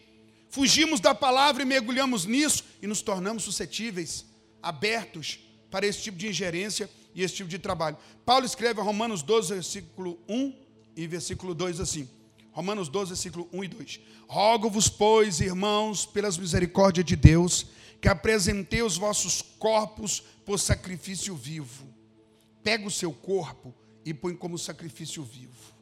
Fugimos 0.50 1.00
da 1.00 1.14
palavra 1.14 1.64
e 1.64 1.66
mergulhamos 1.66 2.26
nisso 2.26 2.64
e 2.82 2.88
nos 2.88 3.02
tornamos 3.02 3.44
suscetíveis, 3.44 4.26
abertos 4.62 5.40
para 5.70 5.86
esse 5.86 6.02
tipo 6.02 6.18
de 6.18 6.30
ingerência 6.30 6.90
e 7.14 7.22
esse 7.22 7.36
tipo 7.36 7.50
de 7.50 7.60
trabalho. 7.60 7.98
Paulo 8.26 8.46
escreve 8.46 8.80
a 8.80 8.84
Romanos 8.84 9.22
12, 9.22 9.54
versículo 9.54 10.20
1 10.30 10.54
e 10.96 11.08
versículo 11.08 11.54
2 11.54 11.80
assim. 11.80 12.08
Romanos 12.52 12.88
12, 12.88 13.10
versículo 13.10 13.50
1 13.52 13.64
e 13.66 13.68
2. 13.68 14.00
Rogo-vos, 14.28 14.88
pois, 14.88 15.42
irmãos, 15.42 16.06
pelas 16.06 16.38
misericórdias 16.38 17.06
de 17.06 17.18
Deus, 17.18 17.68
que 18.00 18.08
apresentei 18.08 18.82
os 18.82 18.98
vossos 18.98 19.42
corpos 19.60 20.24
por 20.46 20.58
sacrifício 20.58 21.36
vivo. 21.36 21.95
Pega 22.66 22.86
o 22.86 22.92
seu 22.92 23.14
corpo 23.14 23.74
e 24.04 24.14
põe 24.14 24.36
como 24.36 24.58
sacrifício 24.58 25.24
vivo. 25.24 25.74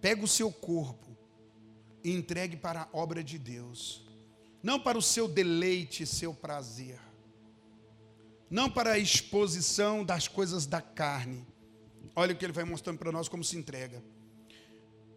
Pega 0.00 0.24
o 0.24 0.28
seu 0.28 0.52
corpo 0.52 1.16
e 2.04 2.12
entregue 2.12 2.56
para 2.56 2.82
a 2.82 2.88
obra 2.92 3.24
de 3.24 3.38
Deus 3.38 4.06
não 4.66 4.80
para 4.80 4.98
o 4.98 5.02
seu 5.02 5.28
deleite, 5.28 6.04
seu 6.04 6.34
prazer, 6.34 6.98
não 8.50 8.68
para 8.68 8.94
a 8.94 8.98
exposição 8.98 10.04
das 10.04 10.26
coisas 10.26 10.66
da 10.66 10.80
carne. 10.80 11.46
Olha 12.16 12.34
o 12.34 12.36
que 12.36 12.44
ele 12.44 12.52
vai 12.52 12.64
mostrando 12.64 12.98
para 12.98 13.12
nós 13.12 13.28
como 13.28 13.44
se 13.44 13.56
entrega. 13.56 14.02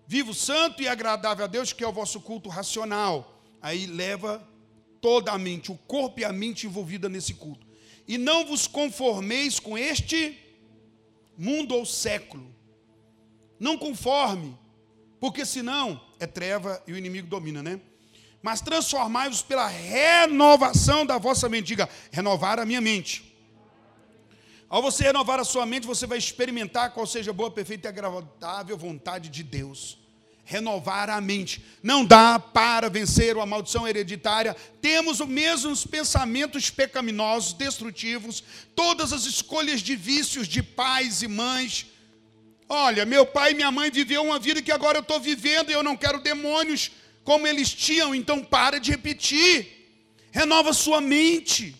Vivo 0.05 0.35
santo 0.35 0.83
e 0.83 0.87
agradável 0.87 1.45
a 1.45 1.47
Deus, 1.47 1.73
que 1.73 1.83
é 1.83 1.87
o 1.87 1.91
vosso 1.91 2.21
culto 2.21 2.47
racional. 2.47 3.41
Aí 3.59 3.87
leva 3.87 4.47
toda 5.01 5.31
a 5.31 5.37
mente, 5.39 5.71
o 5.71 5.77
corpo 5.79 6.19
e 6.19 6.25
a 6.25 6.31
mente 6.31 6.67
envolvida 6.67 7.09
nesse 7.09 7.33
culto. 7.33 7.65
E 8.09 8.17
não 8.17 8.45
vos 8.45 8.67
conformeis 8.67 9.57
com 9.57 9.77
este 9.77 10.37
mundo 11.37 11.73
ou 11.73 11.85
século. 11.85 12.53
Não 13.57 13.77
conforme, 13.77 14.57
porque 15.19 15.45
senão 15.45 16.01
é 16.19 16.27
treva 16.27 16.83
e 16.85 16.91
o 16.91 16.97
inimigo 16.97 17.27
domina, 17.27 17.63
né? 17.63 17.79
mas 18.41 18.61
transformai-vos 18.61 19.41
pela 19.41 19.67
renovação 19.67 21.05
da 21.05 21.17
vossa 21.17 21.49
mente. 21.49 21.67
Diga, 21.67 21.89
renovar 22.11 22.59
a 22.59 22.65
minha 22.65 22.81
mente. 22.81 23.25
Ao 24.69 24.81
você 24.81 25.03
renovar 25.03 25.39
a 25.39 25.43
sua 25.43 25.65
mente, 25.65 25.87
você 25.87 26.05
vai 26.05 26.17
experimentar 26.17 26.93
qual 26.93 27.05
seja 27.05 27.31
a 27.31 27.33
boa, 27.33 27.49
perfeita 27.51 27.87
e 27.87 27.89
agradável 27.89 28.77
vontade 28.77 29.29
de 29.29 29.43
Deus. 29.43 29.97
Renovar 30.49 31.11
a 31.11 31.21
mente. 31.21 31.63
Não 31.83 32.03
dá 32.03 32.39
para 32.39 32.89
vencer 32.89 33.37
a 33.37 33.45
maldição 33.45 33.87
hereditária. 33.87 34.55
Temos 34.81 35.19
os 35.19 35.27
mesmos 35.27 35.85
pensamentos 35.85 36.71
pecaminosos, 36.71 37.53
destrutivos, 37.53 38.43
todas 38.75 39.13
as 39.13 39.25
escolhas 39.25 39.79
de 39.79 39.95
vícios 39.95 40.47
de 40.47 40.63
pais 40.63 41.21
e 41.21 41.27
mães. 41.27 41.85
Olha, 42.67 43.05
meu 43.05 43.27
pai 43.27 43.51
e 43.51 43.53
minha 43.53 43.69
mãe 43.69 43.91
viveu 43.91 44.23
uma 44.23 44.39
vida 44.39 44.59
que 44.59 44.71
agora 44.71 44.97
eu 44.97 45.03
estou 45.03 45.19
vivendo 45.19 45.69
e 45.69 45.73
eu 45.73 45.83
não 45.83 45.95
quero 45.95 46.19
demônios 46.19 46.89
como 47.23 47.45
eles 47.45 47.71
tinham, 47.71 48.15
então 48.15 48.43
para 48.43 48.79
de 48.79 48.89
repetir. 48.89 50.01
Renova 50.31 50.73
sua 50.73 50.99
mente. 50.99 51.75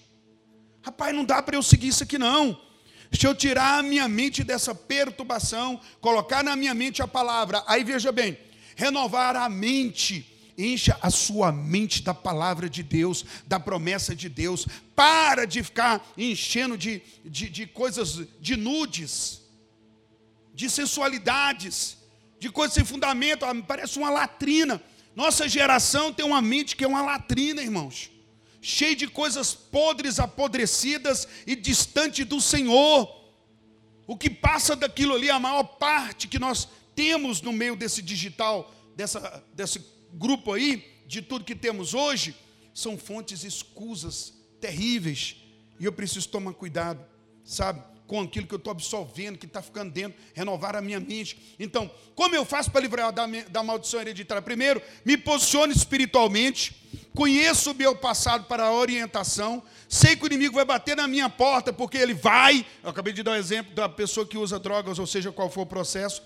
Rapaz, 0.84 1.15
não 1.15 1.26
dá 1.26 1.41
para 1.41 1.55
eu 1.55 1.63
seguir 1.63 1.88
isso 1.88 2.03
aqui 2.03 2.20
não. 2.20 2.61
Deixa 3.09 3.26
eu 3.26 3.34
tirar 3.34 3.80
a 3.80 3.82
minha 3.82 4.07
mente 4.07 4.43
dessa 4.43 4.76
perturbação, 4.76 5.82
colocar 5.99 6.43
na 6.43 6.55
minha 6.55 6.76
mente 6.76 7.01
a 7.01 7.07
palavra. 7.07 7.63
Aí 7.65 7.84
veja 7.84 8.11
bem, 8.11 8.38
renovar 8.80 9.36
a 9.36 9.49
mente. 9.49 10.25
Encha 10.57 10.97
a 11.01 11.09
sua 11.09 11.51
mente 11.51 12.01
da 12.03 12.13
palavra 12.13 12.69
de 12.69 12.84
Deus, 12.84 13.23
da 13.47 13.59
promessa 13.59 14.15
de 14.15 14.27
Deus. 14.27 14.67
Para 14.95 15.45
de 15.45 15.63
ficar 15.63 16.05
enchendo 16.17 16.77
de, 16.77 17.01
de, 17.23 17.49
de 17.49 17.65
coisas, 17.67 18.27
de 18.41 18.57
nudes, 18.57 19.41
de 20.53 20.69
sensualidades 20.69 21.99
de 22.39 22.49
coisas 22.49 22.73
sem 22.73 22.86
fundamento, 22.86 23.43
ah, 23.43 23.53
parece 23.67 23.99
uma 23.99 24.09
latrina. 24.09 24.82
Nossa 25.15 25.47
geração 25.47 26.13
tem 26.13 26.25
uma 26.25 26.41
mente 26.41 26.75
que 26.75 26.86
é 26.86 26.88
uma 26.88 27.01
latrina, 27.01 27.61
irmãos, 27.61 28.09
cheia 28.61 28.95
de 28.95 29.07
coisas 29.07 29.53
podres, 29.53 30.19
apodrecidas 30.19 31.27
e 31.45 31.55
distante 31.55 32.23
do 32.23 32.39
Senhor. 32.39 33.17
O 34.07 34.17
que 34.17 34.30
passa 34.30 34.75
daquilo 34.75 35.13
ali, 35.15 35.30
a 35.30 35.38
maior 35.38 35.63
parte 35.63 36.27
que 36.27 36.39
nós 36.39 36.67
temos 37.00 37.41
no 37.41 37.54
meio 37.54 37.78
desse 37.78 38.02
digital, 38.02 38.76
dessa, 38.93 39.41
desse 39.54 39.82
grupo 40.12 40.52
aí, 40.52 40.84
de 41.08 41.22
tudo 41.22 41.45
que 41.45 41.56
temos 41.56 41.93
hoje, 41.93 42.36
são 42.74 42.97
fontes 42.97 43.45
escusas, 43.45 44.34
terríveis. 44.60 45.38
E 45.80 45.86
eu 45.86 45.93
preciso 45.93 46.28
tomar 46.28 46.52
cuidado, 46.52 47.00
sabe? 47.41 47.82
Com 48.06 48.20
aquilo 48.20 48.45
que 48.45 48.54
eu 48.54 48.58
estou 48.58 48.72
absorvendo, 48.72 49.38
que 49.38 49.45
está 49.45 49.62
ficando 49.62 49.93
dentro, 49.93 50.20
renovar 50.34 50.76
a 50.76 50.82
minha 50.82 51.00
mente. 51.00 51.56
Então, 51.58 51.89
como 52.16 52.36
eu 52.36 52.43
faço 52.43 52.70
para 52.70 52.82
livrar 52.82 53.14
da, 53.14 53.26
da 53.50 53.64
maldição 53.64 54.02
hereditária? 54.02 54.41
Primeiro, 54.41 54.82
me 55.06 55.16
posicione 55.16 55.72
espiritualmente, 55.74 56.76
conheço 57.16 57.72
o 57.72 57.76
meu 57.76 57.95
passado 57.95 58.43
para 58.43 58.66
a 58.66 58.74
orientação, 58.74 59.64
sei 59.88 60.18
que 60.18 60.26
o 60.26 60.28
inimigo 60.28 60.56
vai 60.56 60.66
bater 60.66 60.97
na 60.97 61.08
minha 61.08 61.30
porta, 61.30 61.72
porque 61.72 61.97
ele 61.97 62.14
vai. 62.14 62.66
Eu 62.84 62.89
acabei 62.89 63.14
de 63.14 63.24
dar 63.24 63.32
o 63.32 63.36
um 63.36 63.38
exemplo 63.38 63.74
da 63.74 63.88
pessoa 63.88 64.28
que 64.28 64.38
usa 64.38 64.60
drogas, 64.60 65.00
ou 65.00 65.08
seja, 65.08 65.32
qual 65.32 65.50
for 65.50 65.62
o 65.62 65.66
processo, 65.66 66.22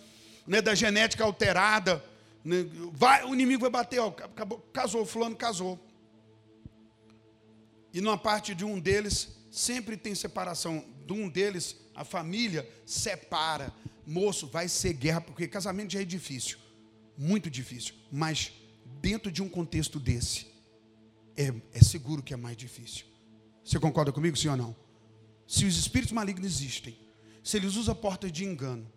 né, 0.45 0.61
da 0.61 0.75
genética 0.75 1.23
alterada. 1.23 2.03
Né, 2.43 2.65
vai, 2.91 3.25
o 3.25 3.33
inimigo 3.33 3.61
vai 3.61 3.69
bater, 3.69 3.99
ó, 3.99 4.07
acabou, 4.07 4.59
casou, 4.73 5.05
fulano 5.05 5.35
casou. 5.35 5.79
E 7.93 8.01
numa 8.01 8.17
parte 8.17 8.55
de 8.55 8.65
um 8.65 8.79
deles, 8.79 9.29
sempre 9.51 9.95
tem 9.95 10.15
separação. 10.15 10.83
De 11.05 11.13
um 11.13 11.29
deles, 11.29 11.75
a 11.95 12.03
família 12.03 12.67
separa. 12.85 13.71
Moço, 14.05 14.47
vai 14.47 14.67
ser 14.67 14.93
guerra, 14.93 15.21
porque 15.21 15.47
casamento 15.47 15.93
já 15.93 16.01
é 16.01 16.05
difícil. 16.05 16.57
Muito 17.17 17.49
difícil. 17.49 17.93
Mas 18.11 18.51
dentro 18.99 19.31
de 19.31 19.41
um 19.41 19.47
contexto 19.47 19.99
desse, 19.99 20.47
é, 21.37 21.53
é 21.73 21.83
seguro 21.83 22.23
que 22.23 22.33
é 22.33 22.37
mais 22.37 22.57
difícil. 22.57 23.05
Você 23.63 23.79
concorda 23.79 24.11
comigo, 24.11 24.35
sim 24.35 24.49
ou 24.49 24.57
não? 24.57 24.75
Se 25.47 25.65
os 25.65 25.77
espíritos 25.77 26.11
malignos 26.11 26.45
existem, 26.45 26.97
se 27.43 27.57
eles 27.57 27.75
usam 27.75 27.95
portas 27.95 28.31
de 28.31 28.43
engano, 28.43 28.91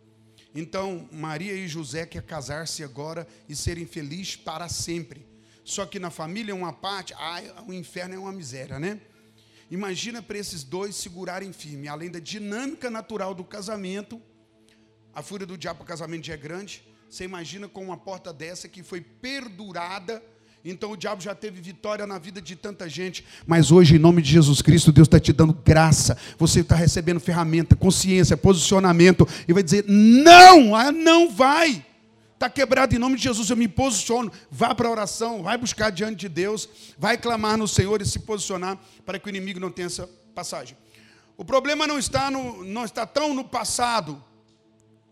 então 0.57 1.09
Maria 1.13 1.53
e 1.53 1.69
José 1.69 2.07
quer 2.07 2.23
casar-se 2.23 2.83
agora 2.83 3.27
e 3.49 3.55
serem 3.55 3.87
felizes 3.87 4.37
para 4.37 4.69
sempre. 4.69 5.27
Só 5.65 5.85
que 5.85 5.99
na 5.99 6.11
família, 6.11 6.55
uma 6.55 6.73
parte, 6.73 7.13
ah, 7.15 7.65
o 7.67 7.73
inferno 7.73 8.15
é 8.15 8.19
uma 8.19 8.33
miséria, 8.33 8.79
né? 8.79 9.01
Imagina 9.71 10.23
para 10.23 10.39
esses 10.39 10.63
dois 10.63 10.95
segurarem 10.95 11.53
firme, 11.53 11.89
além 11.89 12.09
da 12.09 12.21
dinâmica 12.21 12.89
natural 12.89 13.35
do 13.35 13.43
casamento, 13.43 14.23
a 15.13 15.23
fúria 15.23 15.47
do 15.47 15.59
diabo 15.59 15.79
para 15.79 15.89
casamento 15.89 16.27
já 16.27 16.35
é 16.35 16.37
grande. 16.37 16.85
Você 17.09 17.25
imagina 17.25 17.67
com 17.69 17.83
uma 17.83 17.97
porta 17.97 18.33
dessa 18.33 18.69
que 18.69 18.83
foi 18.83 19.01
perdurada. 19.01 20.23
Então 20.71 20.91
o 20.91 20.97
diabo 20.97 21.23
já 21.23 21.35
teve 21.35 21.61
vitória 21.61 22.07
na 22.07 22.19
vida 22.19 22.43
de 22.43 22.57
tanta 22.57 22.89
gente. 22.89 23.25
Mas 23.47 23.71
hoje, 23.71 23.97
em 23.97 23.99
nome 23.99 24.21
de 24.21 24.31
Jesus 24.31 24.61
Cristo, 24.61 24.91
Deus 24.91 25.07
está 25.07 25.21
te 25.21 25.33
dando 25.33 25.53
graça. 25.53 26.19
Você 26.39 26.61
está 26.61 26.75
recebendo 26.75 27.21
ferramenta, 27.21 27.77
consciência, 27.77 28.37
posicionamento. 28.37 29.27
E 29.47 29.53
vai 29.53 29.63
dizer: 29.63 29.85
não, 29.87 30.75
ah, 30.75 30.91
não 30.91 31.31
vai. 31.31 31.85
Está 32.35 32.51
quebrado 32.51 32.95
em 32.95 32.99
nome 32.99 33.17
de 33.17 33.23
Jesus, 33.23 33.49
eu 33.49 33.57
me 33.57 33.69
posiciono. 33.69 34.31
Vá 34.51 34.75
para 34.75 34.89
a 34.89 34.91
oração, 34.91 35.43
vai 35.43 35.57
buscar 35.57 35.91
diante 35.91 36.17
de 36.17 36.29
Deus, 36.29 36.69
vai 36.99 37.17
clamar 37.17 37.57
no 37.57 37.67
Senhor 37.67 38.03
e 38.03 38.05
se 38.05 38.19
posicionar 38.19 38.77
para 39.07 39.19
que 39.19 39.27
o 39.27 39.31
inimigo 39.31 39.59
não 39.59 39.71
tenha 39.71 39.87
essa 39.87 40.07
passagem. 40.35 40.77
O 41.37 41.45
problema 41.45 41.87
não 41.87 41.99
está, 41.99 42.31
no, 42.31 42.65
não 42.65 42.85
está 42.85 43.07
tão 43.07 43.33
no 43.33 43.45
passado. 43.45 44.23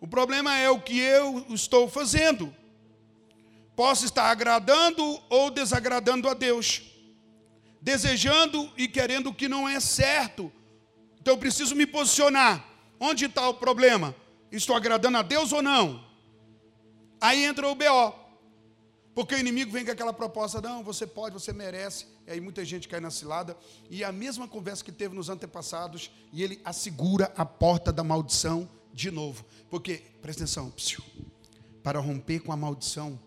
O 0.01 0.07
problema 0.07 0.59
é 0.59 0.69
o 0.69 0.81
que 0.81 0.99
eu 0.99 1.47
estou 1.49 1.89
fazendo. 1.89 2.53
Posso 3.77 4.05
estar 4.05 4.31
agradando 4.31 5.21
ou 5.29 5.51
desagradando 5.51 6.29
a 6.29 6.35
Deus, 6.35 6.83
desejando 7.81 8.71
e 8.77 8.87
querendo 8.87 9.31
o 9.31 9.35
que 9.35 9.49
não 9.49 9.69
é 9.69 9.81
certo. 9.81 10.53
Então 11.21 11.35
eu 11.35 11.39
preciso 11.39 11.75
me 11.75 11.87
posicionar. 11.87 12.65
Onde 13.01 13.25
está 13.25 13.49
o 13.49 13.55
problema? 13.55 14.15
Estou 14.53 14.77
agradando 14.77 15.19
a 15.19 15.23
Deus 15.23 15.53
ou 15.53 15.63
não? 15.63 16.05
Aí 17.21 17.45
entra 17.45 17.69
o 17.69 17.75
BO. 17.75 18.25
Porque 19.15 19.35
o 19.35 19.39
inimigo 19.39 19.71
vem 19.71 19.85
com 19.85 19.93
aquela 19.93 20.13
proposta, 20.13 20.61
não, 20.61 20.83
você 20.83 21.07
pode, 21.07 21.35
você 21.35 21.53
merece. 21.53 22.07
E 22.27 22.33
aí 22.33 22.41
muita 22.41 22.65
gente 22.65 22.89
cai 22.89 23.01
na 23.01 23.11
cilada. 23.11 23.57
E 23.89 24.03
a 24.03 24.11
mesma 24.11 24.49
conversa 24.49 24.85
que 24.85 24.91
teve 24.91 25.15
nos 25.15 25.29
antepassados, 25.29 26.11
e 26.33 26.43
ele 26.43 26.61
assegura 26.65 27.33
a 27.37 27.45
porta 27.45 27.93
da 27.93 28.03
maldição 28.03 28.69
de 28.93 29.11
novo. 29.11 29.45
Porque, 29.71 30.03
presta 30.21 30.43
atenção, 30.43 30.73
para 31.83 32.01
romper 32.01 32.41
com 32.41 32.53
a 32.53 32.57
maldição, 32.57 33.19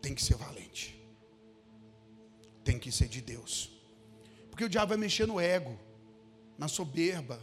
tem 0.00 0.14
que 0.14 0.22
ser 0.22 0.36
valente. 0.36 1.00
Tem 2.64 2.78
que 2.78 2.90
ser 2.90 3.08
de 3.08 3.20
Deus. 3.20 3.70
Porque 4.50 4.64
o 4.64 4.68
diabo 4.68 4.90
vai 4.90 4.98
mexer 4.98 5.26
no 5.26 5.40
ego, 5.40 5.78
na 6.58 6.68
soberba. 6.68 7.40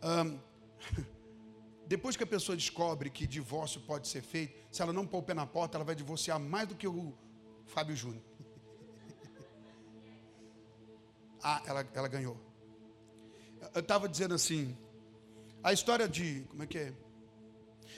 Depois 1.86 2.16
que 2.16 2.24
a 2.24 2.26
pessoa 2.26 2.56
descobre 2.56 3.10
que 3.10 3.26
divórcio 3.26 3.80
pode 3.82 4.08
ser 4.08 4.22
feito, 4.22 4.54
se 4.70 4.82
ela 4.82 4.92
não 4.92 5.06
pôr 5.06 5.18
o 5.18 5.22
pé 5.22 5.34
na 5.34 5.46
porta, 5.46 5.76
ela 5.76 5.84
vai 5.84 5.94
divorciar 5.94 6.40
mais 6.40 6.66
do 6.68 6.74
que 6.74 6.88
o 6.88 7.14
Fábio 7.66 7.94
Júnior. 7.94 8.22
ah, 11.42 11.62
ela, 11.66 11.86
ela 11.94 12.08
ganhou. 12.08 12.36
Eu 13.74 13.80
estava 13.80 14.08
dizendo 14.08 14.34
assim, 14.34 14.76
a 15.62 15.72
história 15.72 16.08
de, 16.08 16.44
como 16.50 16.62
é 16.62 16.66
que 16.66 16.78
é? 16.78 16.92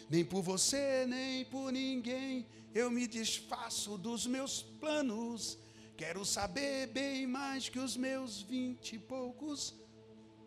Nem 0.08 0.24
por 0.24 0.42
você, 0.42 1.04
nem 1.06 1.44
por 1.44 1.72
ninguém, 1.72 2.46
eu 2.74 2.90
me 2.90 3.06
desfaço 3.06 3.98
dos 3.98 4.26
meus 4.26 4.62
planos. 4.62 5.58
Quero 5.96 6.24
saber 6.24 6.88
bem 6.88 7.26
mais 7.26 7.68
que 7.68 7.78
os 7.78 7.96
meus 7.96 8.42
vinte 8.42 8.94
e 8.94 8.98
poucos 8.98 9.74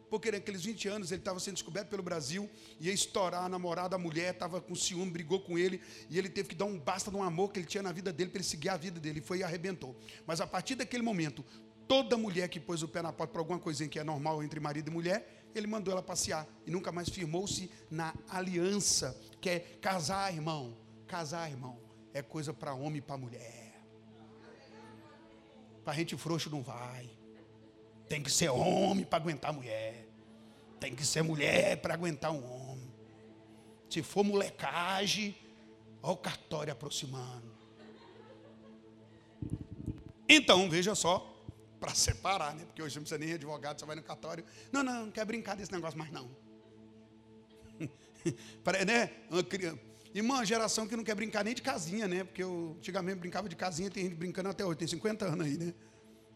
porque 0.09 0.31
naqueles 0.31 0.63
20 0.63 0.87
anos 0.87 1.11
ele 1.11 1.21
estava 1.21 1.39
sendo 1.39 1.53
descoberto 1.53 1.89
pelo 1.89 2.01
Brasil, 2.01 2.49
ia 2.79 2.91
estourar 2.91 3.43
a 3.43 3.49
namorada, 3.49 3.95
a 3.95 3.99
mulher 3.99 4.33
estava 4.33 4.59
com 4.59 4.73
ciúme, 4.75 5.11
brigou 5.11 5.39
com 5.39 5.57
ele, 5.57 5.81
e 6.09 6.17
ele 6.17 6.29
teve 6.29 6.49
que 6.49 6.55
dar 6.55 6.65
um 6.65 6.79
basta 6.79 7.11
no 7.11 7.21
amor 7.21 7.51
que 7.51 7.59
ele 7.59 7.67
tinha 7.67 7.83
na 7.83 7.91
vida 7.91 8.11
dele 8.11 8.29
para 8.29 8.39
ele 8.39 8.47
seguir 8.47 8.69
a 8.69 8.77
vida 8.77 8.99
dele, 8.99 9.21
foi 9.21 9.39
e 9.39 9.43
arrebentou. 9.43 9.95
Mas 10.25 10.41
a 10.41 10.47
partir 10.47 10.75
daquele 10.75 11.03
momento, 11.03 11.45
toda 11.87 12.17
mulher 12.17 12.49
que 12.49 12.59
pôs 12.59 12.81
o 12.81 12.87
pé 12.87 13.01
na 13.01 13.13
porta 13.13 13.31
para 13.31 13.41
alguma 13.41 13.59
coisinha 13.59 13.87
que 13.87 13.99
é 13.99 14.03
normal 14.03 14.43
entre 14.43 14.59
marido 14.59 14.89
e 14.89 14.93
mulher, 14.93 15.38
ele 15.55 15.67
mandou 15.67 15.91
ela 15.91 16.03
passear, 16.03 16.47
e 16.65 16.71
nunca 16.71 16.91
mais 16.91 17.09
firmou-se 17.09 17.69
na 17.89 18.13
aliança, 18.29 19.19
que 19.41 19.49
é 19.49 19.59
casar, 19.59 20.33
irmão, 20.33 20.77
casar, 21.07 21.49
irmão, 21.49 21.79
é 22.13 22.21
coisa 22.21 22.53
para 22.53 22.73
homem 22.73 22.97
e 22.97 23.01
para 23.01 23.17
mulher. 23.17 23.69
Para 25.83 25.93
gente 25.93 26.15
frouxo 26.17 26.49
não 26.49 26.61
vai. 26.61 27.09
Tem 28.07 28.21
que 28.21 28.31
ser 28.31 28.49
homem 28.49 29.05
para 29.05 29.17
aguentar 29.17 29.53
mulher. 29.53 30.07
Tem 30.79 30.95
que 30.95 31.05
ser 31.05 31.21
mulher 31.21 31.77
para 31.77 31.93
aguentar 31.93 32.31
um 32.31 32.43
homem. 32.43 32.93
Se 33.89 34.01
for 34.03 34.23
molecagem, 34.23 35.35
olha 36.01 36.13
o 36.13 36.17
cartório 36.17 36.71
aproximando. 36.71 37.49
Então, 40.27 40.69
veja 40.69 40.93
só, 40.93 41.28
para 41.79 41.93
separar, 41.95 42.53
né? 42.55 42.65
Porque 42.65 42.81
hoje 42.81 42.95
não 42.95 43.03
precisa 43.03 43.17
nem 43.17 43.33
advogado, 43.33 43.79
você 43.79 43.85
vai 43.85 43.95
no 43.95 44.03
cartório. 44.03 44.43
Não, 44.71 44.83
não, 44.83 45.05
não 45.05 45.11
quer 45.11 45.25
brincar 45.25 45.55
desse 45.55 45.71
negócio 45.71 45.97
mais 45.97 46.11
não. 46.11 46.29
para, 48.63 48.83
né? 48.83 49.11
Irmã, 50.13 50.43
geração 50.43 50.87
que 50.87 50.95
não 50.95 51.03
quer 51.03 51.15
brincar 51.15 51.43
nem 51.43 51.53
de 51.53 51.61
casinha, 51.61 52.07
né? 52.07 52.23
Porque 52.23 52.43
eu 52.43 52.75
antigamente 52.77 53.19
brincava 53.19 53.47
de 53.47 53.55
casinha, 53.55 53.89
tem 53.89 54.03
gente 54.03 54.15
brincando 54.15 54.49
até 54.49 54.65
hoje, 54.65 54.77
tem 54.79 54.87
50 54.87 55.25
anos 55.25 55.45
aí, 55.45 55.57
né? 55.57 55.73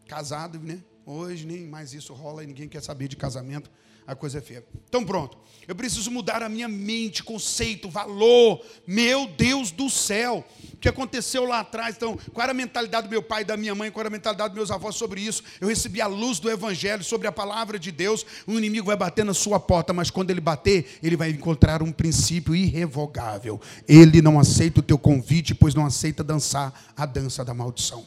Casado, 0.08 0.58
né? 0.60 0.82
Hoje 1.04 1.46
nem 1.46 1.66
mais 1.66 1.92
isso 1.92 2.14
rola 2.14 2.42
e 2.42 2.46
ninguém 2.46 2.68
quer 2.68 2.82
saber 2.82 3.08
de 3.08 3.16
casamento, 3.16 3.70
a 4.06 4.14
coisa 4.14 4.38
é 4.38 4.40
feia. 4.40 4.64
Então 4.88 5.04
pronto, 5.04 5.36
eu 5.66 5.74
preciso 5.74 6.10
mudar 6.10 6.42
a 6.42 6.48
minha 6.48 6.68
mente, 6.68 7.22
conceito, 7.22 7.88
valor. 7.88 8.64
Meu 8.86 9.26
Deus 9.26 9.70
do 9.70 9.88
céu, 9.88 10.44
o 10.72 10.76
que 10.76 10.88
aconteceu 10.88 11.44
lá 11.44 11.60
atrás? 11.60 11.96
Então, 11.96 12.18
qual 12.32 12.42
era 12.42 12.52
a 12.52 12.54
mentalidade 12.54 13.08
do 13.08 13.10
meu 13.10 13.22
pai 13.22 13.44
da 13.44 13.56
minha 13.56 13.74
mãe? 13.74 13.90
Qual 13.90 14.02
era 14.02 14.08
a 14.08 14.12
mentalidade 14.12 14.50
dos 14.50 14.56
meus 14.56 14.70
avós 14.70 14.94
sobre 14.94 15.20
isso? 15.20 15.42
Eu 15.60 15.68
recebi 15.68 16.00
a 16.00 16.06
luz 16.06 16.38
do 16.38 16.50
Evangelho 16.50 17.02
sobre 17.02 17.26
a 17.26 17.32
palavra 17.32 17.78
de 17.78 17.90
Deus. 17.90 18.26
O 18.46 18.52
inimigo 18.52 18.86
vai 18.86 18.96
bater 18.96 19.24
na 19.24 19.34
sua 19.34 19.58
porta, 19.58 19.92
mas 19.92 20.10
quando 20.10 20.30
ele 20.30 20.40
bater, 20.40 20.98
ele 21.02 21.16
vai 21.16 21.30
encontrar 21.30 21.82
um 21.82 21.92
princípio 21.92 22.54
irrevogável. 22.54 23.60
Ele 23.88 24.20
não 24.20 24.38
aceita 24.38 24.80
o 24.80 24.82
teu 24.82 24.98
convite, 24.98 25.54
pois 25.54 25.74
não 25.74 25.86
aceita 25.86 26.22
dançar 26.22 26.92
a 26.96 27.06
dança 27.06 27.44
da 27.44 27.54
maldição. 27.54 28.04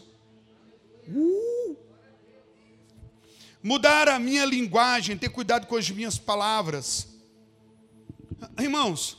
Uh! 1.10 1.47
Mudar 3.68 4.08
a 4.08 4.18
minha 4.18 4.46
linguagem, 4.46 5.18
ter 5.18 5.28
cuidado 5.28 5.68
com 5.68 5.76
as 5.76 5.90
minhas 5.90 6.18
palavras. 6.18 7.06
Irmãos, 8.58 9.18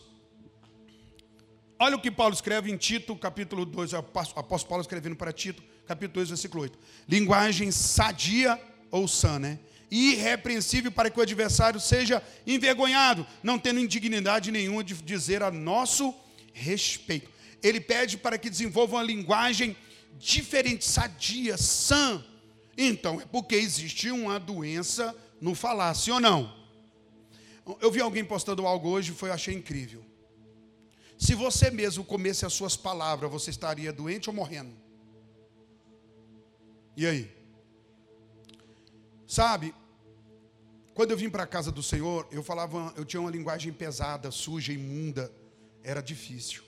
olha 1.78 1.96
o 1.96 2.00
que 2.00 2.10
Paulo 2.10 2.32
escreve 2.32 2.70
em 2.70 2.76
Tito, 2.78 3.14
capítulo 3.14 3.66
2, 3.66 3.92
o 3.92 3.96
apóstolo 3.98 4.66
Paulo 4.66 4.80
escrevendo 4.80 5.16
para 5.16 5.34
Tito, 5.34 5.62
capítulo 5.86 6.14
2, 6.14 6.30
versículo 6.30 6.62
8. 6.62 6.78
Linguagem 7.06 7.70
sadia 7.70 8.58
ou 8.90 9.06
sã, 9.06 9.38
né? 9.38 9.58
irrepreensível 9.90 10.90
para 10.90 11.10
que 11.10 11.18
o 11.18 11.22
adversário 11.22 11.78
seja 11.78 12.22
envergonhado, 12.46 13.26
não 13.42 13.58
tendo 13.58 13.80
indignidade 13.80 14.50
nenhuma 14.50 14.82
de 14.82 14.94
dizer 14.94 15.42
a 15.42 15.50
nosso 15.50 16.14
respeito. 16.54 17.30
Ele 17.62 17.80
pede 17.80 18.16
para 18.16 18.38
que 18.38 18.48
desenvolva 18.48 18.96
uma 18.96 19.02
linguagem 19.02 19.76
diferente, 20.18 20.86
sadia, 20.86 21.58
sã. 21.58 22.24
Então, 22.80 23.20
é 23.20 23.26
porque 23.26 23.56
existe 23.56 24.08
uma 24.08 24.38
doença 24.38 25.12
no 25.40 25.52
falar, 25.52 25.92
sim 25.94 26.12
ou 26.12 26.20
não? 26.20 26.56
Eu 27.80 27.90
vi 27.90 28.00
alguém 28.00 28.24
postando 28.24 28.64
algo 28.64 28.88
hoje, 28.88 29.10
foi 29.10 29.32
achei 29.32 29.52
incrível. 29.52 30.04
Se 31.18 31.34
você 31.34 31.72
mesmo 31.72 32.04
comesse 32.04 32.46
as 32.46 32.52
suas 32.52 32.76
palavras, 32.76 33.28
você 33.28 33.50
estaria 33.50 33.92
doente 33.92 34.30
ou 34.30 34.34
morrendo? 34.34 34.72
E 36.96 37.04
aí? 37.04 37.36
Sabe, 39.26 39.74
quando 40.94 41.10
eu 41.10 41.16
vim 41.16 41.28
para 41.28 41.42
a 41.42 41.46
casa 41.46 41.72
do 41.72 41.82
Senhor, 41.82 42.28
eu 42.30 42.44
falava, 42.44 42.94
eu 42.96 43.04
tinha 43.04 43.20
uma 43.20 43.30
linguagem 43.30 43.72
pesada, 43.72 44.30
suja, 44.30 44.72
imunda, 44.72 45.32
era 45.82 46.00
difícil. 46.00 46.62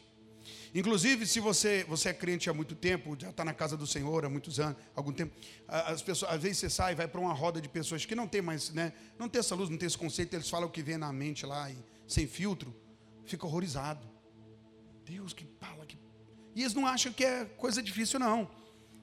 Inclusive, 0.74 1.26
se 1.26 1.40
você, 1.40 1.84
você 1.88 2.10
é 2.10 2.12
crente 2.12 2.48
há 2.48 2.54
muito 2.54 2.74
tempo, 2.74 3.16
já 3.18 3.30
está 3.30 3.44
na 3.44 3.52
casa 3.52 3.76
do 3.76 3.86
Senhor 3.86 4.24
há 4.24 4.28
muitos 4.28 4.60
anos, 4.60 4.76
algum 4.94 5.12
tempo, 5.12 5.34
as 5.66 6.00
pessoas, 6.00 6.32
às 6.32 6.40
vezes 6.40 6.58
você 6.58 6.70
sai, 6.70 6.94
vai 6.94 7.08
para 7.08 7.20
uma 7.20 7.32
roda 7.32 7.60
de 7.60 7.68
pessoas 7.68 8.06
que 8.06 8.14
não 8.14 8.28
tem 8.28 8.40
mais, 8.40 8.70
né, 8.70 8.92
não 9.18 9.28
tem 9.28 9.40
essa 9.40 9.54
luz, 9.54 9.68
não 9.68 9.76
tem 9.76 9.86
esse 9.86 9.98
conceito, 9.98 10.34
eles 10.34 10.48
falam 10.48 10.68
o 10.68 10.70
que 10.70 10.82
vem 10.82 10.96
na 10.96 11.12
mente 11.12 11.44
lá, 11.44 11.68
e, 11.70 11.76
sem 12.06 12.26
filtro, 12.26 12.74
fica 13.24 13.46
horrorizado. 13.46 14.08
Deus, 15.04 15.32
que 15.32 15.44
fala 15.58 15.84
que. 15.84 15.98
E 16.54 16.62
eles 16.62 16.74
não 16.74 16.86
acham 16.86 17.12
que 17.12 17.24
é 17.24 17.44
coisa 17.44 17.82
difícil, 17.82 18.20
não. 18.20 18.48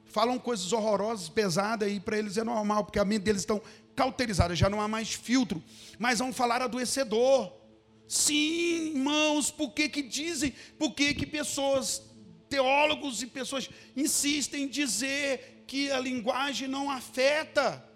Falam 0.06 0.38
coisas 0.38 0.72
horrorosas, 0.72 1.28
pesadas, 1.28 1.90
e 1.92 2.00
para 2.00 2.18
eles 2.18 2.38
é 2.38 2.44
normal, 2.44 2.84
porque 2.84 2.98
a 2.98 3.04
mente 3.04 3.24
deles 3.24 3.42
estão 3.42 3.60
cauterizada, 3.94 4.56
já 4.56 4.70
não 4.70 4.80
há 4.80 4.88
mais 4.88 5.12
filtro. 5.12 5.62
Mas 5.98 6.18
vão 6.18 6.32
falar 6.32 6.62
adoecedor. 6.62 7.52
Sim, 8.08 8.94
irmãos, 8.94 9.50
por 9.50 9.72
que, 9.72 9.86
que 9.86 10.02
dizem? 10.02 10.54
Por 10.78 10.94
que, 10.94 11.12
que 11.12 11.26
pessoas, 11.26 12.02
teólogos 12.48 13.22
e 13.22 13.26
pessoas 13.26 13.68
insistem 13.94 14.62
em 14.62 14.68
dizer 14.68 15.64
que 15.66 15.90
a 15.90 16.00
linguagem 16.00 16.66
não 16.66 16.90
afeta? 16.90 17.86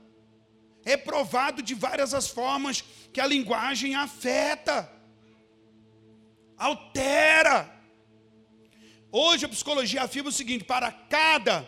É 0.85 0.99
provado 0.99 1.63
de 1.63 1.75
várias 1.75 2.13
as 2.13 2.29
formas 2.29 2.85
que 3.11 3.21
a 3.23 3.27
linguagem 3.27 3.95
afeta, 3.95 4.93
altera. 6.59 7.73
Hoje 9.11 9.47
a 9.47 9.49
psicologia 9.49 10.03
afirma 10.03 10.29
o 10.29 10.33
seguinte: 10.33 10.65
para 10.65 10.93
cada 10.93 11.67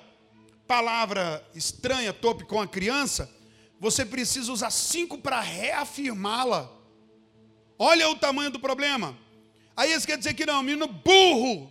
palavra 0.67 1.47
estranha, 1.55 2.13
tope 2.13 2.45
com 2.45 2.61
a 2.61 2.67
criança, 2.67 3.33
você 3.81 4.05
precisa 4.05 4.53
usar 4.53 4.71
cinco 4.71 5.17
para 5.17 5.41
reafirmá-la. 5.41 6.74
Olha 7.79 8.09
o 8.09 8.17
tamanho 8.17 8.51
do 8.51 8.61
problema. 8.61 9.17
Aí 9.77 9.93
isso 9.93 10.07
quer 10.07 10.17
dizer 10.17 10.35
que 10.35 10.47
não, 10.47 10.63
menino 10.63 10.87
burro. 10.87 11.71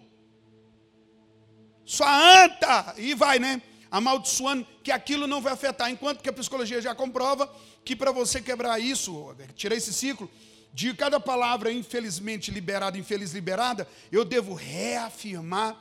Só 1.86 2.06
anta. 2.08 2.96
E 2.98 3.14
vai, 3.14 3.40
né? 3.40 3.62
Amaldiçoando 3.90 4.66
que 4.84 4.92
aquilo 4.92 5.28
não 5.28 5.42
vai 5.42 5.54
afetar. 5.54 5.90
Enquanto 5.90 6.22
que 6.22 6.30
a 6.30 6.34
psicologia 6.34 6.82
já 6.82 6.94
comprova 6.94 7.54
que 7.86 7.96
para 7.96 8.12
você 8.12 8.42
quebrar 8.42 8.80
isso, 8.80 9.36
tirar 9.56 9.76
esse 9.76 9.94
ciclo, 9.94 10.30
de 10.74 10.94
cada 10.94 11.20
palavra 11.20 11.72
infelizmente 11.72 12.50
liberada, 12.50 12.98
infeliz 12.98 13.32
liberada, 13.32 13.88
eu 14.12 14.26
devo 14.26 14.54
reafirmar 14.54 15.80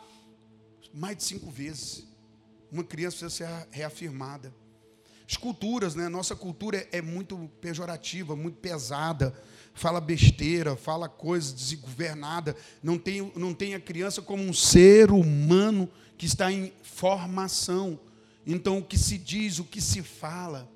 mais 0.92 1.16
de 1.16 1.24
cinco 1.24 1.50
vezes. 1.50 2.06
Uma 2.70 2.84
criança 2.84 3.18
precisa 3.18 3.48
ser 3.48 3.68
reafirmada. 3.70 4.54
As 5.28 5.36
culturas, 5.36 5.94
né? 5.94 6.08
Nossa 6.08 6.36
cultura 6.36 6.86
é 6.92 7.00
muito 7.00 7.50
pejorativa, 7.60 8.36
muito 8.36 8.58
pesada 8.58 9.34
fala 9.74 10.00
besteira, 10.00 10.76
fala 10.76 11.08
coisa 11.08 11.54
desgovernada, 11.54 12.56
não 12.82 12.98
tem, 12.98 13.32
não 13.34 13.54
tem 13.54 13.74
a 13.74 13.80
criança 13.80 14.20
como 14.20 14.42
um 14.42 14.52
ser 14.52 15.10
humano 15.10 15.88
que 16.16 16.26
está 16.26 16.52
em 16.52 16.72
formação. 16.82 17.98
Então, 18.46 18.78
o 18.78 18.84
que 18.84 18.98
se 18.98 19.18
diz, 19.18 19.58
o 19.58 19.64
que 19.64 19.80
se 19.80 20.02
fala. 20.02 20.70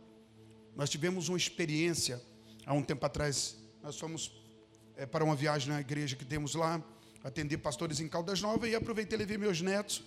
Nós 0.74 0.90
tivemos 0.90 1.28
uma 1.28 1.38
experiência, 1.38 2.22
há 2.64 2.74
um 2.74 2.82
tempo 2.82 3.05
atrás, 3.05 3.57
nós 3.82 3.99
fomos 3.99 4.32
é, 4.97 5.07
para 5.07 5.24
uma 5.24 5.34
viagem 5.34 5.68
na 5.68 5.80
igreja 5.80 6.16
que 6.16 6.24
temos 6.24 6.55
lá, 6.55 6.82
atender 7.24 7.59
pastores 7.59 7.99
em 8.01 8.09
Caldas 8.09 8.40
Novas, 8.40 8.70
e 8.70 8.74
aproveitei 8.74 9.16
e 9.16 9.18
levei 9.18 9.38
meus 9.38 9.61
netos. 9.61 10.03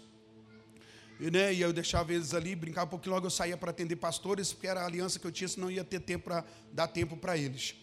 E, 1.20 1.30
né, 1.30 1.54
e 1.54 1.60
eu 1.60 1.74
deixava 1.74 2.14
eles 2.14 2.34
ali, 2.34 2.56
brincava 2.56 2.90
pouquinho, 2.90 3.14
logo 3.14 3.28
eu 3.28 3.32
saía 3.32 3.58
para 3.58 3.72
atender 3.72 3.98
pastores, 3.98 4.54
porque 4.54 4.68
era 4.68 4.82
a 4.82 4.86
aliança 4.86 5.20
que 5.20 5.28
eu 5.28 5.32
tinha, 5.32 5.48
senão 5.48 5.70
ia 5.70 5.84
ter 5.84 6.00
tempo 6.00 6.26
para 6.26 6.46
dar 6.72 6.88
tempo 6.88 7.18
para 7.18 7.38
eles. 7.38 7.76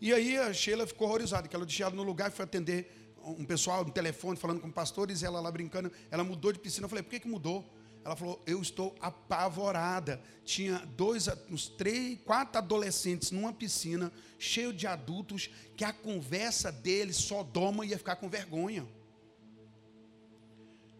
E 0.00 0.12
aí 0.12 0.36
a 0.36 0.52
Sheila 0.52 0.86
ficou 0.86 1.08
horrorizada, 1.08 1.48
que 1.48 1.56
ela 1.56 1.64
deixou 1.64 1.86
ela 1.86 1.94
no 1.94 2.02
lugar 2.02 2.30
e 2.30 2.34
foi 2.34 2.44
atender 2.44 3.06
um 3.22 3.44
pessoal 3.44 3.84
no 3.84 3.90
telefone, 3.90 4.36
falando 4.36 4.60
com 4.60 4.70
pastores, 4.70 5.22
ela 5.22 5.40
lá 5.40 5.50
brincando, 5.50 5.90
ela 6.10 6.22
mudou 6.22 6.52
de 6.52 6.58
piscina. 6.58 6.84
Eu 6.84 6.88
falei, 6.88 7.02
por 7.02 7.10
que, 7.10 7.20
que 7.20 7.28
mudou? 7.28 7.64
Ela 8.04 8.14
falou, 8.14 8.40
eu 8.46 8.62
estou 8.62 8.94
apavorada. 9.00 10.20
Tinha 10.44 10.78
dois, 10.96 11.28
uns 11.50 11.68
três, 11.68 12.18
quatro 12.24 12.58
adolescentes 12.58 13.32
numa 13.32 13.52
piscina, 13.52 14.12
cheio 14.38 14.72
de 14.72 14.86
adultos, 14.86 15.50
que 15.76 15.84
a 15.84 15.92
conversa 15.92 16.70
deles, 16.70 17.16
Sodoma, 17.16 17.84
ia 17.84 17.98
ficar 17.98 18.16
com 18.16 18.28
vergonha. 18.28 18.86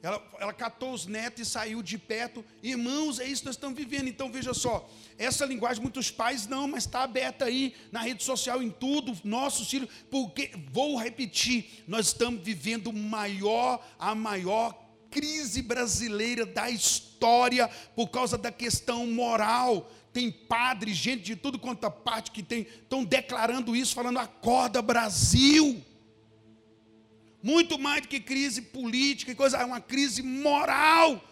Ela, 0.07 0.23
ela 0.39 0.53
catou 0.53 0.93
os 0.93 1.05
netos 1.05 1.43
e 1.43 1.51
saiu 1.51 1.83
de 1.83 1.99
perto. 1.99 2.45
Irmãos, 2.63 3.19
é 3.19 3.27
isso 3.27 3.43
que 3.43 3.47
nós 3.47 3.57
estamos 3.57 3.77
vivendo. 3.77 4.07
Então 4.07 4.31
veja 4.31 4.55
só, 4.55 4.89
essa 5.19 5.45
linguagem, 5.45 5.83
muitos 5.83 6.13
pais 6.13 6.47
não, 6.47 6.69
mas 6.69 6.85
está 6.85 7.03
aberta 7.03 7.47
aí 7.47 7.75
na 7.91 8.03
rede 8.03 8.23
social, 8.23 8.63
em 8.63 8.71
tudo, 8.71 9.19
nossos 9.25 9.69
filhos, 9.69 9.91
porque, 10.09 10.53
vou 10.71 10.97
repetir, 10.97 11.83
nós 11.89 12.07
estamos 12.07 12.41
vivendo 12.41 12.93
maior, 12.93 13.85
a 13.99 14.15
maior 14.15 14.81
crise 15.11 15.61
brasileira 15.61 16.47
da 16.47 16.71
história 16.71 17.69
por 17.97 18.07
causa 18.07 18.39
da 18.39 18.53
questão 18.53 19.09
moral. 19.09 19.91
Tem 20.13 20.31
padres, 20.31 20.97
gente 20.97 21.25
de 21.25 21.35
tudo 21.35 21.59
quanto 21.59 21.85
a 21.85 21.91
parte 21.91 22.31
que 22.31 22.45
tem, 22.45 22.61
estão 22.61 23.03
declarando 23.03 23.75
isso, 23.75 23.93
falando: 23.93 24.21
acorda 24.21 24.81
Brasil 24.81 25.85
muito 27.47 27.79
mais 27.79 28.03
do 28.03 28.09
que 28.09 28.19
crise 28.19 28.61
política 28.61 29.31
e 29.31 29.35
coisa, 29.37 29.59
é 29.59 29.65
uma 29.65 29.81
crise 29.81 30.21
moral. 30.21 31.23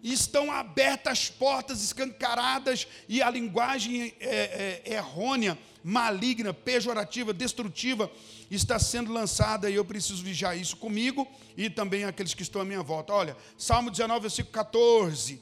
Estão 0.00 0.52
abertas 0.52 1.12
as 1.12 1.28
portas 1.28 1.82
escancaradas 1.82 2.86
e 3.08 3.20
a 3.20 3.28
linguagem 3.28 4.14
é, 4.20 4.82
é, 4.86 4.94
errônea, 4.94 5.58
maligna, 5.82 6.54
pejorativa, 6.54 7.34
destrutiva 7.34 8.08
está 8.48 8.78
sendo 8.78 9.12
lançada 9.12 9.68
e 9.68 9.74
eu 9.74 9.84
preciso 9.84 10.22
vigiar 10.22 10.56
isso 10.56 10.76
comigo 10.76 11.26
e 11.56 11.68
também 11.68 12.04
aqueles 12.04 12.32
que 12.32 12.42
estão 12.42 12.62
à 12.62 12.64
minha 12.64 12.82
volta. 12.82 13.12
Olha, 13.12 13.36
Salmo 13.58 13.90
19, 13.90 14.20
versículo 14.20 14.52
14. 14.52 15.40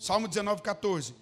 Salmo 0.00 0.28
19, 0.28 0.62
14. 0.62 1.14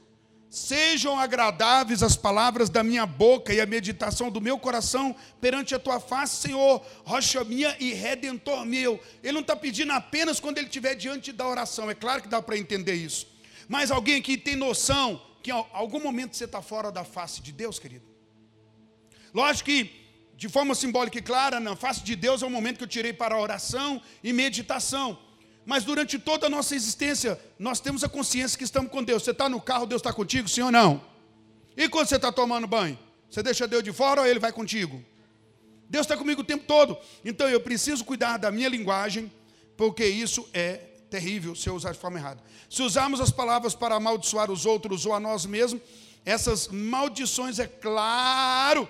Sejam 0.55 1.19
agradáveis 1.19 2.01
as 2.01 2.17
palavras 2.17 2.71
da 2.71 2.85
minha 2.85 3.05
boca 3.05 3.53
e 3.53 3.61
a 3.61 3.67
meditação 3.67 4.31
do 4.31 4.41
meu 4.41 4.57
coração 4.57 5.13
perante 5.41 5.75
a 5.75 5.81
tua 5.81 5.99
face, 5.99 6.43
Senhor, 6.43 6.81
rocha 7.05 7.43
minha 7.43 7.77
e 7.81 7.93
redentor 7.93 8.65
meu. 8.65 9.01
Ele 9.21 9.33
não 9.33 9.41
está 9.41 9.57
pedindo 9.57 9.93
apenas 9.93 10.39
quando 10.39 10.59
ele 10.59 10.69
estiver 10.69 10.95
diante 10.95 11.33
da 11.33 11.45
oração, 11.45 11.91
é 11.91 11.95
claro 11.95 12.23
que 12.23 12.29
dá 12.29 12.41
para 12.41 12.57
entender 12.57 12.95
isso. 12.95 13.27
Mas 13.69 13.91
alguém 13.91 14.23
que 14.23 14.39
tem 14.39 14.55
noção 14.55 15.21
que 15.43 15.51
em 15.51 15.65
algum 15.73 15.99
momento 15.99 16.37
você 16.37 16.45
está 16.45 16.63
fora 16.63 16.93
da 16.93 17.03
face 17.03 17.43
de 17.43 17.51
Deus, 17.51 17.81
querido? 17.81 18.07
Lógico 19.35 19.69
que, 19.69 19.91
de 20.37 20.49
forma 20.49 20.77
simbólica 20.77 21.19
e 21.19 21.23
clara, 21.23 21.59
na 21.59 21.75
face 21.75 22.05
de 22.05 22.15
Deus 22.15 22.45
é 22.45 22.47
o 22.47 22.51
momento 22.51 22.79
que 22.79 22.85
eu 22.85 22.89
tirei 22.89 23.13
para 23.13 23.37
oração 23.37 24.01
e 24.23 24.33
meditação. 24.33 25.19
Mas 25.67 25.85
durante 25.85 26.19
toda 26.19 26.47
a 26.47 26.51
nossa 26.51 26.75
existência, 26.75 27.41
nós 27.59 27.81
temos 27.81 28.05
a 28.05 28.09
consciência 28.09 28.59
que 28.59 28.65
estamos 28.65 28.91
com 28.91 29.03
Deus. 29.03 29.23
Você 29.23 29.31
está 29.31 29.49
no 29.49 29.61
carro, 29.61 29.87
Deus 29.87 30.01
está 30.01 30.13
contigo, 30.13 30.49
sim 30.49 30.61
ou 30.61 30.71
não? 30.71 31.03
E 31.77 31.89
quando 31.89 32.07
você 32.09 32.17
está 32.17 32.31
tomando 32.31 32.67
banho? 32.67 32.99
Você 33.31 33.43
deixa 33.43 33.67
Deus 33.67 33.83
de 33.83 33.93
fora 33.93 34.21
ou 34.21 34.27
Ele 34.27 34.39
vai 34.39 34.53
contigo? 34.53 35.03
Deus 35.89 36.05
está 36.05 36.17
comigo 36.17 36.43
o 36.43 36.45
tempo 36.45 36.65
todo. 36.67 36.97
Então 37.25 37.49
eu 37.49 37.61
preciso 37.61 38.05
cuidar 38.05 38.37
da 38.37 38.51
minha 38.51 38.69
linguagem, 38.69 39.33
porque 39.77 40.07
isso 40.07 40.49
é 40.53 40.77
terrível 41.09 41.55
se 41.55 41.69
eu 41.69 41.75
usar 41.75 41.93
de 41.93 41.99
forma 41.99 42.19
errada. 42.19 42.43
Se 42.69 42.83
usarmos 42.83 43.21
as 43.21 43.31
palavras 43.31 43.75
para 43.75 43.95
amaldiçoar 43.95 44.51
os 44.51 44.67
outros 44.67 45.07
ou 45.07 45.15
a 45.15 45.21
nós 45.21 45.47
mesmos, 45.47 45.83
essas 46.25 46.69
maldições, 46.69 47.59
é 47.59 47.67
claro, 47.67 48.89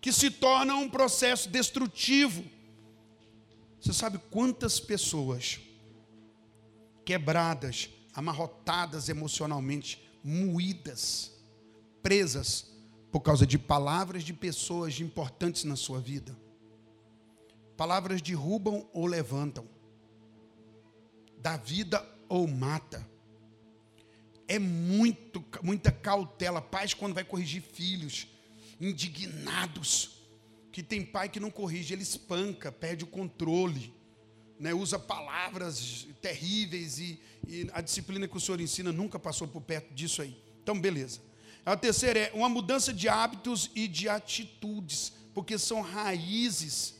que 0.00 0.12
se 0.12 0.30
tornam 0.30 0.82
um 0.82 0.88
processo 0.88 1.48
destrutivo. 1.48 2.44
Você 3.80 3.92
sabe 3.92 4.18
quantas 4.30 4.80
pessoas 4.80 5.60
quebradas, 7.04 7.90
amarrotadas 8.14 9.08
emocionalmente, 9.08 10.02
moídas, 10.22 11.32
presas 12.02 12.72
por 13.10 13.20
causa 13.20 13.46
de 13.46 13.58
palavras 13.58 14.24
de 14.24 14.32
pessoas 14.32 14.98
importantes 15.00 15.64
na 15.64 15.76
sua 15.76 16.00
vida. 16.00 16.36
Palavras 17.76 18.22
derrubam 18.22 18.88
ou 18.92 19.06
levantam, 19.06 19.68
dá 21.38 21.56
vida 21.56 22.04
ou 22.28 22.46
mata. 22.46 23.06
é 24.46 24.58
muito, 24.58 25.44
muita 25.62 25.90
cautela. 25.90 26.60
Pais, 26.60 26.94
quando 26.94 27.14
vai 27.14 27.24
corrigir 27.24 27.62
filhos, 27.62 28.28
indignados, 28.80 30.22
que 30.70 30.82
tem 30.82 31.04
pai 31.04 31.28
que 31.28 31.40
não 31.40 31.50
corrige, 31.50 31.94
ele 31.94 32.02
espanca, 32.02 32.70
perde 32.70 33.04
o 33.04 33.06
controle, 33.06 33.94
né? 34.58 34.72
usa 34.74 34.98
palavras 34.98 36.06
terríveis 36.20 36.98
e, 36.98 37.20
e 37.46 37.68
a 37.72 37.80
disciplina 37.80 38.28
que 38.28 38.36
o 38.36 38.40
senhor 38.40 38.60
ensina 38.60 38.92
nunca 38.92 39.18
passou 39.18 39.48
por 39.48 39.60
perto 39.60 39.92
disso 39.94 40.22
aí. 40.22 40.36
Então, 40.62 40.80
beleza. 40.80 41.20
A 41.64 41.76
terceira 41.76 42.18
é 42.20 42.30
uma 42.34 42.48
mudança 42.48 42.92
de 42.92 43.08
hábitos 43.08 43.70
e 43.74 43.88
de 43.88 44.08
atitudes, 44.08 45.12
porque 45.32 45.58
são 45.58 45.80
raízes 45.80 46.94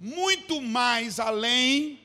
muito 0.00 0.60
mais 0.60 1.20
além 1.20 2.00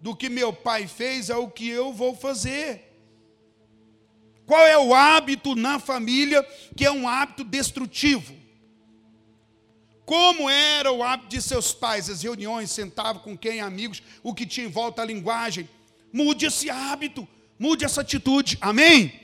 do 0.00 0.14
que 0.14 0.28
meu 0.28 0.52
pai 0.52 0.86
fez, 0.86 1.28
é 1.28 1.36
o 1.36 1.50
que 1.50 1.68
eu 1.68 1.92
vou 1.92 2.14
fazer. 2.14 2.92
Qual 4.46 4.64
é 4.64 4.78
o 4.78 4.94
hábito 4.94 5.56
na 5.56 5.80
família 5.80 6.42
que 6.76 6.84
é 6.84 6.90
um 6.92 7.08
hábito 7.08 7.42
destrutivo? 7.42 8.41
Como 10.04 10.50
era 10.50 10.90
o 10.92 11.02
hábito 11.02 11.28
de 11.28 11.40
seus 11.40 11.72
pais, 11.72 12.10
as 12.10 12.22
reuniões, 12.22 12.70
sentavam 12.70 13.22
com 13.22 13.36
quem, 13.36 13.60
amigos, 13.60 14.02
o 14.22 14.34
que 14.34 14.46
tinha 14.46 14.66
em 14.66 14.70
volta 14.70 15.02
a 15.02 15.04
linguagem. 15.04 15.68
Mude 16.12 16.46
esse 16.46 16.68
hábito, 16.68 17.26
mude 17.58 17.84
essa 17.84 18.00
atitude, 18.00 18.58
amém? 18.60 19.20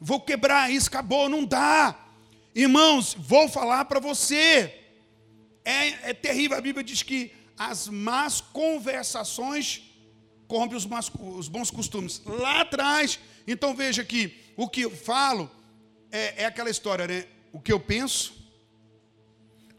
Vou 0.00 0.20
quebrar 0.20 0.70
isso, 0.70 0.88
acabou, 0.88 1.28
não 1.28 1.44
dá. 1.44 1.96
Irmãos, 2.54 3.14
vou 3.18 3.48
falar 3.48 3.84
para 3.84 4.00
você. 4.00 4.74
É, 5.64 6.10
é, 6.10 6.14
terrível, 6.14 6.58
a 6.58 6.60
Bíblia 6.60 6.82
diz 6.82 7.02
que 7.02 7.32
as 7.56 7.86
más 7.86 8.40
conversações 8.40 9.82
corrompem 10.48 10.76
os, 10.76 10.86
os 11.36 11.48
bons 11.48 11.70
costumes. 11.70 12.20
Lá 12.26 12.62
atrás, 12.62 13.20
então 13.46 13.74
veja 13.74 14.04
que 14.04 14.36
o 14.56 14.68
que 14.68 14.82
eu 14.82 14.90
falo 14.90 15.50
é, 16.10 16.42
é 16.42 16.44
aquela 16.46 16.70
história, 16.70 17.06
né? 17.06 17.26
O 17.52 17.60
que 17.60 17.72
eu 17.72 17.78
penso, 17.78 18.41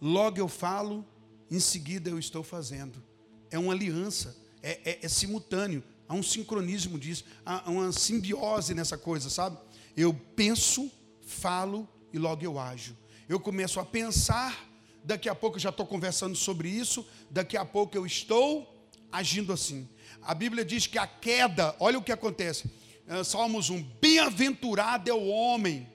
logo 0.03 0.37
eu 0.37 0.49
falo, 0.49 1.05
em 1.49 1.61
seguida 1.61 2.09
eu 2.09 2.19
estou 2.19 2.43
fazendo. 2.43 3.01
É 3.49 3.57
uma 3.57 3.71
aliança, 3.71 4.35
é, 4.61 4.79
é, 4.83 4.99
é 5.01 5.07
simultâneo, 5.07 5.81
há 6.07 6.13
um 6.13 6.21
sincronismo 6.21 6.99
disso, 6.99 7.23
há 7.45 7.69
uma 7.71 7.89
simbiose 7.93 8.73
nessa 8.73 8.97
coisa, 8.97 9.29
sabe? 9.29 9.57
Eu 9.95 10.13
penso, 10.35 10.91
falo 11.25 11.87
e 12.11 12.17
logo 12.17 12.43
eu 12.43 12.59
ajo. 12.59 12.97
Eu 13.29 13.39
começo 13.39 13.79
a 13.79 13.85
pensar, 13.85 14.69
daqui 15.05 15.29
a 15.29 15.35
pouco 15.35 15.55
eu 15.55 15.61
já 15.61 15.69
estou 15.69 15.85
conversando 15.85 16.35
sobre 16.35 16.67
isso, 16.67 17.07
daqui 17.29 17.55
a 17.55 17.63
pouco 17.63 17.95
eu 17.95 18.05
estou 18.05 18.91
agindo 19.09 19.53
assim. 19.53 19.87
A 20.21 20.33
Bíblia 20.33 20.65
diz 20.65 20.85
que 20.85 20.97
a 20.97 21.07
queda, 21.07 21.75
olha 21.79 21.97
o 21.97 22.03
que 22.03 22.11
acontece. 22.11 22.69
Ah, 23.07 23.23
Salmos 23.23 23.69
1, 23.69 23.81
bem-aventurado 24.01 25.09
é 25.09 25.13
o 25.13 25.27
homem. 25.27 25.87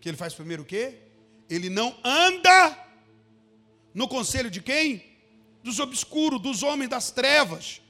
Que 0.00 0.08
ele 0.08 0.16
faz 0.16 0.34
primeiro 0.34 0.64
o 0.64 0.66
quê? 0.66 1.09
Ele 1.50 1.68
não 1.68 1.94
anda 2.04 2.78
no 3.92 4.06
conselho 4.06 4.48
de 4.48 4.62
quem? 4.62 5.04
Dos 5.64 5.80
obscuros, 5.80 6.40
dos 6.40 6.62
homens 6.62 6.88
das 6.88 7.10
trevas. 7.10 7.82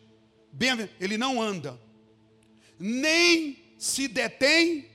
Bem, 0.51 0.89
ele 0.99 1.19
não 1.19 1.41
anda. 1.41 1.79
Nem 2.79 3.75
se 3.79 4.09
detém 4.09 4.89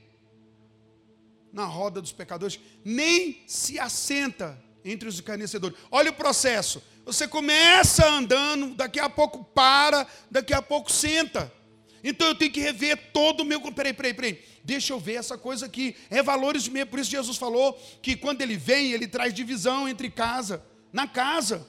na 1.52 1.64
roda 1.64 2.02
dos 2.02 2.12
pecadores, 2.12 2.60
nem 2.84 3.42
se 3.46 3.78
assenta 3.78 4.62
entre 4.84 5.08
os 5.08 5.18
encarnecedores. 5.18 5.78
Olha 5.90 6.10
o 6.10 6.14
processo. 6.14 6.82
Você 7.04 7.26
começa 7.26 8.06
andando, 8.06 8.74
daqui 8.74 8.98
a 9.00 9.08
pouco 9.08 9.42
para, 9.42 10.06
daqui 10.30 10.52
a 10.52 10.60
pouco 10.60 10.92
senta. 10.92 11.50
Então 12.02 12.28
eu 12.28 12.34
tenho 12.34 12.50
que 12.50 12.60
rever 12.60 13.10
todo 13.12 13.40
o 13.40 13.44
meu. 13.44 13.60
Peraí, 13.72 13.92
peraí, 13.92 14.14
peraí. 14.14 14.38
Deixa 14.64 14.92
eu 14.92 15.00
ver 15.00 15.14
essa 15.14 15.36
coisa 15.36 15.66
aqui. 15.66 15.96
É 16.10 16.22
valores 16.22 16.68
mesmo. 16.68 16.90
Por 16.90 16.98
isso 16.98 17.10
Jesus 17.10 17.36
falou 17.36 17.80
que 18.02 18.16
quando 18.16 18.42
ele 18.42 18.56
vem, 18.56 18.92
ele 18.92 19.06
traz 19.06 19.32
divisão 19.32 19.88
entre 19.88 20.10
casa, 20.10 20.62
na 20.92 21.06
casa. 21.06 21.66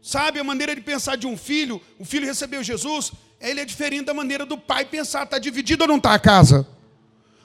Sabe 0.00 0.38
a 0.38 0.44
maneira 0.44 0.74
de 0.74 0.80
pensar 0.80 1.16
de 1.16 1.26
um 1.26 1.36
filho? 1.36 1.82
O 1.98 2.04
filho 2.04 2.26
recebeu 2.26 2.62
Jesus, 2.62 3.12
ele 3.40 3.60
é 3.60 3.64
diferente 3.64 4.06
da 4.06 4.14
maneira 4.14 4.46
do 4.46 4.56
pai 4.56 4.84
pensar. 4.84 5.24
Está 5.24 5.38
dividido 5.38 5.84
ou 5.84 5.88
não 5.88 5.96
está 5.96 6.14
a 6.14 6.18
casa? 6.18 6.66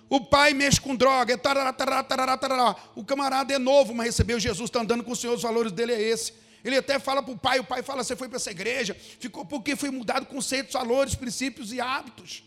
O 0.09 0.21
pai 0.21 0.53
mexe 0.53 0.79
com 0.79 0.95
droga, 0.95 1.34
é 1.34 1.38
tarará, 1.38 1.73
tarará, 1.73 2.03
tarará, 2.03 2.38
tarará. 2.38 2.75
o 2.95 3.03
camarada 3.03 3.53
é 3.53 3.57
novo, 3.57 3.95
mas 3.95 4.05
recebeu 4.07 4.39
Jesus, 4.39 4.69
está 4.69 4.81
andando 4.81 5.03
com 5.03 5.11
o 5.11 5.15
Senhor, 5.15 5.34
os 5.34 5.41
valores 5.41 5.71
dele 5.71 5.91
é 5.91 6.01
esse. 6.01 6.34
Ele 6.64 6.78
até 6.78 6.97
fala 6.97 7.22
para 7.22 7.34
o 7.34 7.38
pai, 7.38 7.59
o 7.59 7.64
pai 7.64 7.84
fala, 7.84 8.03
você 8.03 8.16
foi 8.16 8.30
para 8.30 8.38
essa 8.38 8.51
igreja, 8.51 8.95
ficou 9.20 9.45
porque 9.45 9.76
foi 9.76 9.89
mudado 9.89 10.26
conceitos, 10.26 10.74
valores, 10.74 11.14
princípios 11.14 11.74
e 11.74 11.82
hábitos. 11.82 12.43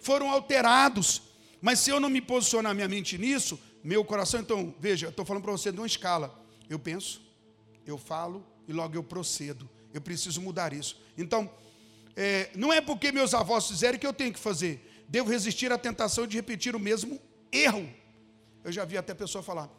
Foram 0.00 0.30
alterados. 0.30 1.22
Mas 1.60 1.80
se 1.80 1.90
eu 1.90 2.00
não 2.00 2.08
me 2.08 2.20
posicionar 2.20 2.74
minha 2.74 2.88
mente 2.88 3.18
nisso, 3.18 3.60
meu 3.82 4.04
coração, 4.04 4.40
então, 4.40 4.74
veja, 4.80 5.08
estou 5.08 5.24
falando 5.24 5.42
para 5.42 5.52
você 5.52 5.70
de 5.70 5.78
uma 5.78 5.86
escala. 5.86 6.42
Eu 6.68 6.78
penso, 6.78 7.20
eu 7.86 7.98
falo 7.98 8.46
e 8.66 8.72
logo 8.72 8.94
eu 8.96 9.02
procedo. 9.02 9.68
Eu 9.92 10.00
preciso 10.00 10.40
mudar 10.40 10.72
isso. 10.72 11.00
Então, 11.16 11.50
é, 12.16 12.50
não 12.54 12.72
é 12.72 12.80
porque 12.80 13.12
meus 13.12 13.34
avós 13.34 13.68
fizeram 13.68 13.98
que 13.98 14.06
eu 14.06 14.12
tenho 14.12 14.32
que 14.32 14.38
fazer. 14.38 15.04
Devo 15.08 15.30
resistir 15.30 15.72
à 15.72 15.78
tentação 15.78 16.26
de 16.26 16.36
repetir 16.36 16.74
o 16.76 16.80
mesmo 16.80 17.20
erro. 17.50 17.88
Eu 18.64 18.72
já 18.72 18.84
vi 18.84 18.98
até 18.98 19.14
pessoa 19.14 19.42
falar: 19.42 19.70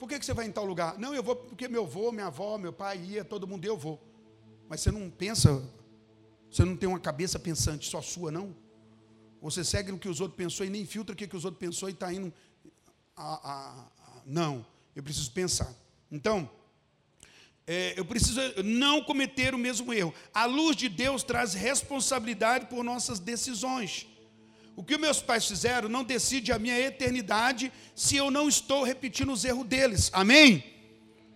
por 0.00 0.08
que, 0.08 0.18
que 0.18 0.24
você 0.24 0.32
vai 0.32 0.46
em 0.46 0.50
tal 0.50 0.64
lugar? 0.64 0.98
Não, 0.98 1.14
eu 1.14 1.22
vou 1.22 1.36
porque 1.36 1.68
meu 1.68 1.84
avô, 1.84 2.10
minha 2.10 2.28
avó, 2.28 2.56
meu 2.56 2.72
pai 2.72 2.96
ia, 2.96 3.22
todo 3.22 3.46
mundo 3.46 3.66
eu 3.66 3.76
vou. 3.76 4.02
Mas 4.66 4.80
você 4.80 4.90
não 4.90 5.10
pensa, 5.10 5.62
você 6.50 6.64
não 6.64 6.74
tem 6.74 6.88
uma 6.88 6.98
cabeça 6.98 7.38
pensante 7.38 7.86
só 7.86 8.00
sua, 8.00 8.32
não? 8.32 8.56
Você 9.42 9.62
segue 9.62 9.92
no 9.92 9.98
que 9.98 10.08
os 10.08 10.18
outros 10.18 10.38
pensou 10.38 10.64
e 10.64 10.70
nem 10.70 10.86
filtra 10.86 11.12
o 11.12 11.16
que, 11.16 11.28
que 11.28 11.36
os 11.36 11.44
outros 11.44 11.60
pensou 11.60 11.86
e 11.90 11.92
está 11.92 12.10
indo. 12.10 12.32
A, 13.14 13.22
a, 13.24 13.70
a, 13.82 14.22
não, 14.24 14.64
eu 14.96 15.02
preciso 15.02 15.30
pensar. 15.32 15.70
Então, 16.10 16.48
é, 17.66 17.92
eu 17.94 18.04
preciso 18.06 18.40
não 18.64 19.04
cometer 19.04 19.54
o 19.54 19.58
mesmo 19.58 19.92
erro. 19.92 20.14
A 20.32 20.46
luz 20.46 20.76
de 20.76 20.88
Deus 20.88 21.22
traz 21.22 21.52
responsabilidade 21.52 22.66
por 22.66 22.82
nossas 22.82 23.18
decisões. 23.18 24.06
O 24.80 24.82
que 24.82 24.96
meus 24.96 25.20
pais 25.20 25.46
fizeram 25.46 25.90
não 25.90 26.02
decide 26.02 26.52
a 26.52 26.58
minha 26.58 26.80
eternidade 26.80 27.70
se 27.94 28.16
eu 28.16 28.30
não 28.30 28.48
estou 28.48 28.82
repetindo 28.82 29.30
os 29.30 29.44
erros 29.44 29.66
deles. 29.66 30.08
Amém? 30.10 30.64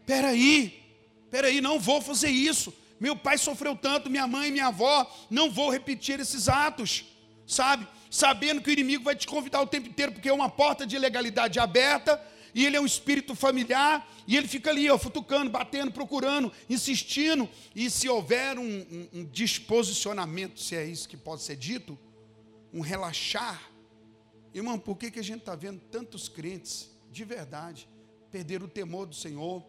Peraí, 0.07 0.83
peraí, 1.31 1.61
não 1.61 1.79
vou 1.79 2.01
fazer 2.01 2.31
isso. 2.31 2.73
Meu 2.99 3.15
pai 3.15 3.37
sofreu 3.37 3.77
tanto, 3.77 4.09
minha 4.09 4.27
mãe, 4.27 4.51
minha 4.51 4.69
avó, 4.69 5.07
não 5.29 5.51
vou 5.51 5.69
repetir 5.71 6.19
esses 6.21 6.49
atos, 6.49 7.05
sabe? 7.47 7.87
Sabendo 8.11 8.63
que 8.63 8.71
o 8.71 8.73
inimigo 8.73 9.05
vai 9.05 9.15
te 9.15 9.27
convidar 9.27 9.61
o 9.61 9.67
tempo 9.67 9.91
inteiro, 9.91 10.13
porque 10.13 10.31
é 10.31 10.33
uma 10.33 10.49
porta 10.49 10.87
de 10.87 10.97
ilegalidade 10.97 11.61
aberta, 11.61 12.19
e 12.55 12.65
ele 12.65 12.79
é 12.79 12.81
um 12.81 12.87
espírito 12.87 13.35
familiar, 13.35 14.11
e 14.27 14.39
ele 14.39 14.49
fica 14.49 14.71
ali, 14.71 14.89
ó, 14.89 14.97
futucando, 14.97 15.51
batendo, 15.51 15.93
procurando, 15.93 16.51
insistindo, 16.71 17.47
e 17.77 17.91
se 17.91 18.09
houver 18.09 18.59
um, 18.59 18.65
um, 18.65 19.09
um 19.13 19.25
disposicionamento, 19.27 20.59
se 20.59 20.75
é 20.75 20.87
isso 20.87 21.07
que 21.07 21.17
pode 21.19 21.43
ser 21.43 21.57
dito, 21.57 21.99
um 22.75 22.81
relaxar. 22.81 23.71
Irmão, 24.53 24.79
por 24.79 24.97
que, 24.97 25.11
que 25.11 25.21
a 25.21 25.25
gente 25.25 25.41
está 25.41 25.55
vendo 25.55 25.81
tantos 25.81 26.29
crentes, 26.29 26.91
de 27.11 27.25
verdade, 27.25 27.89
perder 28.31 28.63
o 28.63 28.69
temor 28.69 29.07
do 29.07 29.15
Senhor 29.15 29.65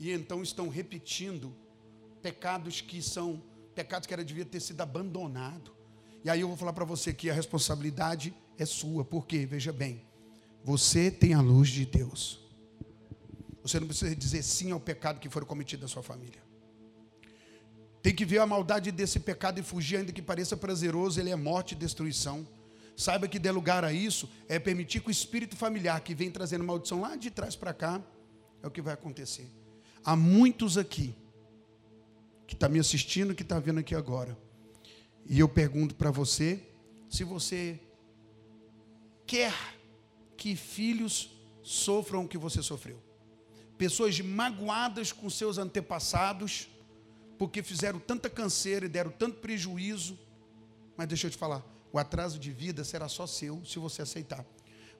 e 0.00 0.10
então 0.10 0.42
estão 0.42 0.68
repetindo 0.68 1.54
pecados 2.20 2.80
que 2.80 3.00
são 3.00 3.40
pecados 3.74 4.06
que 4.06 4.12
era 4.12 4.24
devia 4.24 4.44
ter 4.44 4.60
sido 4.60 4.80
abandonado. 4.80 5.72
E 6.24 6.30
aí 6.30 6.40
eu 6.40 6.48
vou 6.48 6.56
falar 6.56 6.72
para 6.72 6.84
você 6.84 7.12
que 7.12 7.30
a 7.30 7.34
responsabilidade 7.34 8.34
é 8.58 8.64
sua, 8.64 9.04
porque 9.04 9.46
veja 9.46 9.72
bem, 9.72 10.02
você 10.64 11.10
tem 11.10 11.34
a 11.34 11.40
luz 11.40 11.68
de 11.68 11.86
Deus. 11.86 12.40
Você 13.62 13.78
não 13.80 13.86
precisa 13.86 14.14
dizer 14.14 14.42
sim 14.42 14.72
ao 14.72 14.80
pecado 14.80 15.20
que 15.20 15.28
for 15.28 15.44
cometido 15.44 15.82
na 15.82 15.88
sua 15.88 16.02
família. 16.02 16.42
Tem 18.04 18.14
que 18.14 18.26
ver 18.26 18.38
a 18.38 18.44
maldade 18.46 18.92
desse 18.92 19.18
pecado 19.18 19.58
e 19.58 19.62
fugir, 19.62 19.96
ainda 19.96 20.12
que 20.12 20.20
pareça 20.20 20.54
prazeroso, 20.58 21.18
ele 21.18 21.30
é 21.30 21.36
morte 21.36 21.72
e 21.72 21.74
destruição. 21.74 22.46
Saiba 22.94 23.26
que 23.26 23.38
der 23.38 23.50
lugar 23.50 23.82
a 23.82 23.94
isso 23.94 24.28
é 24.46 24.58
permitir 24.58 25.00
que 25.00 25.08
o 25.08 25.10
espírito 25.10 25.56
familiar 25.56 25.98
que 26.02 26.14
vem 26.14 26.30
trazendo 26.30 26.62
maldição 26.64 27.00
lá 27.00 27.16
de 27.16 27.30
trás 27.30 27.56
para 27.56 27.72
cá 27.72 28.02
é 28.62 28.66
o 28.66 28.70
que 28.70 28.82
vai 28.82 28.92
acontecer. 28.92 29.48
Há 30.04 30.14
muitos 30.14 30.76
aqui 30.76 31.14
que 32.46 32.52
está 32.52 32.68
me 32.68 32.78
assistindo, 32.78 33.34
que 33.34 33.40
está 33.40 33.58
vendo 33.58 33.80
aqui 33.80 33.94
agora. 33.94 34.36
E 35.24 35.40
eu 35.40 35.48
pergunto 35.48 35.94
para 35.94 36.10
você 36.10 36.62
se 37.08 37.24
você 37.24 37.80
quer 39.26 39.54
que 40.36 40.54
filhos 40.54 41.30
sofram 41.62 42.24
o 42.26 42.28
que 42.28 42.36
você 42.36 42.62
sofreu. 42.62 43.02
Pessoas 43.78 44.20
magoadas 44.20 45.10
com 45.10 45.30
seus 45.30 45.56
antepassados 45.56 46.68
porque 47.38 47.62
fizeram 47.62 47.98
tanta 47.98 48.30
canseira 48.30 48.86
e 48.86 48.88
deram 48.88 49.10
tanto 49.10 49.38
prejuízo. 49.38 50.18
Mas 50.96 51.08
deixa 51.08 51.26
eu 51.26 51.30
te 51.30 51.36
falar, 51.36 51.64
o 51.92 51.98
atraso 51.98 52.38
de 52.38 52.50
vida 52.50 52.84
será 52.84 53.08
só 53.08 53.26
seu 53.26 53.64
se 53.64 53.78
você 53.78 54.02
aceitar. 54.02 54.44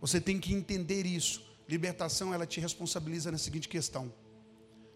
Você 0.00 0.20
tem 0.20 0.38
que 0.38 0.52
entender 0.52 1.06
isso. 1.06 1.42
Libertação, 1.68 2.34
ela 2.34 2.46
te 2.46 2.60
responsabiliza 2.60 3.30
na 3.30 3.38
seguinte 3.38 3.68
questão. 3.68 4.12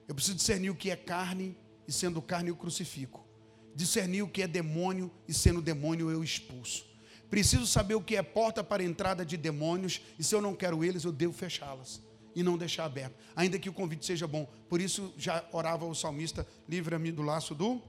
Eu 0.07 0.15
preciso 0.15 0.37
discernir 0.37 0.71
o 0.71 0.75
que 0.75 0.91
é 0.91 0.97
carne 0.97 1.57
e 1.87 1.93
sendo 1.93 2.21
carne 2.21 2.51
eu 2.51 2.57
crucifico. 2.57 3.27
Discernir 3.75 4.23
o 4.23 4.29
que 4.29 4.43
é 4.43 4.47
demônio 4.47 5.11
e 5.27 5.33
sendo 5.33 5.63
demônio 5.63 6.11
eu 6.11 6.23
expulso. 6.23 6.87
Preciso 7.31 7.67
saber 7.67 7.95
o 7.95 8.03
que 8.03 8.17
é 8.17 8.23
porta 8.23 8.65
para 8.65 8.83
entrada 8.83 9.25
de 9.25 9.37
demônios, 9.37 10.01
e 10.19 10.25
se 10.25 10.35
eu 10.35 10.41
não 10.41 10.55
quero 10.55 10.83
eles, 10.83 11.05
eu 11.05 11.13
devo 11.13 11.35
fechá-las 11.35 12.08
e 12.39 12.43
não 12.45 12.57
deixar 12.57 12.85
aberto, 12.85 13.17
ainda 13.35 13.59
que 13.59 13.69
o 13.69 13.73
convite 13.73 14.07
seja 14.07 14.25
bom. 14.25 14.49
Por 14.69 14.81
isso 14.81 15.13
já 15.17 15.45
orava 15.51 15.85
o 15.85 15.93
salmista: 15.93 16.47
livra-me 16.69 17.11
do 17.11 17.21
laço 17.21 17.53
do. 17.53 17.83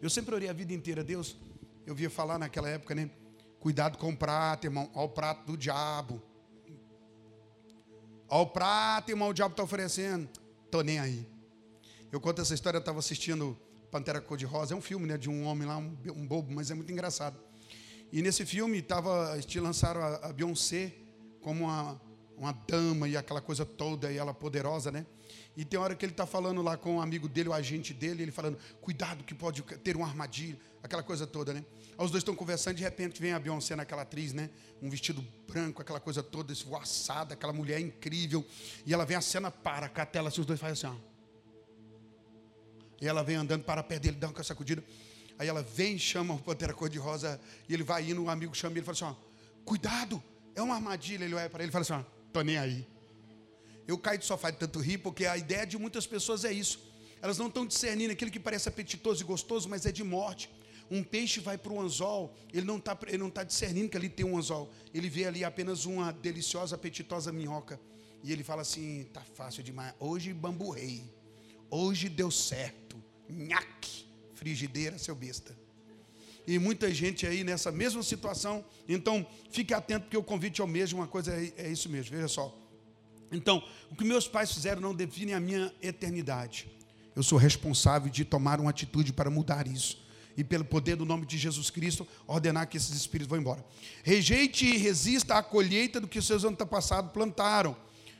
Eu 0.00 0.08
sempre 0.08 0.34
orei 0.34 0.48
a 0.48 0.52
vida 0.54 0.72
inteira, 0.72 1.04
Deus. 1.04 1.36
Eu 1.86 1.94
via 1.94 2.08
falar 2.08 2.38
naquela 2.38 2.70
época, 2.70 2.94
né? 2.94 3.10
Cuidado 3.60 3.98
com 3.98 4.08
o 4.08 4.16
prato, 4.16 4.66
irmão, 4.66 4.90
ao 4.94 5.10
prato 5.10 5.44
do 5.44 5.58
diabo. 5.58 6.22
Ao 8.30 8.46
prato, 8.46 9.10
irmão, 9.10 9.28
o 9.28 9.34
diabo 9.34 9.52
está 9.52 9.62
oferecendo. 9.62 10.26
Tô 10.70 10.80
nem 10.80 10.98
aí. 10.98 11.28
Eu 12.10 12.22
conto 12.22 12.40
essa 12.40 12.54
história, 12.54 12.78
eu 12.78 12.80
estava 12.80 12.98
assistindo 12.98 13.58
Pantera 13.90 14.22
Cor-de-Rosa, 14.22 14.72
é 14.72 14.76
um 14.76 14.80
filme 14.80 15.06
né, 15.06 15.18
de 15.18 15.28
um 15.28 15.44
homem 15.44 15.68
lá, 15.68 15.76
um, 15.76 15.94
um 16.16 16.26
bobo, 16.26 16.50
mas 16.50 16.70
é 16.70 16.74
muito 16.74 16.90
engraçado. 16.90 17.38
E 18.10 18.22
nesse 18.22 18.46
filme 18.46 18.80
tava, 18.80 19.38
te 19.40 19.60
lançaram 19.60 20.00
a, 20.00 20.28
a 20.28 20.32
Beyoncé 20.32 20.94
como 21.42 21.64
uma, 21.64 22.00
uma 22.36 22.52
dama 22.52 23.08
e 23.08 23.16
aquela 23.16 23.40
coisa 23.40 23.64
toda, 23.64 24.10
e 24.12 24.16
ela 24.16 24.34
poderosa, 24.34 24.90
né? 24.90 25.06
E 25.56 25.64
tem 25.64 25.78
hora 25.78 25.94
que 25.94 26.04
ele 26.04 26.12
está 26.12 26.26
falando 26.26 26.60
lá 26.62 26.76
com 26.76 26.96
um 26.96 27.00
amigo 27.00 27.28
dele, 27.28 27.48
o 27.48 27.52
agente 27.52 27.94
dele, 27.94 28.22
ele 28.22 28.32
falando, 28.32 28.58
cuidado 28.80 29.22
que 29.22 29.34
pode 29.34 29.62
ter 29.62 29.96
uma 29.96 30.06
armadilha, 30.06 30.58
aquela 30.82 31.02
coisa 31.02 31.26
toda, 31.26 31.52
né? 31.52 31.64
Aí 31.96 32.04
os 32.04 32.10
dois 32.10 32.22
estão 32.22 32.34
conversando, 32.34 32.76
de 32.76 32.82
repente 32.82 33.20
vem 33.20 33.32
a 33.32 33.38
Beyoncé 33.38 33.76
naquela 33.76 34.02
atriz, 34.02 34.32
né? 34.32 34.50
Um 34.82 34.90
vestido 34.90 35.24
branco, 35.46 35.80
aquela 35.80 36.00
coisa 36.00 36.22
toda, 36.22 36.52
esvoaçada, 36.52 37.34
aquela 37.34 37.52
mulher 37.52 37.78
incrível. 37.78 38.44
E 38.84 38.92
ela 38.92 39.06
vem, 39.06 39.16
a 39.16 39.20
cena 39.20 39.50
para, 39.50 39.88
com 39.88 40.00
a 40.00 40.06
tela, 40.06 40.28
assim, 40.28 40.40
os 40.40 40.46
dois 40.46 40.58
fazem 40.58 40.88
assim, 40.88 40.98
ó. 40.98 41.14
E 43.00 43.06
ela 43.06 43.22
vem 43.22 43.36
andando 43.36 43.62
para 43.62 43.82
perto 43.82 44.02
dele, 44.02 44.16
dá 44.16 44.28
uma 44.28 44.42
sacudida. 44.42 44.82
Aí 45.38 45.46
ela 45.46 45.62
vem, 45.62 45.98
chama 45.98 46.34
o 46.34 46.38
Pantera 46.38 46.72
Cor-de-Rosa, 46.72 47.40
e 47.68 47.74
ele 47.74 47.82
vai 47.82 48.10
indo, 48.10 48.22
o 48.24 48.30
amigo 48.30 48.54
chama 48.54 48.72
ele 48.72 48.80
e 48.80 48.84
fala 48.84 48.94
assim: 48.94 49.04
ó, 49.04 49.14
cuidado, 49.64 50.22
é 50.54 50.62
uma 50.62 50.74
armadilha. 50.74 51.24
Ele 51.24 51.34
olha 51.34 51.50
para 51.50 51.62
ele 51.62 51.70
e 51.70 51.72
fala 51.72 51.82
assim: 51.82 51.92
ó, 51.92 52.13
tô 52.34 52.42
nem 52.42 52.58
aí. 52.58 52.84
Eu 53.86 53.96
caio 53.96 54.18
do 54.18 54.24
sofá 54.24 54.50
de 54.50 54.58
tanto 54.58 54.80
rir, 54.80 54.98
porque 54.98 55.24
a 55.24 55.36
ideia 55.38 55.64
de 55.64 55.78
muitas 55.78 56.04
pessoas 56.06 56.44
é 56.44 56.52
isso. 56.52 56.76
Elas 57.22 57.38
não 57.38 57.46
estão 57.46 57.64
discernindo 57.64 58.12
aquilo 58.12 58.30
que 58.30 58.40
parece 58.40 58.68
apetitoso 58.68 59.22
e 59.22 59.24
gostoso, 59.24 59.68
mas 59.68 59.86
é 59.86 59.92
de 59.92 60.02
morte. 60.02 60.50
Um 60.90 61.02
peixe 61.02 61.38
vai 61.40 61.56
para 61.56 61.72
o 61.72 61.80
anzol, 61.80 62.34
ele 62.52 62.66
não 62.66 62.78
está 62.78 62.94
tá 62.94 63.44
discernindo 63.44 63.88
que 63.88 63.96
ali 63.96 64.08
tem 64.08 64.26
um 64.26 64.36
anzol. 64.36 64.70
Ele 64.92 65.08
vê 65.08 65.24
ali 65.26 65.44
apenas 65.44 65.86
uma 65.86 66.12
deliciosa, 66.12 66.74
apetitosa 66.74 67.32
minhoca. 67.32 67.80
E 68.22 68.32
ele 68.32 68.42
fala 68.42 68.62
assim: 68.62 69.04
tá 69.12 69.22
fácil 69.22 69.62
demais. 69.62 69.94
Hoje 70.00 70.34
bamburrei. 70.34 71.04
Hoje 71.70 72.08
deu 72.08 72.30
certo. 72.30 73.02
Nhaque 73.28 74.06
frigideira, 74.34 74.98
seu 74.98 75.14
besta. 75.14 75.56
E 76.46 76.58
muita 76.58 76.92
gente 76.92 77.26
aí 77.26 77.42
nessa 77.42 77.72
mesma 77.72 78.02
situação. 78.02 78.64
Então, 78.88 79.26
fique 79.50 79.72
atento, 79.72 80.02
porque 80.02 80.16
o 80.16 80.22
convite 80.22 80.60
é 80.60 80.64
o 80.64 80.68
mesmo, 80.68 81.00
uma 81.00 81.06
coisa 81.06 81.32
é, 81.32 81.52
é 81.56 81.68
isso 81.70 81.88
mesmo, 81.88 82.14
veja 82.14 82.28
só. 82.28 82.54
Então, 83.32 83.62
o 83.90 83.96
que 83.96 84.04
meus 84.04 84.28
pais 84.28 84.52
fizeram 84.52 84.80
não 84.80 84.94
define 84.94 85.32
a 85.32 85.40
minha 85.40 85.72
eternidade. 85.82 86.68
Eu 87.16 87.22
sou 87.22 87.38
responsável 87.38 88.10
de 88.10 88.24
tomar 88.24 88.60
uma 88.60 88.70
atitude 88.70 89.12
para 89.12 89.30
mudar 89.30 89.66
isso. 89.66 90.02
E 90.36 90.42
pelo 90.42 90.64
poder 90.64 90.96
do 90.96 91.04
nome 91.04 91.24
de 91.24 91.38
Jesus 91.38 91.70
Cristo, 91.70 92.06
ordenar 92.26 92.68
que 92.68 92.76
esses 92.76 92.90
espíritos 92.90 93.28
vão 93.28 93.38
embora. 93.38 93.64
Rejeite 94.02 94.66
e 94.66 94.76
resista 94.76 95.36
à 95.36 95.42
colheita 95.42 96.00
do 96.00 96.08
que 96.08 96.20
seus 96.20 96.44
antepassados 96.44 97.12
plantaram. 97.12 97.76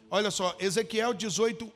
Olha 0.08 0.30
só, 0.30 0.56
Ezequiel 0.60 1.12
18, 1.12 1.70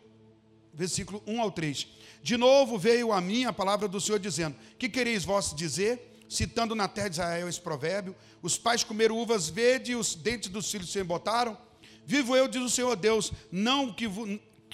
versículo 0.73 1.21
1 1.27 1.41
ao 1.41 1.51
3. 1.51 1.89
De 2.23 2.37
novo 2.37 2.79
veio 2.79 3.13
a 3.13 3.21
mim 3.21 3.45
a 3.45 3.53
palavra 3.53 3.89
do 3.89 4.01
Senhor 4.01 4.21
dizendo: 4.21 4.55
Que 4.79 4.89
quereis 4.89 5.25
vós 5.25 5.53
dizer? 5.55 6.18
Citando 6.29 6.75
na 6.75 6.87
terra 6.87 7.09
de 7.09 7.15
Israel 7.15 7.49
esse 7.49 7.61
provérbio: 7.61 8.15
Os 8.43 8.59
pais 8.59 8.85
comeram 8.85 9.17
uvas 9.17 9.49
verdes 9.49 9.91
e 9.91 9.95
os 9.95 10.15
dentes 10.15 10.51
dos 10.51 10.71
filhos 10.71 10.91
se 10.91 11.01
embotaram. 11.01 11.57
Vivo 12.05 12.37
eu, 12.37 12.49
diz 12.49 12.63
o 12.63 12.71
Senhor 12.71 12.97
Deus, 12.97 13.33
não, 13.51 13.93
que 13.93 14.07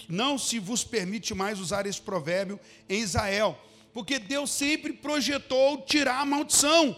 não 0.09 0.37
se 0.39 0.59
vos 0.59 0.85
permite 0.85 1.35
mais 1.35 1.61
usar 1.61 1.87
esse 1.87 2.01
provérbio 2.01 2.59
em 2.89 3.01
Israel, 3.01 3.59
porque 3.93 4.19
Deus 4.19 4.51
sempre 4.51 4.93
projetou 4.93 5.83
tirar 5.83 6.21
a 6.21 6.25
maldição. 6.25 6.97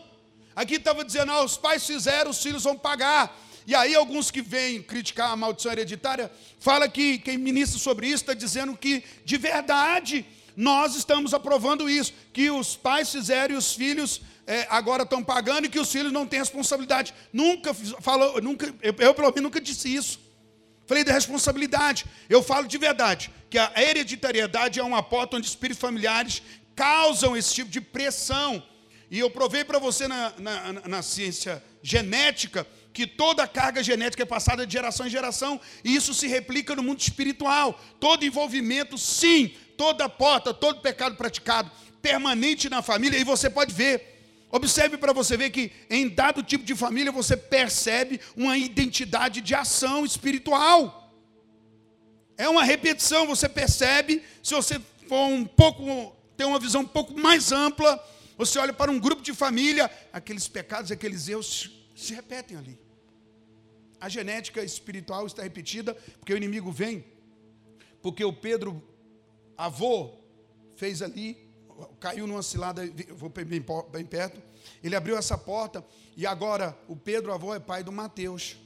Aqui 0.54 0.76
estava 0.76 1.04
dizendo: 1.04 1.32
ah, 1.32 1.44
os 1.44 1.56
pais 1.56 1.86
fizeram, 1.86 2.30
os 2.30 2.42
filhos 2.42 2.64
vão 2.64 2.76
pagar. 2.76 3.38
E 3.66 3.74
aí 3.74 3.94
alguns 3.94 4.30
que 4.30 4.40
vêm 4.40 4.80
criticar 4.80 5.32
a 5.32 5.36
maldição 5.36 5.72
hereditária, 5.72 6.30
fala 6.60 6.88
que 6.88 7.18
quem 7.18 7.36
ministra 7.36 7.78
sobre 7.78 8.06
isso 8.06 8.22
está 8.22 8.32
dizendo 8.32 8.76
que 8.76 9.02
de 9.24 9.36
verdade 9.36 10.24
nós 10.56 10.94
estamos 10.94 11.34
aprovando 11.34 11.90
isso, 11.90 12.14
que 12.32 12.50
os 12.50 12.76
pais 12.76 13.10
fizeram 13.10 13.54
e 13.54 13.58
os 13.58 13.74
filhos 13.74 14.22
é, 14.46 14.66
agora 14.70 15.02
estão 15.02 15.22
pagando 15.22 15.66
e 15.66 15.68
que 15.68 15.80
os 15.80 15.90
filhos 15.90 16.12
não 16.12 16.26
têm 16.26 16.38
responsabilidade. 16.38 17.12
Nunca 17.32 17.74
falou, 17.74 18.40
nunca, 18.40 18.66
eu, 18.80 18.94
eu 18.98 19.14
pelo 19.14 19.28
menos 19.28 19.42
nunca 19.42 19.60
disse 19.60 19.92
isso. 19.92 20.20
Falei 20.86 21.02
da 21.02 21.12
responsabilidade. 21.12 22.06
Eu 22.28 22.42
falo 22.42 22.68
de 22.68 22.78
verdade, 22.78 23.30
que 23.50 23.58
a 23.58 23.72
hereditariedade 23.76 24.78
é 24.78 24.82
uma 24.82 25.02
porta 25.02 25.36
onde 25.36 25.46
espíritos 25.46 25.80
familiares 25.80 26.42
causam 26.76 27.36
esse 27.36 27.52
tipo 27.54 27.70
de 27.70 27.80
pressão. 27.80 28.62
E 29.10 29.18
eu 29.18 29.30
provei 29.30 29.64
para 29.64 29.78
você 29.78 30.06
na, 30.06 30.32
na, 30.38 30.72
na 30.72 31.02
ciência 31.02 31.62
genética 31.82 32.66
que 32.92 33.06
toda 33.06 33.42
a 33.42 33.48
carga 33.48 33.82
genética 33.82 34.22
é 34.22 34.26
passada 34.26 34.66
de 34.66 34.72
geração 34.72 35.06
em 35.06 35.10
geração, 35.10 35.60
e 35.84 35.94
isso 35.94 36.14
se 36.14 36.26
replica 36.26 36.74
no 36.74 36.82
mundo 36.82 36.98
espiritual. 36.98 37.78
Todo 38.00 38.24
envolvimento, 38.24 38.96
sim, 38.96 39.52
toda 39.76 40.08
porta, 40.08 40.54
todo 40.54 40.80
pecado 40.80 41.14
praticado, 41.14 41.70
permanente 42.00 42.70
na 42.70 42.80
família, 42.80 43.18
e 43.18 43.24
você 43.24 43.50
pode 43.50 43.74
ver. 43.74 44.15
Observe 44.56 44.96
para 44.96 45.12
você 45.12 45.36
ver 45.36 45.50
que 45.50 45.70
em 45.90 46.08
dado 46.08 46.42
tipo 46.42 46.64
de 46.64 46.74
família 46.74 47.12
você 47.12 47.36
percebe 47.36 48.18
uma 48.34 48.56
identidade 48.56 49.42
de 49.42 49.54
ação 49.54 50.02
espiritual. 50.02 51.12
É 52.38 52.48
uma 52.48 52.64
repetição, 52.64 53.26
você 53.26 53.50
percebe, 53.50 54.22
se 54.42 54.54
você 54.54 54.80
for 55.06 55.26
um 55.26 55.44
pouco, 55.44 56.16
ter 56.38 56.44
uma 56.46 56.58
visão 56.58 56.80
um 56.80 56.86
pouco 56.86 57.12
mais 57.18 57.52
ampla, 57.52 58.02
você 58.38 58.58
olha 58.58 58.72
para 58.72 58.90
um 58.90 58.98
grupo 58.98 59.22
de 59.22 59.34
família, 59.34 59.90
aqueles 60.10 60.48
pecados, 60.48 60.90
aqueles 60.90 61.28
erros 61.28 61.70
se 61.94 62.14
repetem 62.14 62.56
ali. 62.56 62.78
A 64.00 64.08
genética 64.08 64.64
espiritual 64.64 65.26
está 65.26 65.42
repetida, 65.42 65.94
porque 66.18 66.32
o 66.32 66.36
inimigo 66.36 66.72
vem, 66.72 67.04
porque 68.00 68.24
o 68.24 68.32
Pedro, 68.32 68.82
avô, 69.54 70.14
fez 70.76 71.02
ali, 71.02 71.45
caiu 72.00 72.26
numa 72.26 72.42
cilada, 72.42 72.82
vou 73.14 73.28
bem, 73.28 73.64
bem 73.90 74.04
perto, 74.04 74.40
ele 74.82 74.96
abriu 74.96 75.16
essa 75.16 75.36
porta, 75.36 75.84
e 76.16 76.26
agora 76.26 76.76
o 76.88 76.96
Pedro, 76.96 77.32
avô, 77.32 77.54
é 77.54 77.60
pai 77.60 77.82
do 77.82 77.92
Mateus. 77.92 78.56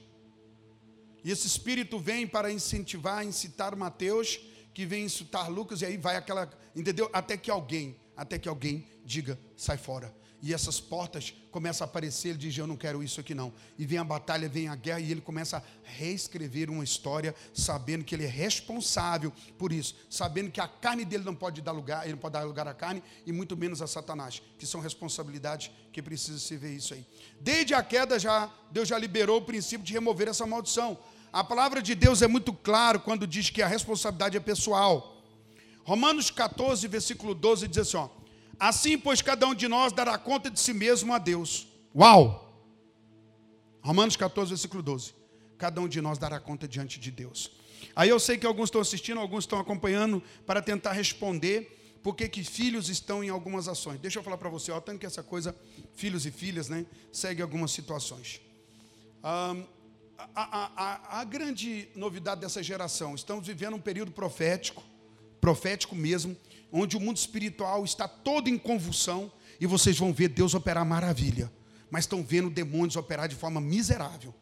E 1.22 1.30
esse 1.30 1.46
espírito 1.46 1.98
vem 1.98 2.26
para 2.26 2.50
incentivar, 2.50 3.24
incitar 3.24 3.76
Mateus, 3.76 4.40
que 4.72 4.86
vem 4.86 5.04
incitar 5.04 5.50
Lucas, 5.50 5.82
e 5.82 5.86
aí 5.86 5.96
vai 5.96 6.16
aquela, 6.16 6.50
entendeu? 6.74 7.10
Até 7.12 7.36
que 7.36 7.50
alguém, 7.50 7.96
até 8.16 8.38
que 8.38 8.48
alguém 8.48 8.86
diga, 9.04 9.38
sai 9.56 9.76
fora 9.76 10.19
e 10.42 10.54
essas 10.54 10.80
portas 10.80 11.34
começam 11.50 11.84
a 11.84 11.88
aparecer, 11.88 12.30
ele 12.30 12.38
diz: 12.38 12.56
Eu 12.56 12.66
não 12.66 12.76
quero 12.76 13.02
isso 13.02 13.20
aqui 13.20 13.34
não. 13.34 13.52
E 13.78 13.84
vem 13.84 13.98
a 13.98 14.04
batalha, 14.04 14.48
vem 14.48 14.68
a 14.68 14.74
guerra, 14.74 15.00
e 15.00 15.10
ele 15.10 15.20
começa 15.20 15.58
a 15.58 15.62
reescrever 15.82 16.70
uma 16.70 16.82
história, 16.82 17.34
sabendo 17.52 18.04
que 18.04 18.14
ele 18.14 18.24
é 18.24 18.28
responsável 18.28 19.32
por 19.58 19.72
isso, 19.72 19.94
sabendo 20.08 20.50
que 20.50 20.60
a 20.60 20.66
carne 20.66 21.04
dele 21.04 21.24
não 21.24 21.34
pode 21.34 21.60
dar 21.60 21.72
lugar, 21.72 22.04
ele 22.04 22.12
não 22.12 22.18
pode 22.18 22.32
dar 22.32 22.42
lugar 22.44 22.66
à 22.66 22.72
carne, 22.72 23.02
e 23.26 23.32
muito 23.32 23.56
menos 23.56 23.82
a 23.82 23.86
Satanás, 23.86 24.42
que 24.58 24.66
são 24.66 24.80
responsabilidades 24.80 25.70
que 25.92 26.00
precisa 26.00 26.38
se 26.38 26.56
ver 26.56 26.74
isso 26.74 26.94
aí. 26.94 27.04
Desde 27.40 27.74
a 27.74 27.82
queda, 27.82 28.18
já, 28.18 28.50
Deus 28.70 28.88
já 28.88 28.98
liberou 28.98 29.38
o 29.38 29.42
princípio 29.42 29.84
de 29.84 29.92
remover 29.92 30.28
essa 30.28 30.46
maldição. 30.46 30.98
A 31.32 31.44
palavra 31.44 31.82
de 31.82 31.94
Deus 31.94 32.22
é 32.22 32.26
muito 32.26 32.52
claro 32.52 33.00
quando 33.00 33.26
diz 33.26 33.50
que 33.50 33.62
a 33.62 33.66
responsabilidade 33.66 34.36
é 34.36 34.40
pessoal. 34.40 35.22
Romanos 35.84 36.30
14, 36.30 36.86
versículo 36.88 37.34
12 37.34 37.68
diz 37.68 37.78
assim: 37.78 37.96
ó, 37.96 38.08
Assim, 38.60 38.98
pois, 38.98 39.22
cada 39.22 39.46
um 39.46 39.54
de 39.54 39.66
nós 39.66 39.90
dará 39.90 40.18
conta 40.18 40.50
de 40.50 40.60
si 40.60 40.74
mesmo 40.74 41.14
a 41.14 41.18
Deus. 41.18 41.66
Uau! 41.96 42.46
Romanos 43.80 44.16
14, 44.16 44.50
versículo 44.50 44.82
12. 44.82 45.14
Cada 45.56 45.80
um 45.80 45.88
de 45.88 45.98
nós 46.02 46.18
dará 46.18 46.38
conta 46.38 46.68
diante 46.68 47.00
de 47.00 47.10
Deus. 47.10 47.50
Aí 47.96 48.10
eu 48.10 48.20
sei 48.20 48.36
que 48.36 48.46
alguns 48.46 48.66
estão 48.68 48.82
assistindo, 48.82 49.18
alguns 49.18 49.44
estão 49.44 49.58
acompanhando 49.58 50.22
para 50.46 50.60
tentar 50.60 50.92
responder 50.92 51.98
por 52.02 52.14
que 52.14 52.28
filhos 52.44 52.90
estão 52.90 53.24
em 53.24 53.30
algumas 53.30 53.66
ações. 53.66 53.98
Deixa 53.98 54.18
eu 54.18 54.22
falar 54.22 54.36
para 54.36 54.50
você, 54.50 54.70
ó, 54.70 54.78
tanto 54.78 54.98
que 54.98 55.06
essa 55.06 55.22
coisa, 55.22 55.56
filhos 55.94 56.26
e 56.26 56.30
filhas, 56.30 56.68
né, 56.68 56.84
segue 57.10 57.40
algumas 57.40 57.70
situações. 57.70 58.42
a, 59.22 59.54
a, 60.34 60.72
a, 60.76 61.20
a 61.20 61.24
grande 61.24 61.88
novidade 61.94 62.42
dessa 62.42 62.62
geração, 62.62 63.14
estamos 63.14 63.46
vivendo 63.46 63.76
um 63.76 63.80
período 63.80 64.12
profético, 64.12 64.82
profético 65.40 65.94
mesmo, 65.94 66.36
onde 66.72 66.96
o 66.96 67.00
mundo 67.00 67.16
espiritual 67.16 67.84
está 67.84 68.06
todo 68.06 68.48
em 68.48 68.58
convulsão 68.58 69.32
e 69.60 69.66
vocês 69.66 69.98
vão 69.98 70.12
ver 70.12 70.28
Deus 70.28 70.54
operar 70.54 70.84
maravilha, 70.84 71.52
mas 71.90 72.04
estão 72.04 72.22
vendo 72.22 72.50
demônios 72.50 72.96
operar 72.96 73.28
de 73.28 73.34
forma 73.34 73.60
miserável. 73.60 74.34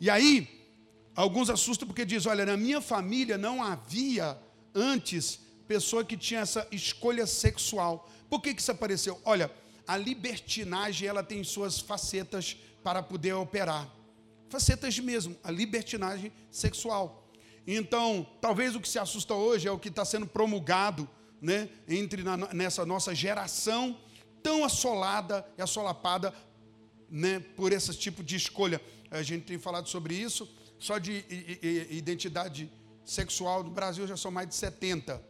E 0.00 0.08
aí, 0.08 0.68
alguns 1.14 1.50
assustam 1.50 1.86
porque 1.86 2.04
diz: 2.04 2.26
olha, 2.26 2.46
na 2.46 2.56
minha 2.56 2.80
família 2.80 3.36
não 3.36 3.62
havia 3.62 4.38
antes 4.74 5.40
pessoa 5.66 6.04
que 6.04 6.16
tinha 6.16 6.40
essa 6.40 6.66
escolha 6.70 7.26
sexual. 7.26 8.10
Por 8.28 8.40
que, 8.40 8.54
que 8.54 8.60
isso 8.60 8.70
apareceu? 8.70 9.20
Olha, 9.24 9.50
a 9.86 9.96
libertinagem 9.96 11.08
ela 11.08 11.22
tem 11.22 11.42
suas 11.44 11.78
facetas 11.78 12.56
para 12.82 13.02
poder 13.02 13.32
operar. 13.34 13.88
Facetas 14.48 14.98
mesmo, 14.98 15.36
a 15.42 15.50
libertinagem 15.50 16.32
sexual. 16.50 17.23
Então, 17.66 18.26
talvez 18.40 18.74
o 18.74 18.80
que 18.80 18.88
se 18.88 18.98
assusta 18.98 19.34
hoje 19.34 19.66
é 19.66 19.70
o 19.70 19.78
que 19.78 19.88
está 19.88 20.04
sendo 20.04 20.26
promulgado 20.26 21.08
né, 21.40 21.68
entre 21.88 22.22
na, 22.22 22.36
nessa 22.52 22.84
nossa 22.84 23.14
geração 23.14 23.98
tão 24.42 24.64
assolada 24.64 25.46
e 25.56 25.62
assolapada 25.62 26.34
né, 27.10 27.40
por 27.56 27.72
esse 27.72 27.94
tipo 27.94 28.22
de 28.22 28.36
escolha. 28.36 28.80
A 29.10 29.22
gente 29.22 29.44
tem 29.44 29.58
falado 29.58 29.88
sobre 29.88 30.14
isso, 30.14 30.48
só 30.78 30.98
de 30.98 31.24
identidade 31.90 32.70
sexual 33.04 33.62
no 33.62 33.70
Brasil 33.70 34.06
já 34.06 34.16
são 34.16 34.30
mais 34.30 34.48
de 34.48 34.54
70. 34.54 35.22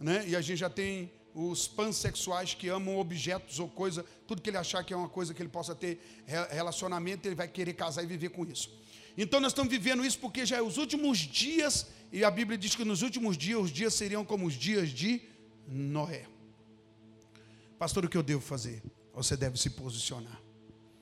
Né? 0.00 0.28
E 0.28 0.36
a 0.36 0.40
gente 0.40 0.58
já 0.58 0.70
tem 0.70 1.10
os 1.34 1.68
pansexuais 1.68 2.54
que 2.54 2.68
amam 2.68 2.98
objetos 2.98 3.58
ou 3.58 3.68
coisa, 3.68 4.04
tudo 4.26 4.40
que 4.40 4.48
ele 4.48 4.56
achar 4.56 4.82
que 4.84 4.94
é 4.94 4.96
uma 4.96 5.08
coisa 5.08 5.34
que 5.34 5.42
ele 5.42 5.48
possa 5.48 5.74
ter 5.74 6.00
relacionamento, 6.50 7.28
ele 7.28 7.34
vai 7.34 7.48
querer 7.48 7.74
casar 7.74 8.02
e 8.02 8.06
viver 8.06 8.30
com 8.30 8.44
isso. 8.44 8.70
Então 9.16 9.40
nós 9.40 9.52
estamos 9.52 9.70
vivendo 9.70 10.04
isso 10.04 10.18
porque 10.18 10.44
já 10.44 10.56
é 10.56 10.62
os 10.62 10.76
últimos 10.76 11.18
dias, 11.18 11.86
e 12.12 12.24
a 12.24 12.30
Bíblia 12.30 12.58
diz 12.58 12.74
que 12.74 12.84
nos 12.84 13.02
últimos 13.02 13.36
dias 13.36 13.60
os 13.60 13.70
dias 13.70 13.94
seriam 13.94 14.24
como 14.24 14.46
os 14.46 14.54
dias 14.54 14.90
de 14.90 15.20
Noé. 15.66 16.26
Pastor, 17.78 18.04
o 18.04 18.08
que 18.08 18.16
eu 18.16 18.22
devo 18.22 18.40
fazer? 18.40 18.82
Você 19.14 19.36
deve 19.36 19.58
se 19.58 19.70
posicionar. 19.70 20.40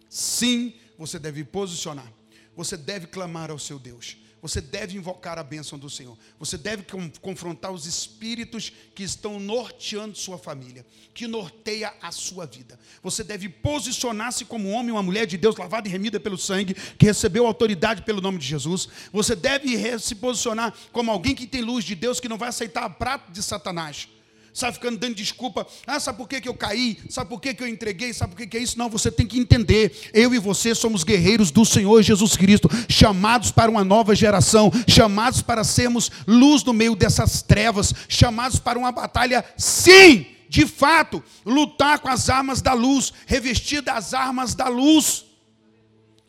Sim, 0.08 0.74
você 0.96 1.18
deve 1.18 1.44
posicionar. 1.44 2.12
Você 2.56 2.76
deve 2.76 3.06
clamar 3.08 3.50
ao 3.50 3.58
seu 3.58 3.78
Deus. 3.78 4.16
Você 4.44 4.60
deve 4.60 4.94
invocar 4.98 5.38
a 5.38 5.42
bênção 5.42 5.78
do 5.78 5.88
Senhor. 5.88 6.18
Você 6.38 6.58
deve 6.58 6.84
confrontar 7.22 7.72
os 7.72 7.86
espíritos 7.86 8.70
que 8.94 9.02
estão 9.02 9.40
norteando 9.40 10.18
sua 10.18 10.36
família, 10.36 10.84
que 11.14 11.26
norteia 11.26 11.94
a 12.02 12.12
sua 12.12 12.44
vida. 12.44 12.78
Você 13.02 13.24
deve 13.24 13.48
posicionar-se 13.48 14.44
como 14.44 14.68
homem, 14.68 14.90
uma 14.90 15.02
mulher 15.02 15.26
de 15.26 15.38
Deus, 15.38 15.56
lavada 15.56 15.88
e 15.88 15.90
remida 15.90 16.20
pelo 16.20 16.36
sangue, 16.36 16.74
que 16.74 17.06
recebeu 17.06 17.46
autoridade 17.46 18.02
pelo 18.02 18.20
nome 18.20 18.36
de 18.36 18.46
Jesus. 18.46 18.86
Você 19.10 19.34
deve 19.34 19.98
se 19.98 20.14
posicionar 20.14 20.74
como 20.92 21.10
alguém 21.10 21.34
que 21.34 21.46
tem 21.46 21.62
luz 21.62 21.82
de 21.82 21.94
Deus, 21.94 22.20
que 22.20 22.28
não 22.28 22.36
vai 22.36 22.50
aceitar 22.50 22.84
a 22.84 22.90
prata 22.90 23.32
de 23.32 23.42
Satanás 23.42 24.08
sabe, 24.54 24.74
ficando 24.74 24.96
dando 24.96 25.16
desculpa. 25.16 25.66
Ah, 25.84 25.98
sabe 25.98 26.16
por 26.16 26.28
que, 26.28 26.40
que 26.40 26.48
eu 26.48 26.54
caí? 26.54 26.96
Sabe 27.10 27.28
por 27.28 27.40
que, 27.40 27.52
que 27.52 27.62
eu 27.62 27.66
entreguei? 27.66 28.14
Sabe 28.14 28.32
por 28.32 28.38
que, 28.38 28.46
que 28.46 28.56
é 28.56 28.60
isso? 28.60 28.78
Não, 28.78 28.88
você 28.88 29.10
tem 29.10 29.26
que 29.26 29.38
entender. 29.38 30.10
Eu 30.14 30.32
e 30.32 30.38
você 30.38 30.74
somos 30.76 31.02
guerreiros 31.02 31.50
do 31.50 31.64
Senhor 31.64 32.00
Jesus 32.02 32.36
Cristo, 32.36 32.68
chamados 32.88 33.50
para 33.50 33.68
uma 33.68 33.84
nova 33.84 34.14
geração, 34.14 34.70
chamados 34.88 35.42
para 35.42 35.64
sermos 35.64 36.10
luz 36.24 36.62
no 36.62 36.72
meio 36.72 36.94
dessas 36.94 37.42
trevas, 37.42 37.92
chamados 38.08 38.60
para 38.60 38.78
uma 38.78 38.92
batalha, 38.92 39.44
sim, 39.56 40.24
de 40.48 40.66
fato, 40.68 41.20
lutar 41.44 41.98
com 41.98 42.08
as 42.08 42.30
armas 42.30 42.62
da 42.62 42.72
luz, 42.72 43.12
revestir 43.26 43.82
das 43.82 44.14
armas 44.14 44.54
da 44.54 44.68
luz. 44.68 45.24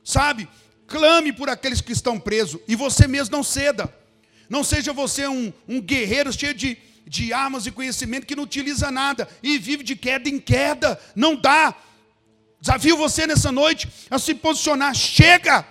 Sabe? 0.03 0.49
Clame 0.87 1.31
por 1.31 1.47
aqueles 1.47 1.79
que 1.79 1.91
estão 1.91 2.19
presos 2.19 2.59
e 2.67 2.75
você 2.75 3.07
mesmo 3.07 3.37
não 3.37 3.43
ceda. 3.43 3.93
Não 4.49 4.63
seja 4.63 4.91
você 4.91 5.27
um, 5.27 5.53
um 5.67 5.79
guerreiro 5.79 6.33
cheio 6.33 6.53
de 6.55 6.77
de 7.07 7.31
armas 7.31 7.65
e 7.65 7.71
conhecimento 7.71 8.25
que 8.25 8.35
não 8.35 8.43
utiliza 8.43 8.89
nada 8.89 9.27
e 9.43 9.57
vive 9.57 9.83
de 9.83 9.95
queda 9.95 10.27
em 10.27 10.39
queda. 10.39 10.99
Não 11.15 11.35
dá. 11.35 11.75
Desafio 12.59 12.97
você 12.97 13.27
nessa 13.27 13.51
noite 13.51 13.87
a 14.09 14.17
se 14.17 14.33
posicionar. 14.33 14.93
Chega! 14.95 15.65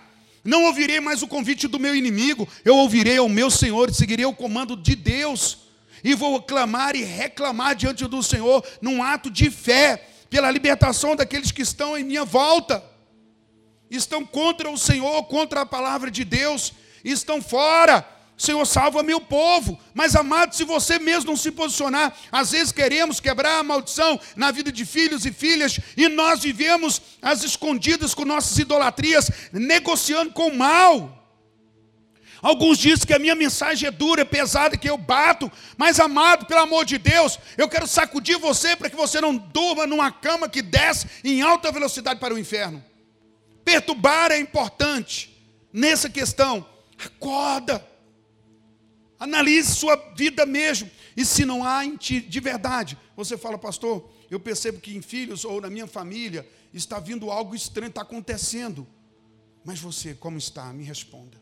Não 0.44 0.64
ouvirei 0.64 1.00
mais 1.00 1.22
o 1.22 1.26
convite 1.26 1.66
do 1.66 1.80
meu 1.80 1.96
inimigo, 1.96 2.46
eu 2.66 2.76
ouvirei 2.76 3.16
ao 3.16 3.30
meu 3.30 3.50
Senhor 3.50 3.88
e 3.88 3.94
seguirei 3.94 4.26
o 4.26 4.34
comando 4.34 4.76
de 4.76 4.94
Deus. 4.94 5.58
E 6.04 6.14
vou 6.14 6.42
clamar 6.42 6.94
e 6.94 7.02
reclamar 7.02 7.74
diante 7.74 8.06
do 8.06 8.22
Senhor 8.22 8.62
num 8.82 9.02
ato 9.02 9.30
de 9.30 9.50
fé 9.50 10.06
pela 10.28 10.50
libertação 10.50 11.16
daqueles 11.16 11.50
que 11.50 11.62
estão 11.62 11.96
em 11.96 12.04
minha 12.04 12.26
volta. 12.26 12.84
Estão 13.90 14.24
contra 14.24 14.70
o 14.70 14.76
Senhor, 14.76 15.24
contra 15.24 15.62
a 15.62 15.66
palavra 15.66 16.10
de 16.10 16.24
Deus, 16.24 16.74
estão 17.02 17.40
fora 17.40 18.06
Senhor, 18.36 18.64
salva 18.66 19.02
meu 19.02 19.20
povo. 19.20 19.78
Mas, 19.92 20.16
amado, 20.16 20.54
se 20.54 20.64
você 20.64 20.98
mesmo 20.98 21.30
não 21.30 21.36
se 21.36 21.50
posicionar, 21.50 22.12
às 22.32 22.50
vezes 22.50 22.72
queremos 22.72 23.20
quebrar 23.20 23.58
a 23.58 23.62
maldição 23.62 24.20
na 24.34 24.50
vida 24.50 24.72
de 24.72 24.84
filhos 24.84 25.24
e 25.24 25.32
filhas, 25.32 25.78
e 25.96 26.08
nós 26.08 26.40
vivemos 26.40 27.00
as 27.22 27.44
escondidas 27.44 28.12
com 28.12 28.24
nossas 28.24 28.58
idolatrias, 28.58 29.30
negociando 29.52 30.32
com 30.32 30.48
o 30.48 30.56
mal. 30.56 31.20
Alguns 32.42 32.76
dizem 32.76 33.06
que 33.06 33.14
a 33.14 33.18
minha 33.18 33.34
mensagem 33.34 33.88
é 33.88 33.90
dura, 33.90 34.20
é 34.20 34.24
pesada, 34.24 34.76
que 34.76 34.90
eu 34.90 34.98
bato, 34.98 35.50
mas 35.78 35.98
amado, 35.98 36.44
pelo 36.44 36.60
amor 36.60 36.84
de 36.84 36.98
Deus, 36.98 37.38
eu 37.56 37.66
quero 37.68 37.86
sacudir 37.86 38.36
você 38.36 38.76
para 38.76 38.90
que 38.90 38.96
você 38.96 39.18
não 39.18 39.34
durma 39.34 39.86
numa 39.86 40.12
cama 40.12 40.46
que 40.46 40.60
desce 40.60 41.06
em 41.24 41.40
alta 41.40 41.72
velocidade 41.72 42.20
para 42.20 42.34
o 42.34 42.38
inferno. 42.38 42.84
Perturbar 43.64 44.30
é 44.30 44.38
importante 44.38 45.34
nessa 45.72 46.10
questão. 46.10 46.66
Acorda. 47.02 47.93
Analise 49.18 49.74
sua 49.74 49.96
vida 50.16 50.44
mesmo. 50.44 50.90
E 51.16 51.24
se 51.24 51.44
não 51.44 51.64
há 51.64 51.84
em 51.84 51.96
ti 51.96 52.20
de 52.20 52.40
verdade, 52.40 52.98
você 53.16 53.38
fala, 53.38 53.56
pastor, 53.56 54.10
eu 54.30 54.40
percebo 54.40 54.80
que 54.80 54.96
em 54.96 55.00
filhos 55.00 55.44
ou 55.44 55.60
na 55.60 55.70
minha 55.70 55.86
família 55.86 56.48
está 56.72 56.98
vindo 56.98 57.30
algo 57.30 57.54
estranho, 57.54 57.88
está 57.88 58.02
acontecendo. 58.02 58.86
Mas 59.64 59.78
você, 59.78 60.14
como 60.14 60.36
está? 60.36 60.72
Me 60.72 60.84
responda. 60.84 61.40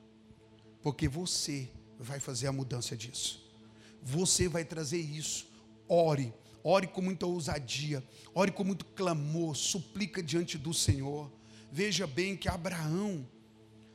Porque 0.83 1.09
você 1.09 1.69
vai 1.99 2.21
fazer 2.21 2.47
a 2.47 2.53
mudança 2.53 2.97
disso. 2.97 3.43
Você 4.03 4.49
vai 4.49 4.65
trazer 4.65 5.01
isso. 5.01 5.47
Ore, 5.89 6.33
ore 6.63 6.87
com 6.87 7.01
muita 7.01 7.27
ousadia, 7.27 8.03
ore 8.35 8.51
com 8.51 8.65
muito 8.65 8.85
clamor, 8.85 9.57
suplica 9.57 10.23
diante 10.23 10.57
do 10.57 10.73
Senhor. 10.73 11.31
Veja 11.71 12.07
bem 12.07 12.37
que 12.37 12.49
Abraão, 12.49 13.27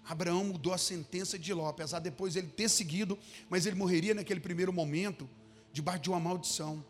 Abraão 0.08 0.46
mudou 0.46 0.74
a 0.74 0.78
sentença 0.78 1.38
de 1.38 1.54
Ló, 1.54 1.68
apesar 1.68 2.00
depois 2.00 2.36
ele 2.36 2.48
ter 2.48 2.70
seguido, 2.70 3.20
mas 3.50 3.66
ele 3.66 3.76
morreria 3.76 4.14
naquele 4.14 4.40
primeiro 4.40 4.72
momento, 4.72 5.30
debaixo 5.74 6.04
de 6.04 6.10
uma 6.10 6.20
maldição. 6.20 6.84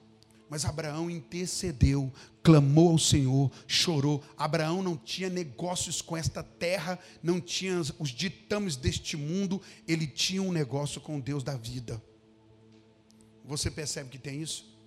Mas 0.49 0.63
Abraão 0.63 1.09
intercedeu, 1.09 2.13
clamou 2.43 2.91
ao 2.91 2.99
Senhor, 2.99 3.51
chorou. 3.67 4.23
Abraão 4.37 4.81
não 4.83 4.95
tinha 4.95 5.29
negócios 5.29 6.01
com 6.01 6.15
esta 6.15 6.41
terra, 6.43 6.97
não 7.21 7.41
tinha 7.41 7.81
os 7.99 8.09
ditames 8.09 8.75
deste 8.77 9.17
mundo, 9.17 9.61
ele 9.87 10.05
tinha 10.07 10.41
um 10.41 10.51
negócio 10.51 11.01
com 11.01 11.19
Deus 11.19 11.43
da 11.43 11.57
vida. 11.57 12.01
Você 13.43 13.71
percebe 13.71 14.09
que 14.09 14.19
tem 14.19 14.41
isso? 14.41 14.77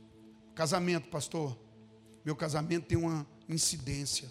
Casamento, 0.55 1.09
pastor. 1.09 1.59
Meu 2.25 2.37
casamento 2.37 2.87
tem 2.87 2.97
uma 2.97 3.27
incidência. 3.49 4.29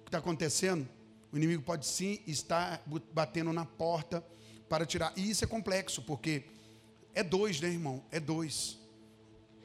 O 0.00 0.02
que 0.04 0.08
está 0.08 0.18
acontecendo? 0.18 0.86
O 1.32 1.36
inimigo 1.36 1.62
pode 1.62 1.86
sim 1.86 2.20
estar 2.26 2.82
batendo 3.12 3.52
na 3.52 3.64
porta 3.64 4.24
para 4.68 4.86
tirar. 4.86 5.12
E 5.16 5.30
isso 5.30 5.44
é 5.44 5.46
complexo, 5.46 6.02
porque 6.02 6.44
é 7.14 7.22
dois, 7.22 7.60
né, 7.60 7.68
irmão? 7.68 8.04
É 8.10 8.20
dois. 8.20 8.78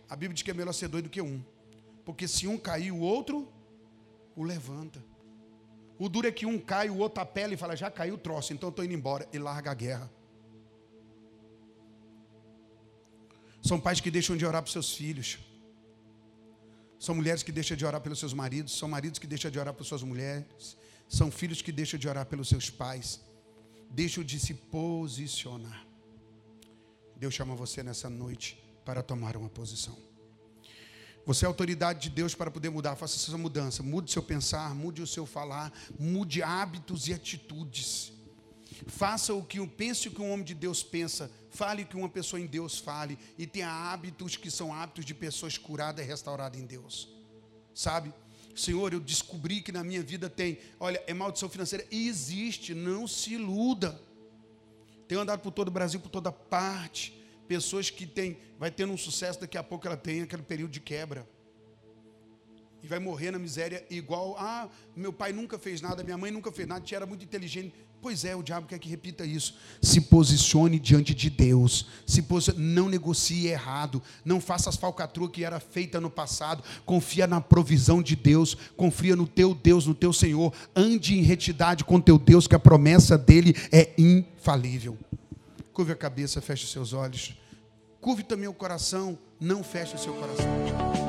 A 0.09 0.15
Bíblia 0.15 0.33
diz 0.33 0.43
que 0.43 0.51
é 0.51 0.53
melhor 0.53 0.73
ser 0.73 0.87
dois 0.87 1.03
do 1.03 1.09
que 1.09 1.21
um. 1.21 1.43
Porque 2.03 2.27
se 2.27 2.47
um 2.47 2.57
cair, 2.57 2.91
o 2.91 2.99
outro 2.99 3.51
o 4.35 4.43
levanta. 4.43 5.03
O 5.97 6.09
duro 6.09 6.27
é 6.27 6.31
que 6.31 6.45
um 6.45 6.57
cai, 6.57 6.89
o 6.89 6.97
outro 6.97 7.21
apela 7.21 7.53
e 7.53 7.57
fala: 7.57 7.75
já 7.75 7.91
caiu 7.91 8.15
o 8.15 8.17
troço, 8.17 8.53
então 8.53 8.69
estou 8.69 8.83
indo 8.83 8.93
embora. 8.93 9.27
E 9.31 9.37
larga 9.37 9.71
a 9.71 9.73
guerra. 9.73 10.11
São 13.61 13.79
pais 13.79 14.01
que 14.01 14.09
deixam 14.09 14.35
de 14.35 14.45
orar 14.45 14.63
para 14.63 14.71
seus 14.71 14.93
filhos. 14.93 15.39
São 16.99 17.15
mulheres 17.15 17.43
que 17.43 17.51
deixam 17.51 17.77
de 17.77 17.85
orar 17.85 18.01
pelos 18.01 18.19
seus 18.19 18.33
maridos. 18.33 18.77
São 18.77 18.89
maridos 18.89 19.19
que 19.19 19.27
deixam 19.27 19.51
de 19.51 19.59
orar 19.59 19.73
por 19.73 19.83
suas 19.83 20.03
mulheres. 20.03 20.75
São 21.17 21.29
filhos 21.29 21.61
que 21.61 21.73
deixam 21.73 21.99
de 21.99 22.07
orar 22.07 22.25
pelos 22.25 22.47
seus 22.47 22.69
pais, 22.69 23.19
deixam 23.89 24.23
de 24.23 24.39
se 24.39 24.53
posicionar. 24.53 25.85
Deus 27.17 27.33
chama 27.33 27.53
você 27.53 27.83
nessa 27.83 28.09
noite 28.09 28.57
para 28.85 29.03
tomar 29.03 29.35
uma 29.35 29.49
posição. 29.49 29.97
Você 31.25 31.43
é 31.43 31.47
autoridade 31.49 32.03
de 32.03 32.09
Deus 32.09 32.33
para 32.33 32.49
poder 32.49 32.69
mudar. 32.69 32.95
Faça 32.95 33.17
essa 33.17 33.37
mudança. 33.37 33.83
Mude 33.83 34.09
seu 34.09 34.23
pensar, 34.23 34.73
mude 34.73 35.01
o 35.01 35.07
seu 35.15 35.25
falar, 35.25 35.73
mude 35.99 36.41
hábitos 36.41 37.09
e 37.09 37.13
atitudes. 37.13 38.13
Faça 38.87 39.33
o 39.33 39.43
que 39.43 39.59
pense 39.67 40.07
o 40.07 40.11
que 40.11 40.21
um 40.21 40.31
homem 40.31 40.45
de 40.45 40.55
Deus 40.55 40.81
pensa, 40.81 41.29
fale 41.49 41.83
o 41.83 41.85
que 41.85 41.97
uma 41.97 42.07
pessoa 42.07 42.39
em 42.39 42.47
Deus 42.47 42.79
fale 42.79 43.19
e 43.37 43.45
tenha 43.45 43.69
hábitos 43.69 44.37
que 44.37 44.49
são 44.49 44.73
hábitos 44.73 45.03
de 45.03 45.13
pessoas 45.13 45.57
curadas 45.57 46.05
e 46.05 46.07
restauradas 46.07 46.59
em 46.59 46.65
Deus. 46.65 47.09
Sabe? 47.75 48.13
Senhor, 48.55 48.93
eu 48.93 48.99
descobri 48.99 49.61
que 49.61 49.71
na 49.71 49.83
minha 49.83 50.01
vida 50.03 50.29
tem, 50.29 50.59
olha, 50.79 51.01
é 51.07 51.13
maldição 51.13 51.49
financeira. 51.49 51.85
E 51.91 52.07
existe, 52.07 52.73
não 52.73 53.07
se 53.07 53.33
iluda. 53.33 53.99
Tenho 55.07 55.21
andado 55.21 55.39
por 55.41 55.51
todo 55.51 55.67
o 55.67 55.71
Brasil, 55.71 55.99
por 55.99 56.09
toda 56.09 56.31
parte. 56.31 57.13
Pessoas 57.47 57.89
que 57.89 58.05
têm, 58.05 58.37
vai 58.57 58.71
tendo 58.71 58.93
um 58.93 58.97
sucesso, 58.97 59.41
daqui 59.41 59.57
a 59.57 59.63
pouco 59.63 59.85
ela 59.87 59.97
tem 59.97 60.21
aquele 60.21 60.43
período 60.43 60.71
de 60.71 60.79
quebra. 60.79 61.27
E 62.83 62.87
vai 62.87 62.99
morrer 62.99 63.31
na 63.31 63.37
miséria 63.37 63.85
igual, 63.89 64.35
ah, 64.39 64.69
meu 64.95 65.13
pai 65.13 65.31
nunca 65.31 65.59
fez 65.59 65.81
nada, 65.81 66.03
minha 66.03 66.17
mãe 66.17 66.31
nunca 66.31 66.51
fez 66.51 66.67
nada, 66.67 66.81
tinha 66.81 66.97
era 66.97 67.05
muito 67.05 67.23
inteligente. 67.23 67.73
Pois 68.01 68.25
é, 68.25 68.35
o 68.35 68.41
diabo 68.41 68.65
quer 68.65 68.79
que 68.79 68.89
repita 68.89 69.23
isso. 69.23 69.53
Se 69.79 70.01
posicione 70.01 70.79
diante 70.79 71.13
de 71.13 71.29
Deus. 71.29 71.85
Se 72.05 72.25
Não 72.57 72.89
negocie 72.89 73.47
errado. 73.47 74.01
Não 74.25 74.41
faça 74.41 74.69
as 74.69 74.75
falcatruas 74.75 75.29
que 75.31 75.43
era 75.43 75.59
feita 75.59 76.01
no 76.01 76.09
passado. 76.09 76.63
Confia 76.83 77.27
na 77.27 77.39
provisão 77.39 78.01
de 78.01 78.15
Deus. 78.15 78.57
Confia 78.75 79.15
no 79.15 79.27
teu 79.27 79.53
Deus, 79.53 79.85
no 79.85 79.93
teu 79.93 80.11
Senhor. 80.11 80.51
Ande 80.75 81.15
em 81.17 81.21
retidade 81.21 81.83
com 81.83 82.01
teu 82.01 82.17
Deus, 82.17 82.47
que 82.47 82.55
a 82.55 82.59
promessa 82.59 83.19
dele 83.19 83.55
é 83.71 83.93
infalível. 83.95 84.97
Curve 85.71 85.91
a 85.91 85.95
cabeça, 85.95 86.41
feche 86.41 86.65
os 86.65 86.71
seus 86.71 86.93
olhos. 86.93 87.35
Curve 87.99 88.23
também 88.23 88.47
o 88.47 88.53
coração. 88.53 89.17
Não 89.39 89.63
feche 89.63 89.95
o 89.95 89.99
seu 89.99 90.13
coração. 90.13 91.00